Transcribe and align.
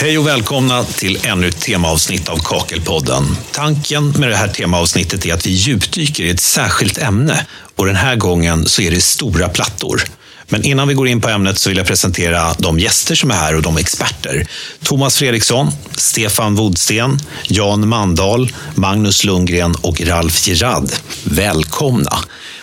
Hej 0.00 0.18
och 0.18 0.26
välkomna 0.26 0.84
till 0.84 1.18
ännu 1.26 1.48
ett 1.48 1.60
temaavsnitt 1.60 2.28
av 2.28 2.38
Kakelpodden. 2.44 3.36
Tanken 3.52 4.10
med 4.10 4.28
det 4.28 4.36
här 4.36 4.48
temaavsnittet 4.48 5.26
är 5.26 5.34
att 5.34 5.46
vi 5.46 5.50
djupdyker 5.50 6.24
i 6.24 6.30
ett 6.30 6.40
särskilt 6.40 6.98
ämne 6.98 7.46
och 7.76 7.86
den 7.86 7.96
här 7.96 8.16
gången 8.16 8.66
så 8.66 8.82
är 8.82 8.90
det 8.90 9.00
stora 9.00 9.48
plattor. 9.48 10.02
Men 10.48 10.64
innan 10.64 10.88
vi 10.88 10.94
går 10.94 11.08
in 11.08 11.20
på 11.20 11.28
ämnet 11.28 11.58
så 11.58 11.70
vill 11.70 11.78
jag 11.78 11.86
presentera 11.86 12.54
de 12.58 12.78
gäster 12.78 13.14
som 13.14 13.30
är 13.30 13.34
här 13.34 13.56
och 13.56 13.62
de 13.62 13.76
experter. 13.76 14.46
Thomas 14.82 15.18
Fredriksson, 15.18 15.70
Stefan 15.96 16.54
Wodsten, 16.54 17.18
Jan 17.44 17.88
Mandahl, 17.88 18.52
Magnus 18.74 19.24
Lundgren 19.24 19.74
och 19.74 20.00
Ralf 20.00 20.46
Girard. 20.46 20.90
Välkomna! 21.24 22.18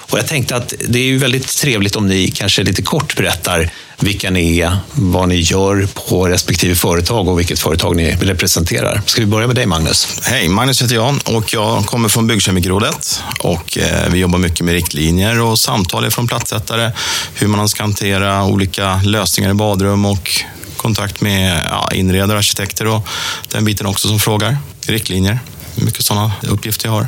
Och 0.10 0.18
jag 0.18 0.28
tänkte 0.28 0.56
att 0.56 0.74
det 0.88 1.00
är 1.00 1.04
ju 1.04 1.18
väldigt 1.18 1.58
trevligt 1.58 1.96
om 1.96 2.08
ni 2.08 2.32
kanske 2.32 2.64
lite 2.64 2.82
kort 2.82 3.16
berättar 3.16 3.72
vilka 4.00 4.30
ni 4.30 4.60
är, 4.60 4.78
vad 4.92 5.30
ni 5.30 5.36
gör 5.36 5.88
på 6.08 6.28
respektive 6.28 6.76
företag 6.76 7.28
och 7.28 7.40
vilket 7.40 7.60
företag 7.60 7.96
ni 7.96 8.16
representerar. 8.16 9.02
Ska 9.06 9.22
vi 9.22 9.28
börja 9.28 9.48
med 9.48 9.56
dig 9.56 9.66
Magnus? 9.66 10.22
Hej, 10.24 10.48
Magnus 10.48 10.82
heter 10.82 10.96
jag 10.96 11.16
och 11.26 11.54
jag 11.54 11.86
kommer 11.86 12.10
från 12.10 12.28
Byggkemikrådet 12.28 13.24
och 13.40 13.78
eh, 13.78 14.10
vi 14.12 14.20
jobbar 14.20 14.40
mycket 14.40 14.62
med 14.62 14.74
riktlinjer 14.74 15.42
och 15.42 15.60
samtal 15.60 16.12
från 16.12 16.28
plattsättare, 16.28 16.92
hur 17.34 17.48
man 17.48 17.70
ska 17.70 17.84
hantera 17.84 18.46
olika 18.46 19.02
lösningar 19.04 19.52
i 19.52 19.54
badrum 19.54 20.06
och 20.06 20.32
kontakt 20.78 21.22
med 21.22 21.62
ja, 21.70 21.90
inredare, 21.94 22.38
arkitekter 22.38 22.88
och 22.88 23.08
den 23.52 23.66
biten 23.66 23.86
också 23.86 24.08
som 24.08 24.20
frågar. 24.20 24.58
Riktlinjer, 24.88 25.40
mycket 25.76 26.06
sådana 26.06 26.32
uppgifter 26.42 26.88
jag 26.88 26.94
har. 26.94 27.08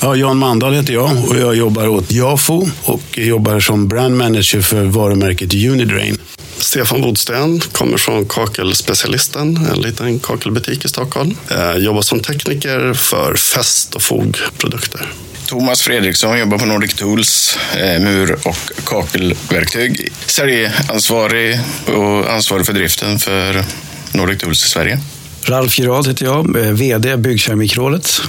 Ja, 0.00 0.16
Jan 0.16 0.38
Mandahl 0.38 0.74
heter 0.74 0.92
jag 0.92 1.28
och 1.28 1.36
jag 1.38 1.56
jobbar 1.56 1.88
åt 1.88 2.12
Jafo 2.12 2.66
och 2.84 3.18
jobbar 3.18 3.60
som 3.60 3.88
brand 3.88 4.16
manager 4.16 4.60
för 4.60 4.84
varumärket 4.84 5.54
Unidrain. 5.54 6.18
Stefan 6.58 7.02
Wodsten 7.02 7.60
kommer 7.60 7.98
från 7.98 8.26
Kakelspecialisten, 8.26 9.68
en 9.72 9.80
liten 9.80 10.18
kakelbutik 10.18 10.84
i 10.84 10.88
Stockholm. 10.88 11.36
Jag 11.48 11.76
eh, 11.76 11.82
jobbar 11.82 12.02
som 12.02 12.20
tekniker 12.20 12.94
för 12.94 13.34
fäst 13.34 13.94
och 13.94 14.02
fogprodukter. 14.02 15.12
Thomas 15.46 15.82
Fredriksson 15.82 16.38
jobbar 16.38 16.58
på 16.58 16.66
Nordic 16.66 16.94
Tools, 16.94 17.58
eh, 17.76 18.00
mur 18.00 18.38
och 18.44 18.84
kakelverktyg. 18.84 20.12
Sverige-ansvarig 20.26 21.60
och 21.86 22.32
ansvarig 22.32 22.66
för 22.66 22.72
driften 22.72 23.18
för 23.18 23.64
Nordic 24.12 24.38
Tools 24.38 24.64
i 24.64 24.68
Sverige. 24.68 25.00
Ralf 25.42 25.78
Gerard 25.78 26.06
heter 26.06 26.24
jag, 26.24 26.56
eh, 26.56 26.72
VD 26.72 27.16
Byggkeramikrådet. 27.16 28.20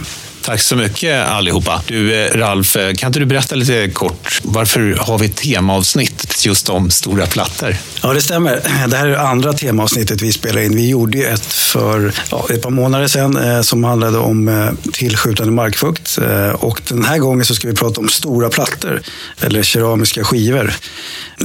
Tack 0.50 0.61
så 0.61 0.75
mycket 0.75 1.28
allihopa. 1.28 1.81
Du 1.88 2.16
eh, 2.16 2.38
Ralf, 2.38 2.75
eh, 2.75 2.94
kan 2.94 3.08
inte 3.08 3.19
du 3.19 3.25
berätta 3.25 3.55
lite 3.55 3.89
kort, 3.89 4.39
varför 4.44 4.97
har 5.00 5.17
vi 5.17 5.25
ett 5.25 5.36
temaavsnitt 5.36 6.45
just 6.45 6.69
om 6.69 6.91
stora 6.91 7.25
plattor? 7.25 7.75
Ja, 8.03 8.14
det 8.14 8.22
stämmer. 8.22 8.61
Det 8.88 8.97
här 8.97 9.08
är 9.08 9.11
det 9.11 9.22
andra 9.22 9.53
temaavsnittet 9.53 10.22
vi 10.22 10.31
spelar 10.31 10.61
in. 10.61 10.75
Vi 10.75 10.89
gjorde 10.89 11.19
ett 11.19 11.45
för 11.45 12.14
ja, 12.31 12.47
ett 12.50 12.61
par 12.61 12.69
månader 12.69 13.08
sedan 13.08 13.38
eh, 13.38 13.61
som 13.61 13.83
handlade 13.83 14.17
om 14.17 14.47
eh, 14.47 14.91
tillskjutande 14.91 15.52
markfukt. 15.52 16.17
Eh, 16.17 16.50
och 16.50 16.81
den 16.88 17.03
här 17.06 17.17
gången 17.17 17.45
så 17.45 17.56
ska 17.56 17.67
vi 17.67 17.73
prata 17.73 18.02
om 18.02 18.09
stora 18.09 18.50
plattor, 18.50 19.02
eller 19.41 19.63
keramiska 19.63 20.23
skivor. 20.23 20.73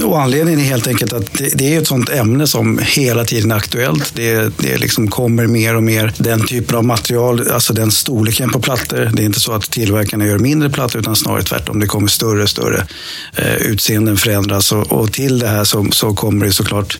Och 0.03 0.21
anledningen 0.21 0.59
är 0.59 0.63
helt 0.63 0.87
enkelt 0.87 1.13
att 1.13 1.33
det, 1.33 1.57
det 1.57 1.75
är 1.75 1.81
ett 1.81 1.87
sånt 1.87 2.09
ämne 2.09 2.47
som 2.47 2.79
hela 2.83 3.25
tiden 3.25 3.51
är 3.51 3.55
aktuellt. 3.55 4.11
Det, 4.15 4.57
det 4.57 4.77
liksom 4.77 5.07
kommer 5.07 5.47
mer 5.47 5.75
och 5.75 5.83
mer 5.83 6.13
den 6.17 6.47
typen 6.47 6.75
av 6.75 6.83
material, 6.83 7.51
alltså 7.51 7.73
den 7.73 7.91
storleken 7.91 8.49
på 8.49 8.59
plattor. 8.59 8.94
Det 8.95 9.21
är 9.21 9.25
inte 9.25 9.39
så 9.39 9.53
att 9.53 9.71
tillverkarna 9.71 10.25
gör 10.25 10.37
mindre 10.37 10.69
plattor 10.69 11.01
utan 11.01 11.15
snarare 11.15 11.43
tvärtom. 11.43 11.79
Det 11.79 11.87
kommer 11.87 12.07
större 12.07 12.43
och 12.43 12.49
större. 12.49 12.87
Eh, 13.35 13.55
utseenden 13.55 14.17
förändras 14.17 14.71
och, 14.71 14.91
och 14.91 15.11
till 15.11 15.39
det 15.39 15.47
här 15.47 15.63
så, 15.63 15.87
så 15.91 16.13
kommer 16.13 16.45
det 16.45 16.51
såklart 16.51 16.97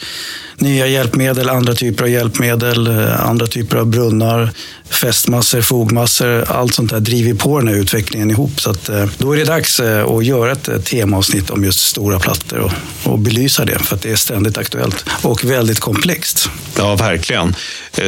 nya 0.57 0.87
hjälpmedel, 0.87 1.49
andra 1.49 1.73
typer 1.73 2.03
av 2.03 2.09
hjälpmedel, 2.09 2.87
eh, 2.87 3.27
andra 3.27 3.47
typer 3.47 3.77
av 3.77 3.87
brunnar, 3.87 4.49
fästmassor, 4.89 5.61
fogmassor. 5.61 6.51
Allt 6.51 6.73
sånt 6.73 6.91
där 6.91 6.99
driver 6.99 7.33
på 7.33 7.59
den 7.59 7.67
här 7.67 7.75
utvecklingen 7.75 8.31
ihop. 8.31 8.61
Så 8.61 8.69
att, 8.69 8.89
eh, 8.89 9.05
då 9.17 9.33
är 9.33 9.37
det 9.37 9.45
dags 9.45 9.79
eh, 9.79 10.05
att 10.05 10.25
göra 10.25 10.51
ett 10.51 10.67
eh, 10.67 10.77
temaavsnitt 10.77 11.49
om 11.49 11.63
just 11.63 11.79
stora 11.79 12.19
plattor 12.19 12.59
och, 12.59 12.71
och 13.03 13.19
belysa 13.19 13.65
det. 13.65 13.79
För 13.79 13.95
att 13.95 14.01
det 14.01 14.11
är 14.11 14.15
ständigt 14.15 14.57
aktuellt 14.57 15.05
och 15.21 15.43
väldigt 15.43 15.79
komplext. 15.79 16.49
Ja, 16.77 16.95
verkligen. 16.95 17.55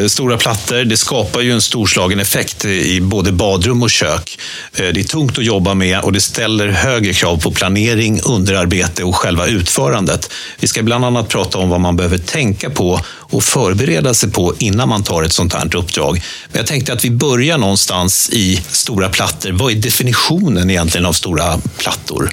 Stora 0.07 0.38
plattor, 0.38 0.83
det 0.83 0.97
skapar 0.97 1.41
ju 1.41 1.51
en 1.51 1.61
storslagen 1.61 2.19
effekt 2.19 2.65
i 2.65 3.01
både 3.01 3.31
badrum 3.31 3.83
och 3.83 3.89
kök. 3.89 4.39
Det 4.71 4.99
är 4.99 5.03
tungt 5.03 5.38
att 5.38 5.45
jobba 5.45 5.73
med 5.73 5.99
och 5.99 6.11
det 6.13 6.21
ställer 6.21 6.67
högre 6.67 7.13
krav 7.13 7.38
på 7.38 7.51
planering, 7.51 8.21
underarbete 8.21 9.03
och 9.03 9.15
själva 9.15 9.47
utförandet. 9.47 10.31
Vi 10.59 10.67
ska 10.67 10.83
bland 10.83 11.05
annat 11.05 11.29
prata 11.29 11.57
om 11.57 11.69
vad 11.69 11.81
man 11.81 11.95
behöver 11.95 12.17
tänka 12.17 12.69
på 12.69 12.99
och 13.29 13.43
förbereda 13.43 14.13
sig 14.13 14.31
på 14.31 14.53
innan 14.59 14.89
man 14.89 15.03
tar 15.03 15.23
ett 15.23 15.33
sånt 15.33 15.53
här 15.53 15.75
uppdrag. 15.75 16.23
Men 16.47 16.57
jag 16.57 16.67
tänkte 16.67 16.93
att 16.93 17.05
vi 17.05 17.11
börjar 17.11 17.57
någonstans 17.57 18.29
i 18.29 18.61
stora 18.71 19.09
plattor. 19.09 19.51
Vad 19.51 19.71
är 19.71 19.75
definitionen 19.75 20.69
egentligen 20.69 21.05
av 21.05 21.13
stora 21.13 21.59
plattor? 21.77 22.31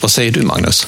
Vad 0.00 0.10
säger 0.10 0.32
du 0.32 0.42
Magnus? 0.42 0.86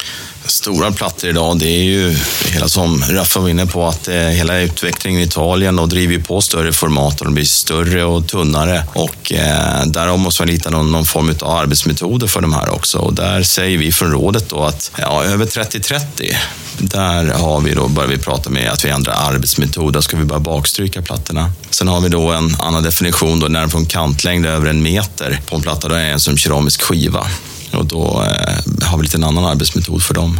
Stora 0.49 0.91
plattor 0.91 1.29
idag, 1.29 1.59
det 1.59 1.69
är 1.69 1.83
ju 1.83 2.17
hela 2.45 2.69
som 2.69 3.03
Raffa 3.09 3.39
var 3.39 3.49
inne 3.49 3.65
på, 3.65 3.87
att 3.87 4.07
eh, 4.07 4.15
hela 4.15 4.59
utvecklingen 4.59 5.21
i 5.21 5.23
Italien 5.23 5.79
och 5.79 5.89
driver 5.89 6.19
på 6.19 6.41
större 6.41 6.73
format 6.73 7.19
och 7.19 7.25
de 7.25 7.33
blir 7.33 7.45
större 7.45 8.03
och 8.03 8.27
tunnare. 8.27 8.83
Och 8.93 9.33
eh, 9.33 9.85
där 9.85 10.17
måste 10.17 10.41
man 10.41 10.49
hitta 10.49 10.69
någon, 10.69 10.91
någon 10.91 11.05
form 11.05 11.35
av 11.41 11.57
arbetsmetoder 11.57 12.27
för 12.27 12.41
de 12.41 12.53
här 12.53 12.69
också. 12.69 12.97
Och 12.97 13.13
där 13.13 13.43
säger 13.43 13.77
vi 13.77 13.91
från 13.91 14.11
rådet 14.11 14.49
då 14.49 14.63
att 14.63 14.91
ja, 14.97 15.23
över 15.23 15.45
30-30 15.45 16.35
där 16.81 17.25
har 17.25 17.61
vi 17.61 17.73
då, 17.73 17.87
börjar 17.87 18.09
vi 18.09 18.17
prata 18.17 18.49
med 18.49 18.71
att 18.71 18.85
vi 18.85 18.89
ändrar 18.89 19.13
arbetsmetod. 19.13 19.93
Där 19.93 20.01
ska 20.01 20.17
vi 20.17 20.23
börja 20.23 20.39
bakstryka 20.39 21.01
plattorna. 21.01 21.51
Sen 21.69 21.87
har 21.87 22.01
vi 22.01 22.09
då 22.09 22.31
en 22.31 22.55
annan 22.59 22.83
definition 22.83 23.39
då, 23.39 23.47
när 23.47 23.59
den 23.59 23.69
får 23.69 23.79
en 23.79 23.85
kantlängd 23.85 24.45
över 24.45 24.69
en 24.69 24.81
meter 24.81 25.41
på 25.45 25.55
en 25.55 25.61
platta. 25.61 25.87
Då 25.87 25.95
är 25.95 26.05
en 26.05 26.19
som 26.19 26.37
keramisk 26.37 26.81
skiva. 26.81 27.27
Och 27.71 27.85
då 27.85 28.23
eh, 28.23 28.87
har 28.87 28.97
vi 28.97 29.03
lite 29.03 29.17
en 29.17 29.23
annan 29.23 29.45
arbetsmetod 29.45 30.03
för 30.03 30.13
dem. 30.13 30.39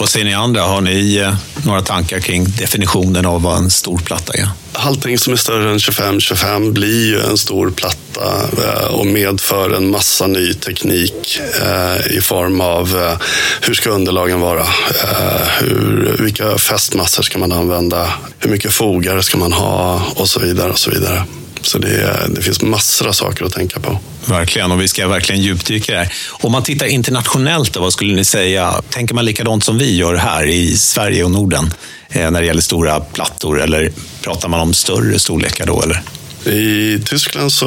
Vad 0.00 0.08
säger 0.08 0.26
ni 0.26 0.34
andra? 0.34 0.62
Har 0.62 0.80
ni 0.80 1.16
eh, 1.16 1.34
några 1.66 1.82
tankar 1.82 2.20
kring 2.20 2.44
definitionen 2.44 3.26
av 3.26 3.42
vad 3.42 3.58
en 3.58 3.70
stor 3.70 3.98
platta 3.98 4.32
är? 4.32 4.48
Allting 4.72 5.18
som 5.18 5.32
är 5.32 5.36
större 5.36 5.70
än 5.70 5.78
25-25 5.78 6.72
blir 6.72 7.06
ju 7.06 7.20
en 7.20 7.38
stor 7.38 7.70
platta 7.70 8.42
eh, 8.64 8.84
och 8.84 9.06
medför 9.06 9.70
en 9.70 9.90
massa 9.90 10.26
ny 10.26 10.54
teknik 10.54 11.40
eh, 11.62 12.16
i 12.16 12.20
form 12.20 12.60
av 12.60 13.16
hur 13.60 13.74
ska 13.74 13.90
underlagen 13.90 14.40
vara? 14.40 14.66
Hur, 15.60 16.16
vilka 16.18 16.58
fästmassor 16.58 17.22
ska 17.22 17.38
man 17.38 17.52
använda? 17.52 18.12
Hur 18.38 18.50
mycket 18.50 18.72
fogar 18.72 19.20
ska 19.20 19.38
man 19.38 19.52
ha? 19.52 20.02
Och 20.14 20.28
så 20.28 20.40
vidare 20.40 20.70
och 20.70 20.78
så 20.78 20.90
vidare. 20.90 21.24
Så 21.62 21.78
det, 21.78 22.26
det 22.34 22.42
finns 22.42 22.62
massor 22.62 23.08
av 23.08 23.12
saker 23.12 23.44
att 23.44 23.52
tänka 23.52 23.80
på. 23.80 23.98
Verkligen, 24.24 24.72
och 24.72 24.80
vi 24.80 24.88
ska 24.88 25.08
verkligen 25.08 25.42
djupdyka 25.42 25.92
där. 25.92 26.12
Om 26.30 26.52
man 26.52 26.62
tittar 26.62 26.86
internationellt, 26.86 27.72
då, 27.72 27.80
vad 27.80 27.92
skulle 27.92 28.14
ni 28.14 28.24
säga? 28.24 28.82
Tänker 28.90 29.14
man 29.14 29.24
likadant 29.24 29.64
som 29.64 29.78
vi 29.78 29.96
gör 29.96 30.14
här 30.14 30.46
i 30.46 30.76
Sverige 30.76 31.24
och 31.24 31.30
Norden 31.30 31.74
eh, 32.08 32.30
när 32.30 32.40
det 32.40 32.46
gäller 32.46 32.62
stora 32.62 33.00
plattor? 33.00 33.60
Eller 33.60 33.92
pratar 34.22 34.48
man 34.48 34.60
om 34.60 34.74
större 34.74 35.18
storlekar 35.18 35.66
då? 35.66 35.82
Eller? 35.82 36.02
I 36.44 36.98
Tyskland 37.04 37.52
så 37.52 37.66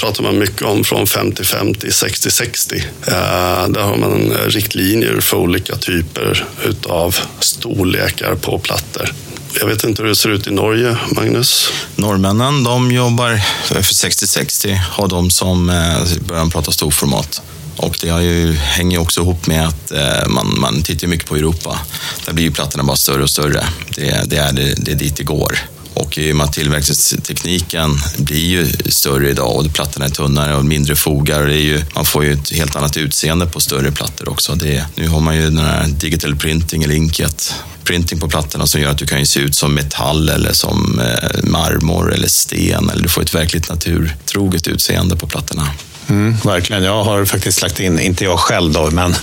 pratar 0.00 0.22
man 0.22 0.38
mycket 0.38 0.62
om 0.62 0.84
från 0.84 1.04
50-50, 1.04 1.76
60-60. 1.76 2.76
Eh, 3.06 3.68
där 3.68 3.80
har 3.82 3.96
man 3.96 4.32
riktlinjer 4.46 5.20
för 5.20 5.36
olika 5.36 5.76
typer 5.76 6.44
av 6.88 7.16
storlekar 7.40 8.34
på 8.34 8.58
plattor. 8.58 9.12
Jag 9.60 9.66
vet 9.66 9.84
inte 9.84 10.02
hur 10.02 10.08
det 10.08 10.16
ser 10.16 10.28
ut 10.28 10.46
i 10.46 10.50
Norge, 10.50 10.96
Magnus? 11.16 11.72
Norrmännen, 11.96 12.64
de 12.64 12.92
jobbar 12.92 13.42
för 13.64 13.80
60-60, 13.80 14.74
har 14.76 15.08
de 15.08 15.30
som 15.30 15.70
eh, 15.70 16.26
börjar 16.26 16.46
prata 16.46 16.72
storformat. 16.72 17.42
Och 17.76 17.98
det 18.00 18.08
har 18.08 18.20
ju, 18.20 18.52
hänger 18.52 18.98
också 18.98 19.20
ihop 19.20 19.46
med 19.46 19.68
att 19.68 19.92
eh, 19.92 20.28
man, 20.28 20.60
man 20.60 20.82
tittar 20.82 21.06
mycket 21.06 21.28
på 21.28 21.36
Europa. 21.36 21.78
Där 22.26 22.32
blir 22.32 22.44
ju 22.44 22.50
plattorna 22.50 22.84
bara 22.84 22.96
större 22.96 23.22
och 23.22 23.30
större. 23.30 23.64
Det, 23.96 24.22
det 24.24 24.36
är, 24.36 24.52
det, 24.52 24.74
det 24.78 24.92
är 24.92 24.96
dit 24.96 25.16
det 25.16 25.24
går. 25.24 25.58
Och 25.94 26.18
i 26.18 26.32
och 26.32 26.36
med 26.36 26.44
att 26.44 26.52
tillverkningstekniken 26.52 27.90
blir 28.16 28.46
ju 28.46 28.66
större 28.88 29.30
idag 29.30 29.56
och 29.56 29.74
plattorna 29.74 30.06
är 30.06 30.10
tunnare 30.10 30.56
och 30.56 30.64
mindre 30.64 30.96
fogar. 30.96 31.46
Det 31.46 31.54
är 31.54 31.62
ju, 31.62 31.84
man 31.94 32.04
får 32.04 32.24
ju 32.24 32.32
ett 32.32 32.50
helt 32.50 32.76
annat 32.76 32.96
utseende 32.96 33.46
på 33.46 33.60
större 33.60 33.92
plattor 33.92 34.28
också. 34.28 34.54
Det, 34.54 34.86
nu 34.94 35.08
har 35.08 35.20
man 35.20 35.36
ju 35.36 35.42
den 35.42 35.58
här 35.58 35.86
digital 35.86 36.36
printing 36.36 36.82
eller 36.82 36.94
inket 36.94 37.54
printing 37.84 38.20
på 38.20 38.28
plattorna 38.28 38.66
som 38.66 38.80
gör 38.80 38.90
att 38.90 38.98
du 38.98 39.06
kan 39.06 39.26
se 39.26 39.40
ut 39.40 39.54
som 39.54 39.74
metall 39.74 40.28
eller 40.28 40.52
som 40.52 41.00
eh, 41.00 41.42
marmor 41.42 42.14
eller 42.14 42.28
sten. 42.28 42.90
Eller 42.90 43.02
du 43.02 43.08
får 43.08 43.22
ett 43.22 43.34
verkligt 43.34 43.68
naturtroget 43.68 44.68
utseende 44.68 45.16
på 45.16 45.26
plattorna. 45.26 45.68
Mm, 46.08 46.36
verkligen. 46.44 46.82
Jag 46.82 47.04
har 47.04 47.24
faktiskt 47.24 47.62
lagt 47.62 47.80
in, 47.80 48.00
inte 48.00 48.24
jag 48.24 48.38
själv 48.38 48.72
då, 48.72 48.90
men 48.90 49.14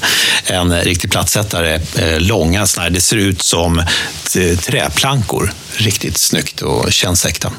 en 0.45 0.81
riktig 0.81 1.11
plattsättare, 1.11 1.79
eh, 1.95 2.19
långa 2.19 2.67
sådana 2.67 2.83
här. 2.83 2.95
Det 2.95 3.01
ser 3.01 3.17
ut 3.17 3.41
som 3.41 3.83
träplankor 4.65 5.53
Riktigt 5.75 6.17
snyggt 6.17 6.61
och 6.61 6.93
känns 6.93 7.25
äkta. 7.25 7.51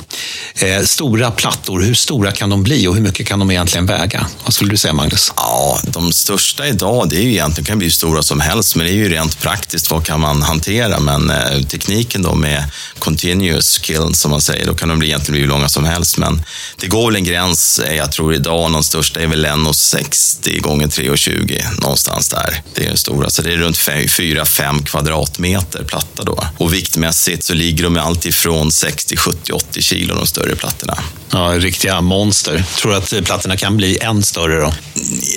Eh, 0.54 0.82
stora 0.82 1.30
plattor, 1.30 1.80
hur 1.80 1.94
stora 1.94 2.32
kan 2.32 2.50
de 2.50 2.62
bli 2.62 2.86
och 2.86 2.94
hur 2.94 3.02
mycket 3.02 3.26
kan 3.26 3.38
de 3.38 3.50
egentligen 3.50 3.86
väga? 3.86 4.26
Vad 4.44 4.54
skulle 4.54 4.70
du 4.70 4.76
säga 4.76 4.92
Magnus? 4.92 5.32
Ja, 5.36 5.80
de 5.84 6.12
största 6.12 6.66
idag, 6.66 7.08
det 7.08 7.16
är 7.16 7.22
ju 7.22 7.30
egentligen, 7.30 7.64
kan 7.64 7.78
bli 7.78 7.86
hur 7.86 7.92
stora 7.92 8.22
som 8.22 8.40
helst, 8.40 8.76
men 8.76 8.86
det 8.86 8.92
är 8.92 8.94
ju 8.94 9.08
rent 9.08 9.40
praktiskt, 9.40 9.90
vad 9.90 10.06
kan 10.06 10.20
man 10.20 10.42
hantera? 10.42 11.00
Men 11.00 11.30
eh, 11.30 11.62
tekniken 11.62 12.22
då 12.22 12.34
med 12.34 12.64
continuous 12.98 13.78
kill, 13.78 14.14
som 14.14 14.30
man 14.30 14.40
säger, 14.40 14.66
då 14.66 14.74
kan 14.74 14.88
de 14.88 14.98
bli 14.98 15.08
egentligen 15.08 15.32
bli 15.32 15.40
hur 15.40 15.48
långa 15.48 15.68
som 15.68 15.84
helst. 15.84 16.18
Men 16.18 16.42
det 16.76 16.86
går 16.86 17.06
väl 17.06 17.16
en 17.16 17.24
gräns, 17.24 17.78
eh, 17.78 17.96
jag 17.96 18.12
tror 18.12 18.34
idag, 18.34 18.72
de 18.72 18.84
största 18.84 19.20
är 19.20 19.26
väl 19.26 19.44
1,60 19.44 20.60
gånger 20.60 20.86
3,20 20.86 21.80
någonstans 21.80 22.28
där. 22.28 22.62
Det 22.74 22.84
är 22.84 22.88
den 22.88 22.96
stora, 22.96 23.30
så 23.30 23.42
det 23.42 23.52
är 23.52 23.56
runt 23.56 23.76
4-5 23.76 24.84
kvadratmeter 24.84 25.84
platta 25.84 26.24
då. 26.24 26.44
Och 26.58 26.74
viktmässigt 26.74 27.44
så 27.44 27.54
ligger 27.54 27.84
de 27.84 27.96
allt 28.00 28.26
ifrån 28.26 28.72
60, 28.72 29.16
70, 29.16 29.52
80 29.52 29.82
kilo, 29.82 30.14
de 30.14 30.26
större 30.26 30.56
plattorna. 30.56 30.98
Ja, 31.32 31.54
riktiga 31.58 32.00
monster. 32.00 32.64
Tror 32.76 32.92
du 32.92 32.98
att 32.98 33.24
plattorna 33.24 33.56
kan 33.56 33.76
bli 33.76 33.98
än 33.98 34.22
större 34.22 34.60
då? 34.60 34.74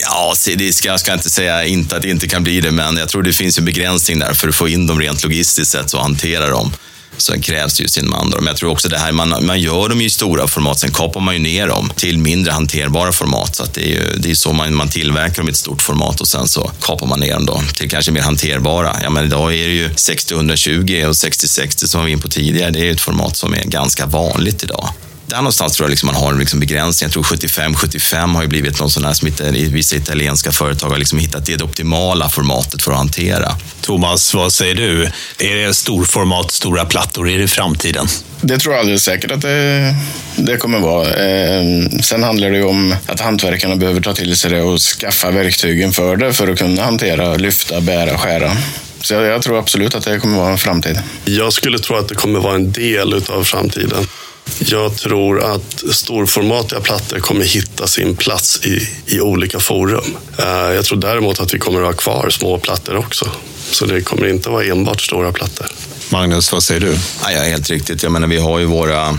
Ja, 0.02 0.34
det 0.58 0.74
ska, 0.74 0.88
jag 0.88 1.00
ska 1.00 1.14
inte 1.14 1.30
säga 1.30 1.66
inte 1.66 1.96
att 1.96 2.02
det 2.02 2.10
inte 2.10 2.28
kan 2.28 2.44
bli 2.44 2.62
det, 2.62 2.72
men 2.72 2.98
jag 2.98 3.10
tror 3.10 3.24
det 3.24 3.34
finns 3.34 3.58
en 3.58 3.66
begränsning 3.66 4.20
där 4.20 4.34
för 4.34 4.48
att 4.48 4.56
få 4.56 4.68
in 4.68 4.88
dem 4.88 5.00
rent 5.00 5.24
logistiskt 5.24 5.72
sett 5.72 5.94
och 5.94 6.02
hantera 6.02 6.48
dem. 6.48 6.74
Sen 7.18 7.42
krävs 7.42 7.78
det 7.78 7.84
ju 7.84 7.90
sin 7.90 8.10
man. 8.10 8.34
Men 8.36 8.48
jag 8.48 8.58
tror 8.58 8.72
också 8.72 8.90
det 8.90 8.98
här, 8.98 9.12
man, 9.12 9.46
man 9.46 9.62
gör 9.62 9.90
dem 9.90 10.02
i 10.02 10.10
stora 10.10 10.48
format, 10.48 10.80
sen 10.80 10.92
kapar 10.92 11.22
man 11.22 11.34
ju 11.34 11.40
ner 11.40 11.68
dem 11.68 11.92
till 11.96 12.18
mindre 12.18 12.52
hanterbara 12.52 13.12
format. 13.12 13.56
Så 13.56 13.66
det 13.74 13.82
är 13.82 13.88
ju 13.88 14.16
det 14.18 14.32
är 14.32 14.36
så 14.36 14.54
man, 14.54 14.76
man 14.76 14.90
tillverkar 14.90 15.36
dem 15.36 15.48
i 15.48 15.52
ett 15.52 15.58
stort 15.58 15.82
format 15.82 16.22
och 16.22 16.28
sen 16.28 16.48
så 16.48 16.72
kapar 16.82 17.08
man 17.08 17.20
ner 17.20 17.34
dem 17.34 17.46
då 17.46 17.62
till 17.74 17.90
kanske 17.90 18.12
mer 18.12 18.22
hanterbara. 18.22 18.96
Ja, 19.04 19.10
men 19.10 19.26
idag 19.26 19.54
är 19.54 19.68
det 19.68 19.74
ju 19.74 19.90
60-120 19.90 21.06
och 21.06 21.14
60-60 21.14 21.86
som 21.86 22.02
vi 22.02 22.04
var 22.04 22.10
inne 22.10 22.22
på 22.22 22.28
tidigare. 22.28 22.72
Det 22.72 22.80
är 22.80 22.84
ju 22.84 22.92
ett 22.92 23.02
format 23.02 23.38
som 23.38 23.54
är 23.54 23.64
ganska 23.64 24.06
vanligt 24.06 24.64
idag 24.64 24.90
där 25.26 25.38
någonstans 25.38 25.74
tror 25.74 25.86
jag 25.86 25.90
liksom 25.90 26.08
man 26.08 26.16
har 26.16 26.32
en 26.32 26.40
liksom 26.40 26.60
begränsning. 26.60 27.06
Jag 27.06 27.14
tror 27.14 27.24
75-75 27.24 28.36
har 28.36 28.42
ju 28.42 28.48
blivit 28.48 28.80
någon 28.80 28.90
sån 28.90 29.06
här 29.06 29.14
som 29.14 29.30
vissa 29.74 29.96
italienska 29.96 30.52
företag 30.52 30.90
har 30.90 30.98
liksom 30.98 31.20
hittat 31.20 31.46
det, 31.46 31.56
det 31.56 31.64
optimala 31.64 32.30
formatet 32.30 32.84
för 32.84 32.92
att 32.92 32.98
hantera. 32.98 33.56
Thomas, 33.82 34.34
vad 34.34 34.54
säger 34.54 34.76
du? 34.76 35.04
Är 35.40 35.56
det 35.56 35.74
storformat, 35.74 36.52
stora 36.52 36.86
plattor, 36.86 37.30
är 37.30 37.40
det 37.40 37.48
framtiden? 37.48 38.08
Det 38.42 38.58
tror 38.58 38.74
jag 38.74 38.80
alldeles 38.80 39.04
säkert 39.04 39.32
att 39.32 39.42
det, 39.42 39.96
det 40.36 40.58
kommer 40.58 40.80
vara. 40.80 41.08
Eh, 41.08 41.64
sen 42.04 42.24
handlar 42.24 42.50
det 42.52 42.58
ju 42.58 42.64
om 42.64 42.96
att 43.06 43.20
hantverkarna 43.20 43.76
behöver 43.76 44.02
ta 44.02 44.14
till 44.14 44.36
sig 44.36 44.52
det 44.52 44.62
och 44.62 44.80
skaffa 44.80 45.32
verktygen 45.32 45.94
för 45.94 46.18
det 46.18 46.34
för 46.34 46.48
att 46.48 46.58
kunna 46.58 46.84
hantera, 46.84 47.36
lyfta, 47.36 47.82
bära, 47.82 48.18
skära. 48.18 48.52
Så 49.02 49.14
jag, 49.14 49.24
jag 49.24 49.42
tror 49.42 49.60
absolut 49.60 49.96
att 49.96 50.06
det 50.06 50.20
kommer 50.20 50.38
vara 50.38 50.52
en 50.52 50.58
framtid. 50.58 51.00
Jag 51.26 51.54
skulle 51.54 51.80
tro 51.80 51.96
att 51.96 52.10
det 52.10 52.16
kommer 52.16 52.40
vara 52.40 52.56
en 52.56 52.72
del 52.72 53.14
av 53.30 53.44
framtiden. 53.44 54.08
Jag 54.60 54.96
tror 54.96 55.44
att 55.44 55.84
storformatiga 55.92 56.80
plattor 56.80 57.20
kommer 57.20 57.46
hitta 57.46 57.88
sin 57.88 58.16
plats 58.16 58.66
i, 58.66 58.88
i 59.06 59.20
olika 59.22 59.60
forum. 59.60 60.18
Eh, 60.38 60.46
jag 60.48 60.86
tror 60.86 60.98
däremot 60.98 61.40
att 61.40 61.54
vi 61.54 61.60
kommer 61.60 61.80
att 61.82 61.86
ha 61.86 61.94
kvar 61.94 62.30
små 62.30 62.60
plattor 62.60 62.96
också. 62.96 63.30
Så 63.72 63.86
det 63.86 64.02
kommer 64.02 64.28
inte 64.28 64.50
vara 64.50 64.66
enbart 64.66 65.02
stora 65.02 65.32
plattor. 65.32 65.68
Magnus, 66.10 66.52
vad 66.52 66.64
säger 66.64 66.82
du? 66.82 66.98
Ja, 67.22 67.28
helt 67.28 67.70
riktigt. 67.70 68.04
Jag 68.04 68.12
menar, 68.12 68.28
vi 68.28 68.38
har 68.38 68.60
ju 68.60 68.66
våra 68.66 69.18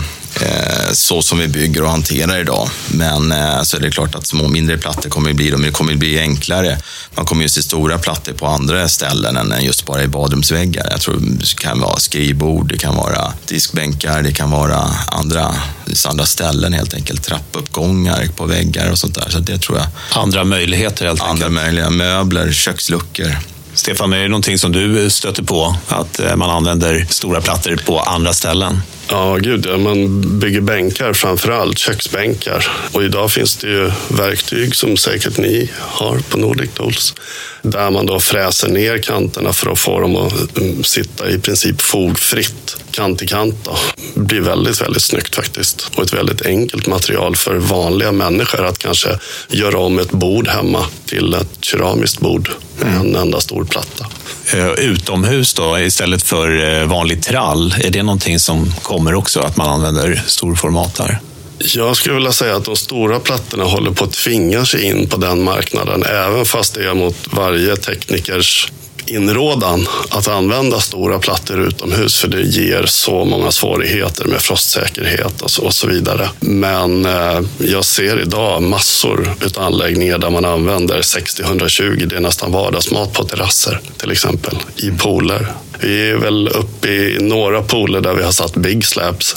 så 0.95 1.21
som 1.21 1.39
vi 1.39 1.47
bygger 1.47 1.83
och 1.83 1.89
hanterar 1.89 2.39
idag. 2.39 2.69
Men 2.87 3.31
eh, 3.31 3.61
så 3.61 3.77
är 3.77 3.81
det 3.81 3.91
klart 3.91 4.15
att 4.15 4.27
små 4.27 4.47
mindre 4.47 4.77
plattor 4.77 5.09
kommer 5.09 5.29
att 5.29 5.35
bli, 5.35 5.49
det 5.49 5.71
kommer 5.71 5.93
att 5.93 5.99
bli 5.99 6.19
enklare. 6.19 6.77
Man 7.15 7.25
kommer 7.25 7.43
ju 7.43 7.49
se 7.49 7.63
stora 7.63 7.97
plattor 7.97 8.33
på 8.33 8.47
andra 8.47 8.89
ställen 8.89 9.37
än 9.37 9.63
just 9.63 9.85
bara 9.85 10.03
i 10.03 10.07
badrumsväggar. 10.07 10.87
Jag 10.91 11.01
tror 11.01 11.19
det 11.21 11.55
kan 11.55 11.79
vara 11.79 11.99
skrivbord, 11.99 12.69
det 12.69 12.77
kan 12.77 12.95
vara 12.95 13.33
diskbänkar, 13.45 14.21
det 14.21 14.33
kan 14.33 14.51
vara 14.51 14.89
andra, 15.07 15.55
andra 16.07 16.25
ställen 16.25 16.73
helt 16.73 16.93
enkelt. 16.93 17.23
Trappuppgångar 17.23 18.27
på 18.35 18.45
väggar 18.45 18.91
och 18.91 18.99
sånt 18.99 19.15
där. 19.15 19.29
Så 19.29 19.39
det 19.39 19.57
tror 19.57 19.77
jag. 19.77 19.87
Andra 20.21 20.43
möjligheter 20.43 21.05
helt 21.05 21.21
enkelt. 21.21 21.45
Andra 21.45 21.61
möjliga 21.63 21.89
möbler, 21.89 22.51
köksluckor. 22.51 23.37
Stefan, 23.73 24.13
är 24.13 24.21
det 24.21 24.27
någonting 24.27 24.59
som 24.59 24.71
du 24.71 25.09
stöter 25.09 25.43
på? 25.43 25.75
Att 25.87 26.19
eh, 26.19 26.35
man 26.35 26.49
använder 26.49 27.05
stora 27.09 27.41
plattor 27.41 27.81
på 27.85 27.99
andra 27.99 28.33
ställen? 28.33 28.81
Ja, 29.09 29.35
gud 29.35 29.65
ja. 29.65 29.77
Man 29.77 30.21
bygger 30.39 30.61
bänkar 30.61 31.13
framför 31.13 31.51
allt, 31.51 31.79
köksbänkar. 31.79 32.67
Och 32.91 33.03
idag 33.03 33.31
finns 33.31 33.57
det 33.57 33.67
ju 33.67 33.91
verktyg 34.09 34.75
som 34.75 34.97
säkert 34.97 35.37
ni 35.37 35.71
har 35.79 36.19
på 36.19 36.37
Nordic 36.37 36.69
Tools. 36.73 37.13
Där 37.71 37.91
man 37.91 38.05
då 38.05 38.19
fräser 38.19 38.67
ner 38.67 38.97
kanterna 38.97 39.53
för 39.53 39.71
att 39.71 39.79
få 39.79 39.99
dem 39.99 40.15
att 40.15 40.57
mm, 40.57 40.83
sitta 40.83 41.29
i 41.29 41.39
princip 41.39 41.81
fogfritt, 41.81 42.77
kant 42.91 43.21
i 43.21 43.27
kant. 43.27 43.55
Då. 43.63 43.77
Det 44.13 44.19
blir 44.19 44.41
väldigt, 44.41 44.81
väldigt 44.81 45.03
snyggt 45.03 45.35
faktiskt. 45.35 45.91
Och 45.95 46.03
ett 46.03 46.13
väldigt 46.13 46.45
enkelt 46.45 46.87
material 46.87 47.35
för 47.35 47.55
vanliga 47.55 48.11
människor 48.11 48.65
att 48.65 48.77
kanske 48.77 49.09
göra 49.49 49.77
om 49.77 49.99
ett 49.99 50.11
bord 50.11 50.47
hemma 50.47 50.85
till 51.05 51.33
ett 51.33 51.57
keramiskt 51.61 52.19
bord 52.19 52.49
med 52.79 52.95
en 52.95 53.15
enda 53.15 53.41
stor 53.41 53.65
platta. 53.65 54.05
Eh, 54.53 54.71
utomhus 54.71 55.53
då, 55.53 55.79
istället 55.79 56.23
för 56.23 56.79
eh, 56.81 56.87
vanlig 56.87 57.23
trall, 57.23 57.75
är 57.83 57.89
det 57.89 58.03
någonting 58.03 58.39
som 58.39 58.73
kommer 58.81 59.15
också, 59.15 59.39
att 59.39 59.57
man 59.57 59.69
använder 59.69 60.23
storformat 60.27 60.95
där? 60.95 61.19
Jag 61.59 61.97
skulle 61.97 62.15
vilja 62.15 62.31
säga 62.31 62.55
att 62.55 62.65
de 62.65 62.75
stora 62.75 63.19
plattorna 63.19 63.63
håller 63.63 63.91
på 63.91 64.03
att 64.03 64.13
tvinga 64.13 64.65
sig 64.65 64.83
in 64.83 65.09
på 65.09 65.17
den 65.17 65.43
marknaden, 65.43 66.03
även 66.03 66.45
fast 66.45 66.73
det 66.73 66.89
är 66.89 66.93
mot 66.93 67.15
varje 67.31 67.75
teknikers 67.75 68.71
inrådan 69.07 69.87
att 70.09 70.27
använda 70.27 70.79
stora 70.79 71.19
plattor 71.19 71.67
utomhus 71.67 72.19
för 72.19 72.27
det 72.27 72.41
ger 72.41 72.85
så 72.85 73.25
många 73.25 73.51
svårigheter 73.51 74.25
med 74.25 74.41
frostsäkerhet 74.41 75.41
och 75.41 75.51
så, 75.51 75.65
och 75.65 75.73
så 75.73 75.87
vidare. 75.87 76.29
Men 76.39 77.05
eh, 77.05 77.41
jag 77.57 77.85
ser 77.85 78.21
idag 78.21 78.63
massor 78.63 79.33
av 79.55 79.63
anläggningar 79.63 80.17
där 80.17 80.29
man 80.29 80.45
använder 80.45 81.01
60-120. 81.01 82.05
Det 82.05 82.15
är 82.15 82.19
nästan 82.19 82.51
vardagsmat 82.51 83.13
på 83.13 83.23
terrasser 83.23 83.79
till 83.97 84.11
exempel, 84.11 84.57
i 84.75 84.91
pooler. 84.91 85.47
Vi 85.79 86.09
är 86.09 86.15
väl 86.15 86.47
uppe 86.47 86.87
i 86.87 87.17
några 87.21 87.61
pooler 87.61 88.01
där 88.01 88.13
vi 88.13 88.23
har 88.23 88.31
satt 88.31 88.55
big 88.55 88.85
slabs, 88.85 89.35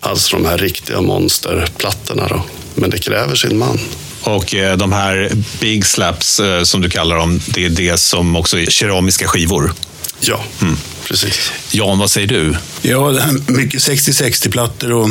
alltså 0.00 0.36
de 0.36 0.46
här 0.46 0.58
riktiga 0.58 1.00
monsterplattorna. 1.00 2.28
Då. 2.28 2.42
Men 2.74 2.90
det 2.90 2.98
kräver 2.98 3.34
sin 3.34 3.58
man. 3.58 3.78
Och 4.22 4.54
eh, 4.54 4.76
de 4.76 4.92
här 4.92 5.30
big 5.60 5.86
slaps 5.86 6.40
eh, 6.40 6.62
som 6.62 6.80
du 6.80 6.90
kallar 6.90 7.16
dem, 7.16 7.40
det 7.46 7.64
är 7.64 7.70
det 7.70 7.96
som 7.96 8.36
också 8.36 8.58
är 8.58 8.66
keramiska 8.66 9.28
skivor? 9.28 9.72
Ja, 10.20 10.44
mm. 10.62 10.76
precis. 11.04 11.52
Jan, 11.70 11.98
vad 11.98 12.10
säger 12.10 12.26
du? 12.26 12.56
Ja, 12.82 13.10
det 13.10 13.22
här 13.22 13.52
mycket 13.52 13.80
60-60-plattor 13.80 14.92
och 14.92 15.08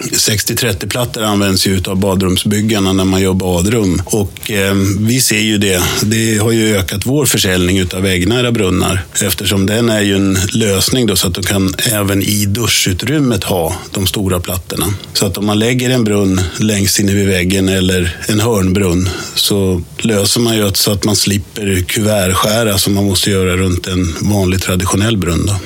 60-30-plattor 0.00 1.22
används 1.22 1.66
ju 1.66 1.82
av 1.86 1.96
badrumsbyggarna 1.96 2.92
när 2.92 3.04
man 3.04 3.20
gör 3.20 3.32
badrum. 3.32 4.02
Och 4.04 4.50
eh, 4.50 4.74
vi 4.98 5.20
ser 5.20 5.38
ju 5.38 5.58
det. 5.58 5.82
Det 6.02 6.38
har 6.38 6.52
ju 6.52 6.76
ökat 6.76 7.06
vår 7.06 7.26
försäljning 7.26 7.82
av 7.82 8.02
väggnära 8.02 8.52
brunnar. 8.52 9.04
Eftersom 9.22 9.66
den 9.66 9.88
är 9.88 10.00
ju 10.00 10.14
en 10.16 10.38
lösning 10.52 11.06
då, 11.06 11.16
så 11.16 11.28
att 11.28 11.34
du 11.34 11.42
kan 11.42 11.74
även 11.92 12.22
i 12.22 12.46
duschutrymmet 12.46 13.44
ha 13.44 13.76
de 13.90 14.06
stora 14.06 14.40
plattorna. 14.40 14.86
Så 15.12 15.26
att 15.26 15.38
om 15.38 15.46
man 15.46 15.58
lägger 15.58 15.90
en 15.90 16.04
brunn 16.04 16.40
längst 16.60 16.98
inne 16.98 17.12
vid 17.12 17.28
väggen 17.28 17.68
eller 17.68 18.16
en 18.28 18.40
hörnbrunn 18.40 19.08
så 19.34 19.82
löser 19.98 20.40
man 20.40 20.56
ju 20.56 20.70
så 20.74 20.92
att 20.92 21.04
man 21.04 21.16
slipper 21.16 21.84
kuvertskära 21.88 22.78
som 22.78 22.94
man 22.94 23.04
måste 23.04 23.30
göra 23.30 23.56
runt 23.56 23.86
en 23.86 24.14
vanlig 24.20 24.62
traditionell 24.62 25.16
brunn. 25.16 25.46
Då. 25.46 25.56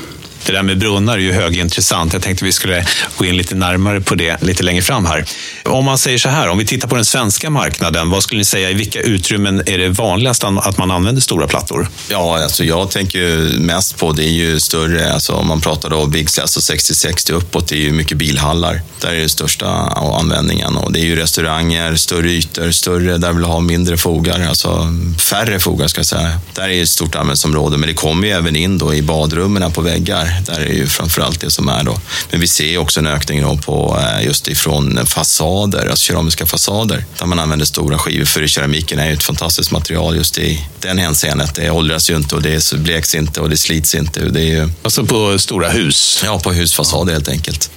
Det 0.46 0.52
där 0.52 0.62
med 0.62 0.78
brunnar 0.78 1.14
är 1.14 1.18
ju 1.18 1.32
högintressant. 1.32 2.12
Jag 2.12 2.22
tänkte 2.22 2.44
vi 2.44 2.52
skulle 2.52 2.86
gå 3.16 3.24
in 3.24 3.36
lite 3.36 3.54
närmare 3.54 4.00
på 4.00 4.14
det 4.14 4.42
lite 4.42 4.62
längre 4.62 4.82
fram 4.82 5.06
här. 5.06 5.24
Om 5.64 5.84
man 5.84 5.98
säger 5.98 6.18
så 6.18 6.28
här, 6.28 6.48
om 6.48 6.58
vi 6.58 6.66
tittar 6.66 6.88
på 6.88 6.94
den 6.94 7.04
svenska 7.04 7.50
marknaden, 7.50 8.10
vad 8.10 8.22
skulle 8.22 8.38
ni 8.38 8.44
säga, 8.44 8.70
i 8.70 8.74
vilka 8.74 9.00
utrymmen 9.00 9.62
är 9.66 9.78
det 9.78 9.88
vanligast 9.88 10.44
att 10.44 10.78
man 10.78 10.90
använder 10.90 11.22
stora 11.22 11.46
plattor? 11.46 11.88
Ja, 12.10 12.42
alltså 12.42 12.64
jag 12.64 12.90
tänker 12.90 13.58
mest 13.58 13.96
på, 13.96 14.12
det 14.12 14.24
är 14.24 14.32
ju 14.32 14.60
större, 14.60 15.12
alltså 15.12 15.32
om 15.32 15.46
man 15.46 15.60
pratar 15.60 15.90
då 15.90 16.06
Big 16.06 16.30
Sass 16.30 16.56
och 16.56 16.62
60-60 16.62 17.32
uppåt, 17.32 17.68
det 17.68 17.76
är 17.76 17.80
ju 17.80 17.92
mycket 17.92 18.18
bilhallar. 18.18 18.82
Där 19.00 19.12
är 19.12 19.20
det 19.20 19.28
största 19.28 19.66
användningen 20.20 20.76
och 20.76 20.92
det 20.92 21.00
är 21.00 21.04
ju 21.04 21.16
restauranger, 21.16 21.96
större 21.96 22.30
ytor, 22.30 22.70
större, 22.70 23.18
där 23.18 23.32
vill 23.32 23.44
ha 23.44 23.60
mindre 23.60 23.96
fogar, 23.96 24.46
alltså 24.48 24.86
färre 25.18 25.58
fogar 25.58 25.88
ska 25.88 25.98
jag 25.98 26.06
säga. 26.06 26.40
Där 26.54 26.68
är 26.68 26.82
ett 26.82 26.88
stort 26.88 27.14
användningsområde, 27.14 27.76
men 27.76 27.88
det 27.88 27.94
kommer 27.94 28.26
ju 28.26 28.32
även 28.32 28.56
in 28.56 28.78
då 28.78 28.94
i 28.94 29.02
badrummen 29.02 29.72
på 29.72 29.80
väggar 29.80 30.35
där 30.46 30.60
är 30.60 30.72
ju 30.72 30.86
framförallt 30.86 31.40
det 31.40 31.50
som 31.50 31.68
är 31.68 31.84
då. 31.84 32.00
Men 32.30 32.40
vi 32.40 32.48
ser 32.48 32.78
också 32.78 33.00
en 33.00 33.06
ökning 33.06 33.42
då 33.42 33.56
på 33.56 33.98
eh, 34.00 34.26
just 34.26 34.48
ifrån 34.48 35.06
fasader, 35.06 35.86
alltså 35.86 36.04
keramiska 36.04 36.46
fasader, 36.46 37.04
där 37.18 37.26
man 37.26 37.38
använder 37.38 37.66
stora 37.66 37.98
skivor. 37.98 38.24
För 38.24 38.46
keramiken 38.46 38.98
är 38.98 39.06
ju 39.06 39.12
ett 39.12 39.22
fantastiskt 39.22 39.70
material 39.70 40.16
just 40.16 40.38
i 40.38 40.66
den 40.80 40.98
hänseendet. 40.98 41.54
Det 41.54 41.70
åldras 41.70 42.10
ju 42.10 42.16
inte 42.16 42.34
och 42.34 42.42
det 42.42 42.72
bleks 42.74 43.14
inte 43.14 43.40
och 43.40 43.50
det 43.50 43.56
slits 43.56 43.94
inte. 43.94 44.20
Det 44.20 44.40
är 44.40 44.44
ju... 44.44 44.68
Alltså 44.82 45.06
på 45.06 45.38
stora 45.38 45.68
hus? 45.68 46.22
Ja, 46.24 46.38
på 46.38 46.52
husfasader 46.52 47.12
helt 47.12 47.28
enkelt. 47.28 47.70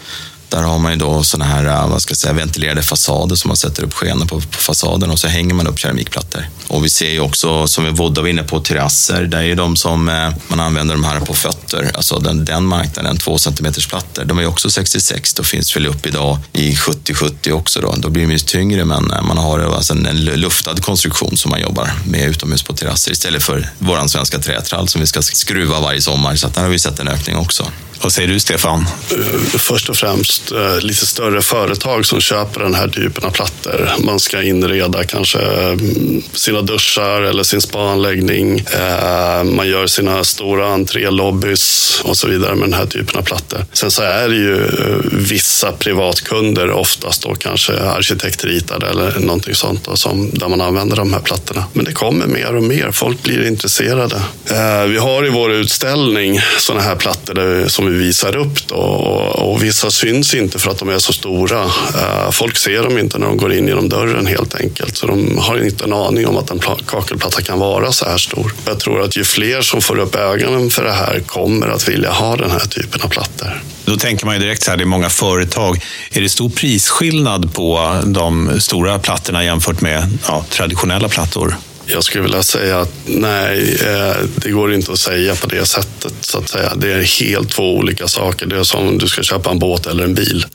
Där 0.49 0.63
har 0.63 0.79
man 0.79 0.91
ju 0.91 0.97
då 0.97 1.23
såna 1.23 1.45
här 1.45 1.65
eh, 1.65 1.89
vad 1.89 2.01
ska 2.01 2.11
jag 2.11 2.17
säga, 2.17 2.33
ventilerade 2.33 2.81
fasader 2.81 3.35
som 3.35 3.47
man 3.47 3.57
sätter 3.57 3.83
upp 3.83 3.93
skenor 3.93 4.25
på, 4.25 4.41
på 4.41 4.57
fasaden 4.57 5.11
och 5.11 5.19
så 5.19 5.27
hänger 5.27 5.53
man 5.53 5.67
upp 5.67 5.79
keramikplattor. 5.79 6.49
Och 6.67 6.85
vi 6.85 6.89
ser 6.89 7.11
ju 7.11 7.19
också, 7.19 7.67
som 7.67 7.83
vi 7.83 7.89
Vodda 7.89 8.21
var 8.21 8.29
inne 8.29 8.43
på, 8.43 8.59
terrasser. 8.59 9.23
Där 9.23 9.37
är 9.37 9.43
ju 9.43 9.55
de 9.55 9.75
som 9.75 10.09
eh, 10.09 10.29
man 10.47 10.59
använder 10.59 10.95
de 10.95 11.03
här 11.03 11.19
på 11.19 11.33
fötter, 11.33 11.91
alltså 11.93 12.19
den, 12.19 12.45
den 12.45 12.65
marknaden, 12.65 13.17
två 13.17 13.37
centimeters 13.37 13.87
plattor. 13.87 14.25
De 14.25 14.37
är 14.37 14.41
ju 14.41 14.47
också 14.47 14.69
66, 14.69 15.33
då 15.33 15.43
finns 15.43 15.75
väl 15.75 15.87
upp 15.87 16.05
idag 16.05 16.37
i 16.53 16.71
70-70 16.71 17.51
också 17.51 17.81
då. 17.81 17.95
Då 17.97 18.09
blir 18.09 18.27
de 18.27 18.31
ju 18.31 18.39
tyngre 18.39 18.85
men 18.85 19.07
man 19.07 19.37
har 19.37 19.59
alltså 19.59 19.93
en, 19.93 20.05
en 20.05 20.25
luftad 20.25 20.75
konstruktion 20.75 21.37
som 21.37 21.51
man 21.51 21.61
jobbar 21.61 21.91
med 22.05 22.29
utomhus 22.29 22.63
på 22.63 22.73
terrasser 22.73 23.11
istället 23.11 23.43
för 23.43 23.69
våran 23.79 24.09
svenska 24.09 24.39
trätrall 24.39 24.87
som 24.87 25.01
vi 25.01 25.07
ska 25.07 25.21
skruva 25.21 25.79
varje 25.79 26.01
sommar. 26.01 26.35
Så 26.35 26.47
där 26.47 26.61
har 26.61 26.69
vi 26.69 26.79
sett 26.79 26.99
en 26.99 27.07
ökning 27.07 27.37
också. 27.37 27.71
Vad 28.01 28.13
säger 28.13 28.27
du 28.27 28.39
Stefan? 28.39 28.87
Eh, 29.11 29.17
först 29.59 29.89
och 29.89 29.97
främst 29.97 30.38
eh, 30.51 30.79
lite 30.79 31.05
större 31.05 31.41
företag 31.41 32.05
som 32.05 32.21
köper 32.21 32.61
den 32.61 32.73
här 32.73 32.87
typen 32.87 33.23
av 33.23 33.31
plattor. 33.31 33.89
Man 33.99 34.19
ska 34.19 34.41
inreda 34.41 35.03
kanske 35.03 35.39
mm, 35.39 36.21
sina 36.33 36.61
duschar 36.61 37.21
eller 37.21 37.43
sin 37.43 37.61
spaanläggning. 37.61 38.59
Eh, 38.59 39.43
man 39.43 39.67
gör 39.67 39.87
sina 39.87 40.23
stora 40.23 40.67
entrélobbys 40.67 42.01
och 42.03 42.17
så 42.17 42.27
vidare 42.27 42.55
med 42.55 42.69
den 42.69 42.73
här 42.73 42.85
typen 42.85 43.19
av 43.19 43.23
plattor. 43.23 43.65
Sen 43.73 43.91
så 43.91 44.01
är 44.01 44.29
det 44.29 44.35
ju 44.35 44.63
eh, 44.63 44.97
vissa 45.11 45.71
privatkunder, 45.71 46.71
oftast 46.71 47.23
då 47.23 47.35
kanske 47.35 47.79
arkitektritade 47.79 48.87
eller 48.87 49.19
någonting 49.19 49.55
sånt 49.55 49.85
då, 49.85 49.95
som, 49.95 50.29
där 50.33 50.47
man 50.47 50.61
använder 50.61 50.95
de 50.95 51.13
här 51.13 51.19
plattorna. 51.19 51.63
Men 51.73 51.85
det 51.85 51.93
kommer 51.93 52.27
mer 52.27 52.55
och 52.55 52.63
mer. 52.63 52.91
Folk 52.91 53.23
blir 53.23 53.47
intresserade. 53.47 54.15
Eh, 54.49 54.83
vi 54.83 54.97
har 54.97 55.25
i 55.25 55.29
vår 55.29 55.51
utställning 55.51 56.39
sådana 56.59 56.83
här 56.83 56.95
plattor 56.95 57.33
där, 57.33 57.67
som 57.67 57.85
vi 57.85 57.97
visar 57.97 58.35
upp. 58.35 58.67
Då. 58.67 58.75
Och 58.75 59.63
vissa 59.63 59.91
syns 59.91 60.28
inte 60.33 60.59
för 60.59 60.71
att 60.71 60.77
de 60.77 60.89
är 60.89 60.99
så 60.99 61.13
stora. 61.13 61.63
Eh, 61.63 62.31
folk 62.31 62.57
ser 62.57 62.83
dem 62.83 62.97
inte 62.97 63.17
när 63.17 63.27
de 63.27 63.37
går 63.37 63.53
in 63.53 63.67
genom 63.67 63.89
dörren 63.89 64.27
helt 64.27 64.55
enkelt. 64.55 64.97
Så 64.97 65.07
de 65.07 65.37
har 65.37 65.65
inte 65.65 65.83
en 65.83 65.93
aning 65.93 66.27
om 66.27 66.37
att 66.37 66.51
en 66.51 66.59
kakelplatta 66.85 67.41
kan 67.41 67.59
vara 67.59 67.91
så 67.91 68.05
här 68.05 68.17
stor. 68.17 68.53
Jag 68.65 68.79
tror 68.79 69.01
att 69.01 69.17
ju 69.17 69.23
fler 69.23 69.61
som 69.61 69.81
får 69.81 69.99
upp 69.99 70.15
ögonen 70.15 70.69
för 70.69 70.83
det 70.83 70.91
här 70.91 71.19
kommer 71.19 71.67
att 71.67 71.87
vilja 71.87 72.11
ha 72.11 72.35
den 72.35 72.51
här 72.51 72.59
typen 72.59 73.01
av 73.01 73.07
plattor. 73.07 73.63
Då 73.85 73.97
tänker 73.97 74.25
man 74.25 74.35
ju 74.35 74.41
direkt 74.41 74.63
så 74.63 74.71
här, 74.71 74.77
det 74.77 74.83
är 74.83 74.85
många 74.85 75.09
företag. 75.09 75.83
Är 76.11 76.21
det 76.21 76.29
stor 76.29 76.49
prisskillnad 76.49 77.53
på 77.53 77.99
de 78.05 78.59
stora 78.59 78.99
plattorna 78.99 79.43
jämfört 79.43 79.81
med 79.81 80.17
ja, 80.27 80.45
traditionella 80.49 81.09
plattor? 81.09 81.55
Jag 81.91 82.03
skulle 82.03 82.23
vilja 82.23 82.43
säga 82.43 82.79
att 82.79 82.93
nej, 83.05 83.77
eh, 83.87 84.15
det 84.35 84.51
går 84.51 84.73
inte 84.73 84.91
att 84.91 84.99
säga 84.99 85.35
på 85.35 85.47
det 85.47 85.65
sättet. 85.65 86.13
Så 86.21 86.37
att 86.37 86.49
säga. 86.49 86.75
Det 86.75 86.93
är 86.93 87.21
helt 87.21 87.49
två 87.49 87.75
olika 87.77 88.07
saker. 88.07 88.45
Det 88.45 88.57
är 88.57 88.63
som 88.63 88.87
om 88.87 88.97
du 88.97 89.07
ska 89.07 89.23
köpa 89.23 89.51
en 89.51 89.59
båt 89.59 89.87
eller 89.87 90.03
en 90.03 90.13
bil. 90.13 90.45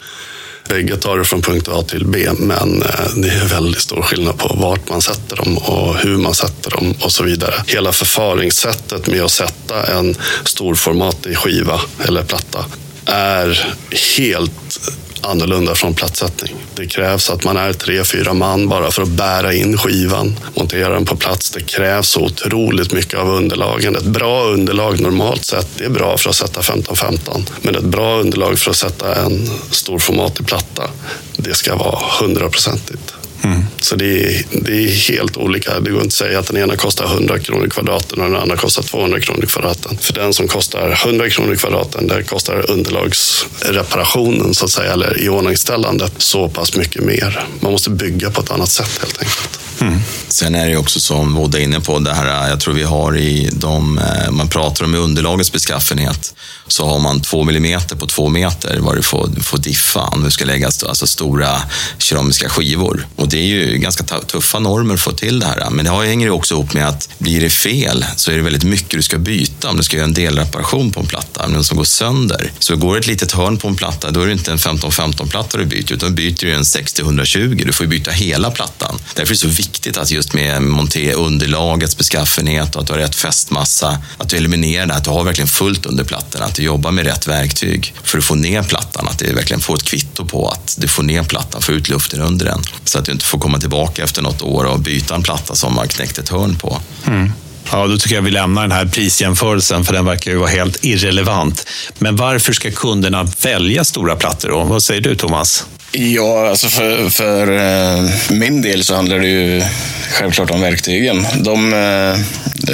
Bägge 0.69 0.97
tar 0.97 1.19
du 1.19 1.25
från 1.25 1.43
punkt 1.43 1.69
A 1.69 1.83
till 1.89 2.07
B, 2.07 2.29
men 2.39 2.83
eh, 2.83 2.89
det 3.17 3.29
är 3.29 3.45
väldigt 3.45 3.81
stor 3.81 4.03
skillnad 4.03 4.39
på 4.39 4.55
vart 4.55 4.89
man 4.89 5.03
sätter 5.03 5.37
dem 5.37 5.59
och 5.59 5.97
hur 5.97 6.17
man 6.17 6.35
sätter 6.35 6.71
dem 6.71 6.95
och 7.01 7.13
så 7.13 7.25
vidare. 7.25 7.55
Hela 7.67 7.93
förfaringssättet 7.93 9.07
med 9.07 9.23
att 9.23 9.31
sätta 9.31 9.87
en 9.87 10.15
storformatig 10.45 11.37
skiva 11.37 11.81
eller 12.05 12.23
platta 12.23 12.65
är 13.07 13.75
helt 14.17 14.81
annorlunda 15.25 15.75
från 15.75 15.95
plattsättning. 15.95 16.55
Det 16.75 16.87
krävs 16.87 17.31
att 17.31 17.45
man 17.45 17.57
är 17.57 17.73
tre, 17.73 18.05
fyra 18.05 18.35
man 18.35 18.69
bara 18.69 18.91
för 18.91 19.03
att 19.03 19.09
bära 19.09 19.53
in 19.53 19.79
skivan, 19.79 20.37
montera 20.55 20.95
den 20.95 21.05
på 21.05 21.17
plats. 21.17 21.51
Det 21.51 21.61
krävs 21.61 22.09
så 22.09 22.21
otroligt 22.21 22.93
mycket 22.93 23.19
av 23.19 23.29
underlagen. 23.29 23.97
Ett 23.97 24.05
bra 24.05 24.45
underlag 24.45 25.01
normalt 25.01 25.45
sett, 25.45 25.69
det 25.79 25.85
är 25.85 25.91
bra 25.91 26.17
för 26.17 26.31
att 26.31 26.37
sätta 26.37 26.61
15-15. 26.61 27.51
Men 27.63 27.77
ett 27.77 27.85
bra 27.85 28.21
underlag 28.21 28.59
för 28.59 28.71
att 28.71 28.77
sätta 28.77 29.15
en 29.15 29.51
storformatig 29.71 30.47
platta, 30.47 30.91
det 31.37 31.55
ska 31.55 31.77
vara 31.77 31.99
hundraprocentigt. 32.21 33.14
Mm. 33.45 33.63
Så 33.81 33.97
det 33.97 34.25
är, 34.25 34.43
det 34.51 34.85
är 34.85 34.89
helt 34.89 35.37
olika. 35.37 35.81
Det 35.81 35.91
går 35.91 36.03
inte 36.03 36.07
att 36.07 36.13
säga 36.13 36.39
att 36.39 36.47
den 36.47 36.57
ena 36.57 36.77
kostar 36.77 37.05
100 37.05 37.39
kronor 37.39 37.69
kvadraten 37.69 38.21
och 38.21 38.31
den 38.31 38.41
andra 38.41 38.57
kostar 38.57 38.83
200 38.83 39.21
kronor 39.21 39.47
kvadraten. 39.47 39.99
För 40.01 40.13
den 40.13 40.35
som 40.35 40.49
kostar 40.49 41.01
100 41.07 41.31
kronor 41.31 41.55
kvadraten, 41.55 42.07
där 42.07 42.23
kostar 42.23 42.71
underlagsreparationen 42.71 44.55
så 44.55 44.65
att 44.65 44.71
säga, 44.71 44.93
eller 44.93 45.23
iordningställandet 45.23 46.13
så 46.19 46.49
pass 46.49 46.77
mycket 46.77 47.03
mer. 47.03 47.47
Man 47.61 47.73
måste 47.73 47.91
bygga 47.91 48.31
på 48.31 48.41
ett 48.41 48.51
annat 48.51 48.71
sätt 48.71 48.99
helt 49.01 49.19
enkelt. 49.19 49.64
Mm. 49.81 50.01
Sen 50.29 50.55
är 50.55 50.71
det 50.71 50.77
också 50.77 51.01
som 51.01 51.35
Vodda 51.35 51.59
är 51.59 51.63
inne 51.63 51.81
på, 51.81 51.99
det 51.99 52.15
här, 52.15 52.49
jag 52.49 52.61
tror 52.61 52.75
vi 52.75 52.83
har 52.83 53.17
i 53.17 53.51
de, 53.53 53.99
eh, 53.99 54.31
man 54.31 54.49
pratar 54.49 54.85
om 54.85 54.95
underlagets 54.95 55.53
beskaffenhet, 55.53 56.35
så 56.69 56.87
har 56.87 56.99
man 56.99 57.21
två 57.21 57.45
millimeter 57.45 57.97
på 57.97 58.07
två 58.07 58.29
meter 58.29 58.79
vad 58.79 58.97
du 58.97 59.03
får, 59.03 59.29
får 59.43 59.59
diffa 59.59 60.01
om 60.01 60.25
du 60.25 60.31
ska 60.31 60.45
lägga 60.45 60.67
alltså 60.67 61.07
stora 61.07 61.63
keramiska 61.99 62.49
skivor. 62.49 63.07
Och 63.17 63.29
det 63.29 63.39
är 63.39 63.47
ju 63.47 63.79
ganska 63.79 64.05
tuffa 64.05 64.59
normer 64.59 64.95
att 64.95 65.01
få 65.01 65.13
till 65.13 65.41
det 65.41 65.47
här. 65.47 65.71
Men 65.71 65.85
det 65.85 65.91
hänger 65.91 66.27
ju 66.27 66.33
också 66.33 66.55
ihop 66.55 66.75
med 66.75 66.89
att 66.89 67.09
blir 67.19 67.41
det 67.41 67.51
fel 67.51 68.05
så 68.17 68.31
är 68.31 68.37
det 68.37 68.43
väldigt 68.43 68.65
mycket 68.65 68.91
du 68.91 69.03
ska 69.03 69.19
byta. 69.19 69.71
Om 69.71 69.77
du 69.77 69.83
ska 69.83 69.97
göra 69.97 70.05
en 70.05 70.15
delreparation 70.15 70.93
på 70.93 71.01
en 71.01 71.07
platta, 71.07 71.49
men 71.49 71.65
som 71.65 71.77
går 71.77 71.85
sönder. 71.85 72.53
Så 72.59 72.77
går 72.77 72.95
det 72.95 73.01
ett 73.01 73.07
litet 73.07 73.33
hörn 73.33 73.57
på 73.57 73.69
en 73.69 73.77
platta, 73.77 74.11
då 74.11 74.21
är 74.21 74.27
det 74.27 74.33
inte 74.33 74.53
en 74.53 74.59
15-15-platta 74.59 75.59
du 75.59 75.65
byter, 75.65 75.93
utan 75.93 76.15
byter 76.15 76.47
du 76.47 76.53
en 76.53 76.63
60-120. 76.63 77.65
Du 77.67 77.73
får 77.73 77.87
ju 77.87 77.91
byta 77.91 78.11
hela 78.11 78.51
plattan. 78.51 78.99
Därför 79.15 79.31
är 79.31 79.35
det 79.35 79.41
så 79.41 79.49
viktigt 79.49 79.64
att 79.97 80.11
just 80.11 80.35
med 80.35 80.63
monter 80.63 81.15
underlagets 81.15 81.97
beskaffenhet 81.97 82.77
och 82.77 82.83
att 82.83 82.87
du 82.87 82.93
har 82.93 83.01
rätt 83.01 83.15
fästmassa, 83.15 83.99
att 84.19 84.29
du 84.29 84.37
eliminerar 84.37 84.87
det, 84.87 84.95
att 84.95 85.05
du 85.05 85.11
har 85.11 85.25
verkligen 85.25 85.49
fullt 85.49 85.87
under 85.87 86.05
plattan, 86.05 86.43
att 86.43 86.55
du 86.55 86.63
jobbar 86.63 86.91
med 86.91 87.05
rätt 87.05 87.27
verktyg 87.27 87.95
för 88.03 88.19
att 88.19 88.25
få 88.25 88.35
ner 88.35 88.63
plattan, 88.63 89.09
att 89.09 89.19
du 89.19 89.35
verkligen 89.35 89.61
får 89.61 89.75
ett 89.75 89.85
kvitto 89.85 90.25
på 90.25 90.49
att 90.49 90.75
du 90.79 90.89
får 90.89 91.03
ner 91.03 91.23
plattan, 91.23 91.63
får 91.63 91.75
ut 91.75 91.89
luften 91.89 92.21
under 92.21 92.47
den. 92.47 92.63
Så 92.85 92.99
att 92.99 93.05
du 93.05 93.13
inte 93.13 93.25
får 93.25 93.39
komma 93.39 93.59
tillbaka 93.59 94.05
efter 94.05 94.23
något 94.23 94.43
år 94.43 94.65
och 94.65 94.81
byta 94.81 95.15
en 95.15 95.23
platta 95.23 95.55
som 95.55 95.79
har 95.79 95.87
knäckt 95.87 96.19
ett 96.19 96.29
hörn 96.29 96.57
på. 96.57 96.81
Mm. 97.07 97.33
Ja, 97.71 97.87
då 97.87 97.99
tycker 97.99 98.15
jag 98.15 98.23
vi 98.23 98.31
lämnar 98.31 98.63
den 98.63 98.73
här 98.73 98.87
prisjämförelsen, 98.87 99.85
för 99.85 99.93
den 99.93 100.05
verkar 100.05 100.31
ju 100.31 100.37
vara 100.37 100.51
helt 100.51 100.85
irrelevant. 100.85 101.67
Men 101.99 102.17
varför 102.17 102.53
ska 102.53 102.71
kunderna 102.71 103.29
välja 103.43 103.85
stora 103.85 104.17
plattor 104.17 104.49
då? 104.49 104.65
Vad 104.65 104.83
säger 104.83 105.01
du, 105.01 105.15
Thomas? 105.15 105.65
Ja, 105.97 106.49
alltså 106.49 106.69
för, 106.69 107.11
för 107.11 107.57
eh, 107.57 108.11
min 108.31 108.63
del 108.63 108.85
så 108.85 108.95
handlar 108.95 109.19
det 109.19 109.29
ju 109.29 109.63
självklart 110.11 110.51
om 110.51 110.61
verktygen. 110.61 111.27
De, 111.41 111.73
eh, 111.73 112.19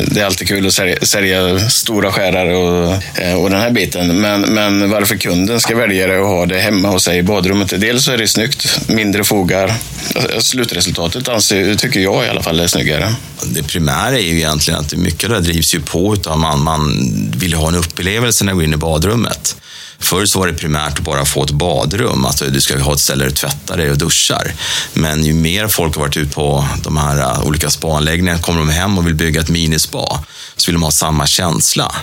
det 0.06 0.20
är 0.20 0.24
alltid 0.24 0.48
kul 0.48 0.66
att 0.66 0.72
sälja, 0.72 0.96
sälja 1.02 1.70
stora 1.70 2.12
skärare 2.12 2.56
och, 2.56 3.02
eh, 3.18 3.34
och 3.34 3.50
den 3.50 3.60
här 3.60 3.70
biten. 3.70 4.20
Men, 4.20 4.40
men 4.40 4.90
varför 4.90 5.16
kunden 5.16 5.60
ska 5.60 5.76
välja 5.76 6.06
det 6.06 6.18
och 6.18 6.28
ha 6.28 6.46
det 6.46 6.60
hemma 6.60 6.88
hos 6.88 7.04
sig 7.04 7.18
i 7.18 7.22
badrummet. 7.22 7.80
Dels 7.80 8.04
så 8.04 8.12
är 8.12 8.18
det 8.18 8.28
snyggt, 8.28 8.88
mindre 8.88 9.24
fogar. 9.24 9.74
Alltså, 10.14 10.40
slutresultatet 10.40 11.28
anser, 11.28 11.74
tycker 11.74 12.00
jag 12.00 12.26
i 12.26 12.28
alla 12.28 12.42
fall 12.42 12.60
är 12.60 12.66
snyggare. 12.66 13.14
Det 13.44 13.62
primära 13.62 14.18
är 14.18 14.22
ju 14.22 14.36
egentligen 14.36 14.80
att 14.80 14.94
mycket 14.94 15.30
av 15.30 15.30
det 15.30 15.40
drivs 15.40 15.74
ju 15.74 15.80
på 15.80 16.14
utav 16.14 16.38
man, 16.38 16.62
man 16.62 17.12
vill 17.36 17.54
ha 17.54 17.68
en 17.68 17.74
upplevelse 17.74 18.44
när 18.44 18.52
man 18.52 18.58
går 18.58 18.64
in 18.64 18.74
i 18.74 18.76
badrummet. 18.76 19.56
Förr 20.00 20.26
så 20.26 20.38
var 20.38 20.46
det 20.46 20.54
primärt 20.54 20.98
att 20.98 21.04
bara 21.04 21.24
få 21.24 21.44
ett 21.44 21.50
badrum, 21.50 22.24
alltså 22.24 22.44
du 22.44 22.60
ska 22.60 22.78
ha 22.78 22.94
ett 22.94 23.00
ställe 23.00 23.24
där 23.24 23.30
du 23.30 23.36
tvättar 23.36 23.76
dig 23.76 23.90
och 23.90 23.98
duschar. 23.98 24.52
Men 24.94 25.24
ju 25.24 25.34
mer 25.34 25.68
folk 25.68 25.94
har 25.94 26.02
varit 26.02 26.16
ute 26.16 26.34
på 26.34 26.68
de 26.82 26.96
här 26.96 27.20
eh, 27.20 27.46
olika 27.46 27.70
spaanläggningarna, 27.70 28.38
kommer 28.38 28.58
de 28.58 28.68
hem 28.68 28.98
och 28.98 29.06
vill 29.06 29.14
bygga 29.14 29.40
ett 29.40 29.50
minispa, 29.50 30.24
så 30.56 30.70
vill 30.70 30.74
de 30.74 30.82
ha 30.82 30.90
samma 30.90 31.26
känsla. 31.26 31.94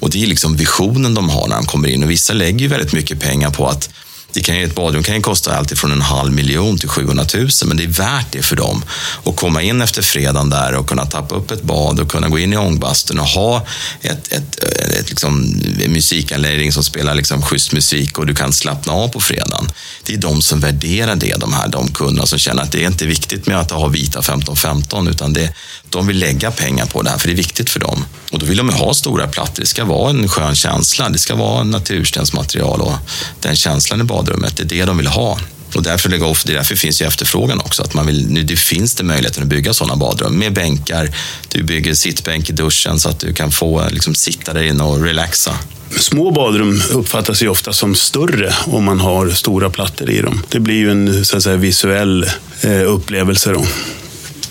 Och 0.00 0.10
det 0.10 0.22
är 0.22 0.26
liksom 0.26 0.56
visionen 0.56 1.14
de 1.14 1.28
har 1.28 1.48
när 1.48 1.56
de 1.56 1.66
kommer 1.66 1.88
in. 1.88 2.02
Och 2.02 2.10
vissa 2.10 2.32
lägger 2.32 2.58
ju 2.58 2.68
väldigt 2.68 2.92
mycket 2.92 3.20
pengar 3.20 3.50
på 3.50 3.68
att 3.68 3.90
det 4.32 4.40
kan 4.40 4.56
ju, 4.56 4.64
ett 4.64 4.74
badrum 4.74 5.02
kan 5.02 5.14
ju 5.14 5.20
kosta 5.20 5.56
allt 5.56 5.78
från 5.78 5.92
en 5.92 6.02
halv 6.02 6.32
miljon 6.32 6.78
till 6.78 6.88
700 6.88 7.24
000, 7.34 7.48
men 7.64 7.76
det 7.76 7.84
är 7.84 7.88
värt 7.88 8.26
det 8.30 8.42
för 8.42 8.56
dem. 8.56 8.84
Att 9.24 9.36
komma 9.36 9.62
in 9.62 9.80
efter 9.80 10.02
fredagen 10.02 10.50
där 10.50 10.74
och 10.74 10.88
kunna 10.88 11.06
tappa 11.06 11.34
upp 11.34 11.50
ett 11.50 11.62
bad 11.62 12.00
och 12.00 12.10
kunna 12.10 12.28
gå 12.28 12.38
in 12.38 12.52
i 12.52 12.56
ångbastun 12.56 13.18
och 13.18 13.26
ha 13.26 13.66
ett, 14.00 14.32
ett, 14.32 14.64
ett, 14.64 15.08
liksom, 15.08 15.60
en 15.84 15.92
musikanläggning 15.92 16.72
som 16.72 16.84
spelar 16.84 17.14
liksom 17.14 17.42
schysst 17.42 17.72
musik 17.72 18.18
och 18.18 18.26
du 18.26 18.34
kan 18.34 18.52
slappna 18.52 18.92
av 18.92 19.08
på 19.08 19.20
fredagen. 19.20 19.68
Det 20.04 20.14
är 20.14 20.18
de 20.18 20.42
som 20.42 20.60
värderar 20.60 21.16
det, 21.16 21.34
de 21.40 21.52
här 21.52 21.68
de 21.68 21.88
kunderna 21.88 22.26
som 22.26 22.38
känner 22.38 22.62
att 22.62 22.72
det 22.72 22.84
är 22.84 22.86
inte 22.86 23.06
viktigt 23.06 23.46
med 23.46 23.58
att 23.58 23.70
ha 23.70 23.88
vita 23.88 24.20
15-15, 24.20 25.10
utan 25.10 25.32
det, 25.32 25.54
de 25.92 26.06
vill 26.06 26.18
lägga 26.18 26.50
pengar 26.50 26.86
på 26.86 27.02
det 27.02 27.10
här, 27.10 27.18
för 27.18 27.28
det 27.28 27.34
är 27.34 27.36
viktigt 27.36 27.70
för 27.70 27.80
dem. 27.80 28.04
Och 28.30 28.38
då 28.38 28.46
vill 28.46 28.56
de 28.56 28.68
ha 28.68 28.94
stora 28.94 29.26
plattor. 29.26 29.62
Det 29.62 29.66
ska 29.66 29.84
vara 29.84 30.10
en 30.10 30.28
skön 30.28 30.54
känsla. 30.54 31.08
Det 31.08 31.18
ska 31.18 31.34
vara 31.34 31.64
naturstensmaterial 31.64 32.80
och 32.80 32.94
den 33.40 33.56
känslan 33.56 34.00
i 34.00 34.04
badrummet, 34.04 34.56
det 34.56 34.62
är 34.62 34.66
det 34.66 34.84
de 34.84 34.96
vill 34.96 35.06
ha. 35.06 35.38
Och 35.74 35.82
därför, 35.82 36.08
det 36.08 36.16
är 36.16 36.54
därför 36.54 36.76
finns 36.76 37.02
ju 37.02 37.06
efterfrågan 37.06 37.58
också. 37.58 37.82
Att 37.82 37.94
man 37.94 38.06
vill, 38.06 38.28
nu 38.28 38.42
det 38.42 38.56
finns 38.56 38.94
det 38.94 39.04
möjligheten 39.04 39.42
att 39.42 39.48
bygga 39.48 39.72
sådana 39.74 39.96
badrum 39.96 40.38
med 40.38 40.52
bänkar. 40.52 41.14
Du 41.48 41.62
bygger 41.62 41.94
sittbänk 41.94 42.50
i 42.50 42.52
duschen 42.52 43.00
så 43.00 43.08
att 43.08 43.20
du 43.20 43.34
kan 43.34 43.50
få 43.50 43.88
liksom, 43.90 44.14
sitta 44.14 44.52
där 44.52 44.62
inne 44.62 44.82
och 44.82 45.02
relaxa. 45.02 45.58
Små 45.98 46.30
badrum 46.30 46.82
uppfattas 46.92 47.42
ju 47.42 47.48
ofta 47.48 47.72
som 47.72 47.94
större 47.94 48.54
om 48.66 48.84
man 48.84 49.00
har 49.00 49.30
stora 49.30 49.70
plattor 49.70 50.10
i 50.10 50.20
dem. 50.20 50.42
Det 50.48 50.60
blir 50.60 50.76
ju 50.76 50.90
en 50.90 51.24
så 51.24 51.36
att 51.36 51.42
säga, 51.42 51.56
visuell 51.56 52.26
eh, 52.60 52.92
upplevelse. 52.92 53.52
Då. 53.52 53.64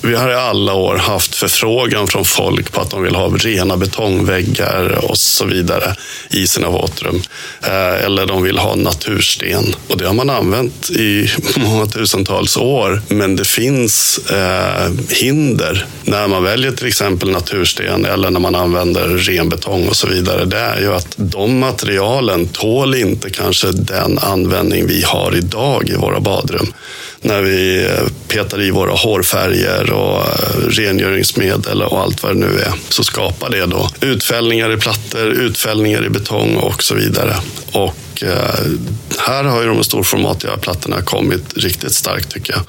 Vi 0.03 0.15
har 0.15 0.29
i 0.29 0.35
alla 0.35 0.73
år 0.73 0.95
haft 0.95 1.35
förfrågan 1.35 2.07
från 2.07 2.25
folk 2.25 2.71
på 2.71 2.81
att 2.81 2.89
de 2.89 3.03
vill 3.03 3.15
ha 3.15 3.29
rena 3.29 3.77
betongväggar 3.77 5.05
och 5.05 5.17
så 5.17 5.45
vidare 5.45 5.95
i 6.29 6.47
sina 6.47 6.69
våtrum. 6.69 7.21
Eh, 7.63 8.05
eller 8.05 8.25
de 8.25 8.43
vill 8.43 8.57
ha 8.57 8.75
natursten. 8.75 9.75
Och 9.87 9.97
det 9.97 10.07
har 10.07 10.13
man 10.13 10.29
använt 10.29 10.89
i 10.89 11.31
många 11.55 11.85
tusentals 11.85 12.57
år. 12.57 13.01
Men 13.07 13.35
det 13.35 13.45
finns 13.45 14.17
eh, 14.17 14.91
hinder 15.09 15.85
när 16.03 16.27
man 16.27 16.43
väljer 16.43 16.71
till 16.71 16.87
exempel 16.87 17.31
natursten 17.31 18.05
eller 18.05 18.29
när 18.29 18.39
man 18.39 18.55
använder 18.55 19.07
ren 19.07 19.49
betong 19.49 19.87
och 19.87 19.95
så 19.95 20.07
vidare. 20.07 20.45
Det 20.45 20.59
är 20.59 20.79
ju 20.79 20.93
att 20.93 21.13
de 21.15 21.59
materialen 21.59 22.47
tål 22.47 22.95
inte 22.95 23.29
kanske 23.29 23.71
den 23.71 24.19
användning 24.19 24.87
vi 24.87 25.01
har 25.01 25.35
idag 25.35 25.89
i 25.89 25.95
våra 25.95 26.19
badrum 26.19 26.73
när 27.21 27.41
vi 27.41 27.85
eh, 27.85 28.07
petar 28.27 28.61
i 28.61 28.71
våra 28.71 28.91
hårfärger 28.91 29.91
och 29.91 30.19
eh, 30.19 30.69
rengöringsmedel 30.69 31.81
och 31.81 31.99
allt 31.99 32.23
vad 32.23 32.31
det 32.35 32.39
nu 32.39 32.59
är, 32.59 32.73
så 32.89 33.03
skapar 33.03 33.49
det 33.49 33.65
då 33.65 33.89
utfällningar 34.01 34.73
i 34.73 34.77
plattor, 34.77 35.31
utfällningar 35.31 36.05
i 36.05 36.09
betong 36.09 36.55
och 36.55 36.83
så 36.83 36.95
vidare. 36.95 37.35
Och 37.71 38.23
eh, 38.23 38.65
här 39.21 39.43
har 39.43 39.61
ju 39.61 39.67
de 39.67 39.83
storformatiga 39.83 40.57
plattorna 40.57 41.01
kommit 41.01 41.57
riktigt 41.57 41.93
starkt 41.93 42.31
tycker 42.31 42.53
jag. 42.53 42.61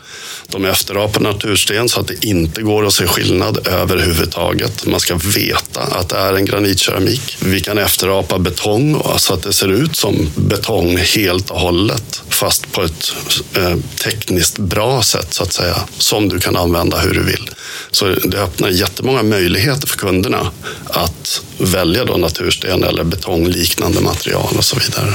De 0.52 0.64
efterapar 0.64 1.20
natursten 1.20 1.88
så 1.88 2.00
att 2.00 2.08
det 2.08 2.24
inte 2.24 2.62
går 2.62 2.86
att 2.86 2.92
se 2.92 3.06
skillnad 3.06 3.68
överhuvudtaget. 3.68 4.86
Man 4.86 5.00
ska 5.00 5.14
veta 5.14 5.80
att 5.80 6.08
det 6.08 6.16
är 6.16 6.32
en 6.32 6.44
granitkeramik. 6.44 7.36
Vi 7.40 7.60
kan 7.60 7.78
efterapa 7.78 8.38
betong 8.38 9.02
så 9.16 9.34
att 9.34 9.42
det 9.42 9.52
ser 9.52 9.68
ut 9.68 9.96
som 9.96 10.30
betong 10.36 10.96
helt 10.96 11.50
och 11.50 11.60
hållet. 11.60 12.22
Fast 12.28 12.72
på 12.72 12.82
ett 12.82 13.12
eh, 13.56 13.76
tekniskt 14.02 14.58
bra 14.58 15.02
sätt 15.02 15.34
så 15.34 15.42
att 15.42 15.52
säga. 15.52 15.76
Som 15.98 16.28
du 16.28 16.40
kan 16.40 16.56
använda 16.56 16.98
hur 16.98 17.14
du 17.14 17.22
vill. 17.22 17.50
Så 17.90 18.04
det 18.06 18.38
öppnar 18.38 18.68
jättemånga 18.68 19.22
möjligheter 19.22 19.86
för 19.86 19.98
kunderna 19.98 20.50
att 20.86 21.42
välja 21.58 22.04
då 22.04 22.16
natursten 22.16 22.84
eller 22.84 23.04
betongliknande 23.04 24.00
material 24.00 24.54
och 24.56 24.64
så 24.64 24.76
vidare. 24.76 25.14